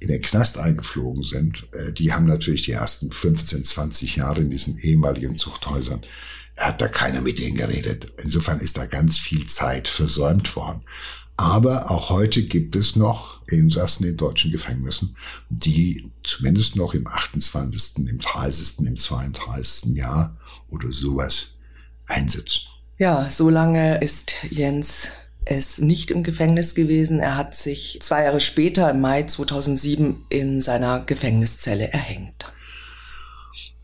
in 0.00 0.08
den 0.08 0.22
Knast 0.22 0.58
eingeflogen 0.58 1.22
sind, 1.22 1.66
äh, 1.72 1.92
die 1.92 2.12
haben 2.12 2.26
natürlich 2.26 2.62
die 2.62 2.72
ersten 2.72 3.10
15, 3.10 3.64
20 3.64 4.16
Jahre 4.16 4.40
in 4.40 4.50
diesen 4.50 4.78
ehemaligen 4.78 5.36
Zuchthäusern, 5.36 6.02
hat 6.56 6.80
da 6.80 6.88
keiner 6.88 7.20
mit 7.20 7.38
denen 7.38 7.56
geredet. 7.56 8.12
Insofern 8.22 8.60
ist 8.60 8.76
da 8.76 8.86
ganz 8.86 9.18
viel 9.18 9.46
Zeit 9.46 9.88
versäumt 9.88 10.54
worden. 10.56 10.82
Aber 11.36 11.88
auch 11.92 12.10
heute 12.10 12.42
gibt 12.42 12.74
es 12.74 12.96
noch 12.96 13.40
Insassen 13.46 14.04
in 14.04 14.16
deutschen 14.16 14.50
Gefängnissen, 14.50 15.16
die 15.48 16.10
zumindest 16.24 16.74
noch 16.74 16.94
im 16.94 17.06
28., 17.06 18.08
im 18.08 18.18
30., 18.18 18.80
im 18.80 18.96
32. 18.96 19.94
Jahr 19.94 20.36
oder 20.70 20.92
sowas 20.92 21.54
einsitzen. 22.06 22.62
Ja, 22.98 23.30
so 23.30 23.48
lange 23.48 23.98
ist 24.02 24.34
Jens 24.50 25.12
es 25.50 25.78
nicht 25.78 26.10
im 26.10 26.22
Gefängnis 26.22 26.74
gewesen. 26.74 27.20
Er 27.20 27.36
hat 27.36 27.54
sich 27.54 27.98
zwei 28.02 28.24
Jahre 28.24 28.40
später, 28.40 28.90
im 28.90 29.00
Mai 29.00 29.22
2007, 29.22 30.24
in 30.28 30.60
seiner 30.60 31.00
Gefängniszelle 31.00 31.90
erhängt. 31.90 32.52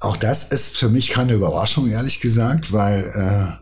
Auch 0.00 0.16
das 0.16 0.44
ist 0.44 0.76
für 0.76 0.90
mich 0.90 1.08
keine 1.08 1.32
Überraschung, 1.32 1.88
ehrlich 1.88 2.20
gesagt, 2.20 2.72
weil 2.72 3.60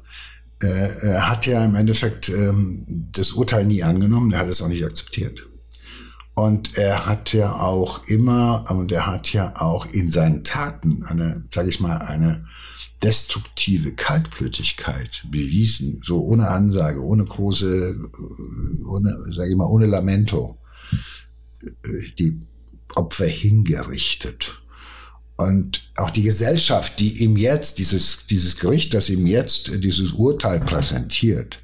äh, 0.61 0.67
äh, 0.67 1.07
er 1.07 1.31
hat 1.31 1.47
ja 1.47 1.65
im 1.65 1.77
Endeffekt 1.77 2.29
ähm, 2.29 3.09
das 3.13 3.33
Urteil 3.33 3.65
nie 3.65 3.83
angenommen, 3.83 4.33
er 4.33 4.41
hat 4.41 4.49
es 4.49 4.61
auch 4.61 4.69
nicht 4.69 4.85
akzeptiert. 4.85 5.47
Und 6.35 6.79
er 6.79 7.07
hat 7.07 7.33
ja 7.33 7.55
auch 7.55 8.07
immer, 8.07 8.65
und 8.71 8.91
er 8.91 9.07
hat 9.07 9.33
ja 9.33 9.53
auch 9.57 9.87
in 9.87 10.11
seinen 10.11 10.45
Taten 10.45 11.05
eine, 11.05 11.45
sage 11.55 11.69
ich 11.69 11.79
mal, 11.79 11.99
eine 11.99 12.47
destruktive 13.03 13.95
Kaltblütigkeit 13.95 15.23
bewiesen, 15.31 16.01
so 16.03 16.23
ohne 16.23 16.49
Ansage, 16.49 17.03
ohne 17.03 17.25
große, 17.25 17.97
ohne, 18.87 19.35
sage 19.35 19.51
ich 19.51 19.57
mal, 19.57 19.67
ohne 19.67 19.87
Lamento, 19.87 20.59
die 22.19 22.47
Opfer 22.95 23.27
hingerichtet. 23.27 24.63
Und 25.37 25.91
auch 25.97 26.11
die 26.11 26.23
Gesellschaft, 26.23 27.01
die 27.01 27.25
ihm 27.25 27.37
jetzt, 27.37 27.79
dieses, 27.79 28.27
dieses 28.27 28.57
Gericht, 28.57 28.95
das 28.95 29.09
ihm 29.09 29.27
jetzt 29.27 29.71
dieses 29.83 30.13
Urteil 30.13 30.61
präsentiert, 30.61 31.59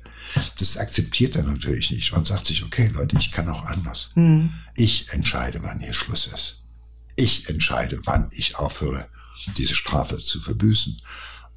das 0.59 0.77
akzeptiert 0.77 1.37
er 1.37 1.45
natürlich 1.45 1.91
nicht 1.91 2.13
und 2.13 2.27
sagt 2.27 2.47
sich, 2.47 2.65
okay 2.65 2.91
Leute, 2.95 3.17
ich 3.19 3.31
kann 3.31 3.49
auch 3.49 3.65
anders. 3.65 4.11
Ich 4.77 5.09
entscheide, 5.11 5.61
wann 5.63 5.81
hier 5.81 5.95
Schluss 5.95 6.27
ist. 6.27 6.57
Ich 7.17 7.49
entscheide, 7.49 8.01
wann 8.05 8.29
ich 8.33 8.57
aufhöre, 8.57 9.09
diese 9.57 9.75
Strafe 9.75 10.19
zu 10.19 10.41
verbüßen. 10.41 11.01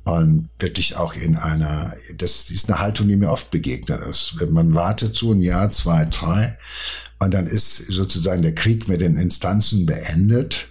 Und 0.04 0.50
wirklich 0.58 0.96
auch 0.96 1.14
in 1.14 1.38
einer, 1.38 1.94
das 2.18 2.50
ist 2.50 2.70
eine 2.70 2.80
Haltung, 2.80 3.08
die 3.08 3.16
mir 3.16 3.32
oft 3.32 3.52
begegnet 3.52 4.02
ist. 4.02 4.36
Wenn 4.40 4.52
man 4.52 4.74
wartet 4.74 5.16
so 5.16 5.32
ein 5.32 5.42
Jahr, 5.42 5.70
zwei, 5.70 6.06
drei, 6.06 6.58
und 7.20 7.34
dann 7.36 7.46
ist 7.46 7.76
sozusagen 7.76 8.42
der 8.42 8.56
Krieg 8.56 8.88
mit 8.88 9.00
den 9.00 9.16
Instanzen 9.16 9.86
beendet, 9.86 10.70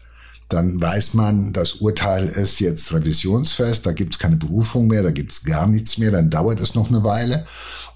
dann 0.49 0.81
weiß 0.81 1.14
man, 1.14 1.53
das 1.53 1.74
Urteil 1.74 2.26
ist 2.26 2.59
jetzt 2.59 2.93
revisionsfest, 2.93 3.87
da 3.87 3.93
gibt 3.93 4.14
es 4.14 4.18
keine 4.18 4.37
Berufung 4.37 4.89
mehr, 4.89 5.05
da 5.05 5.12
gibt 5.12 5.31
es 5.31 5.45
gar 5.45 5.68
nichts 5.68 5.97
mehr, 5.97 6.11
dann 6.11 6.28
dauert 6.28 6.59
es 6.59 6.74
noch 6.74 6.89
eine 6.89 7.05
Weile 7.05 7.47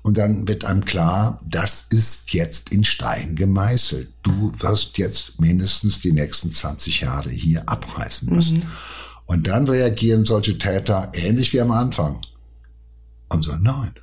und 0.02 0.18
dann 0.18 0.46
wird 0.46 0.64
einem 0.64 0.84
klar, 0.84 1.40
das 1.44 1.86
ist 1.90 2.32
jetzt 2.32 2.68
in 2.68 2.84
Stein 2.84 3.34
gemeißelt. 3.34 4.12
Du 4.22 4.52
wirst 4.58 4.98
jetzt 4.98 5.40
mindestens 5.40 6.00
die 6.00 6.12
nächsten 6.12 6.52
20 6.52 7.00
Jahre 7.00 7.30
hier 7.30 7.68
abreißen 7.68 8.32
müssen. 8.32 8.66
Und 9.26 9.46
dann 9.46 9.68
reagieren 9.68 10.24
solche 10.24 10.58
Täter 10.58 11.10
ähnlich 11.14 11.52
wie 11.52 11.60
am 11.60 11.70
Anfang 11.70 12.20
und 13.28 13.42
so, 13.42 13.54
nein. 13.56 13.94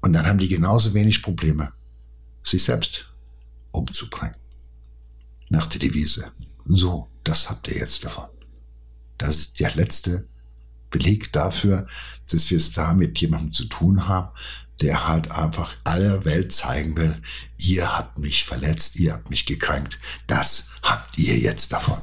Und 0.00 0.12
dann 0.12 0.26
haben 0.26 0.38
die 0.38 0.48
genauso 0.48 0.94
wenig 0.94 1.22
Probleme, 1.22 1.72
sich 2.42 2.64
selbst 2.64 3.06
umzubringen. 3.70 4.36
Nach 5.48 5.66
der 5.66 5.80
Devise. 5.80 6.32
So, 6.64 7.08
das 7.24 7.48
habt 7.48 7.68
ihr 7.68 7.76
jetzt 7.76 8.04
davon. 8.04 8.28
Das 9.18 9.36
ist 9.36 9.60
der 9.60 9.74
letzte 9.74 10.26
Beleg 10.90 11.32
dafür, 11.32 11.86
dass 12.30 12.50
wir 12.50 12.58
es 12.58 12.72
da 12.72 12.92
mit 12.94 13.18
jemandem 13.18 13.52
zu 13.52 13.64
tun 13.64 14.08
haben, 14.08 14.30
der 14.80 15.06
halt 15.06 15.30
einfach 15.30 15.74
aller 15.84 16.24
Welt 16.24 16.52
zeigen 16.52 16.96
will, 16.96 17.22
ihr 17.58 17.96
habt 17.96 18.18
mich 18.18 18.44
verletzt, 18.44 18.96
ihr 18.96 19.12
habt 19.12 19.30
mich 19.30 19.46
gekränkt, 19.46 19.98
das 20.26 20.68
habt 20.82 21.18
ihr 21.18 21.38
jetzt 21.38 21.72
davon. 21.72 22.00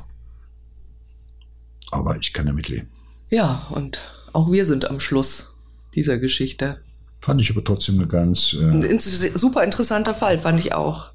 Aber 1.91 2.17
ich 2.19 2.33
kann 2.33 2.45
damit 2.45 2.69
leben. 2.69 2.89
Ja, 3.29 3.67
und 3.71 3.99
auch 4.33 4.51
wir 4.51 4.65
sind 4.65 4.89
am 4.89 4.99
Schluss 4.99 5.55
dieser 5.95 6.17
Geschichte. 6.17 6.81
Fand 7.21 7.41
ich 7.41 7.51
aber 7.51 7.63
trotzdem 7.63 7.95
eine 7.95 8.07
ganz... 8.07 8.53
Äh 8.53 8.63
Ein 8.63 8.99
super 8.99 9.63
interessanter 9.63 10.15
Fall, 10.15 10.39
fand 10.39 10.59
ich 10.59 10.73
auch. 10.73 11.11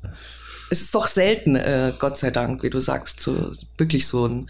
Es 0.70 0.80
ist 0.80 0.94
doch 0.94 1.06
selten, 1.06 1.56
äh, 1.56 1.92
Gott 1.98 2.18
sei 2.18 2.30
Dank, 2.30 2.62
wie 2.62 2.70
du 2.70 2.80
sagst, 2.80 3.20
so, 3.20 3.52
wirklich 3.78 4.06
so 4.06 4.26
ein 4.26 4.48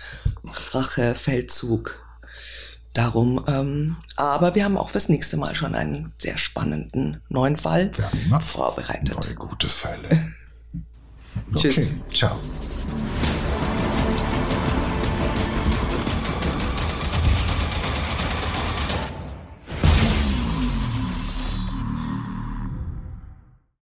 Rachefeldzug 0.73 2.05
darum. 2.95 3.45
Ähm, 3.47 3.97
aber 4.17 4.55
wir 4.55 4.65
haben 4.65 4.77
auch 4.77 4.91
fürs 4.91 5.09
nächste 5.09 5.37
Mal 5.37 5.55
schon 5.55 5.75
einen 5.75 6.13
sehr 6.19 6.39
spannenden 6.39 7.21
neuen 7.29 7.57
Fall 7.57 7.91
wir 7.97 8.07
haben 8.07 8.21
immer 8.21 8.41
vorbereitet. 8.41 9.15
Neue 9.15 9.35
gute 9.35 9.69
Fälle. 9.69 10.09
okay, 11.55 11.69
Tschüss. 11.69 11.93
Ciao. 12.13 12.39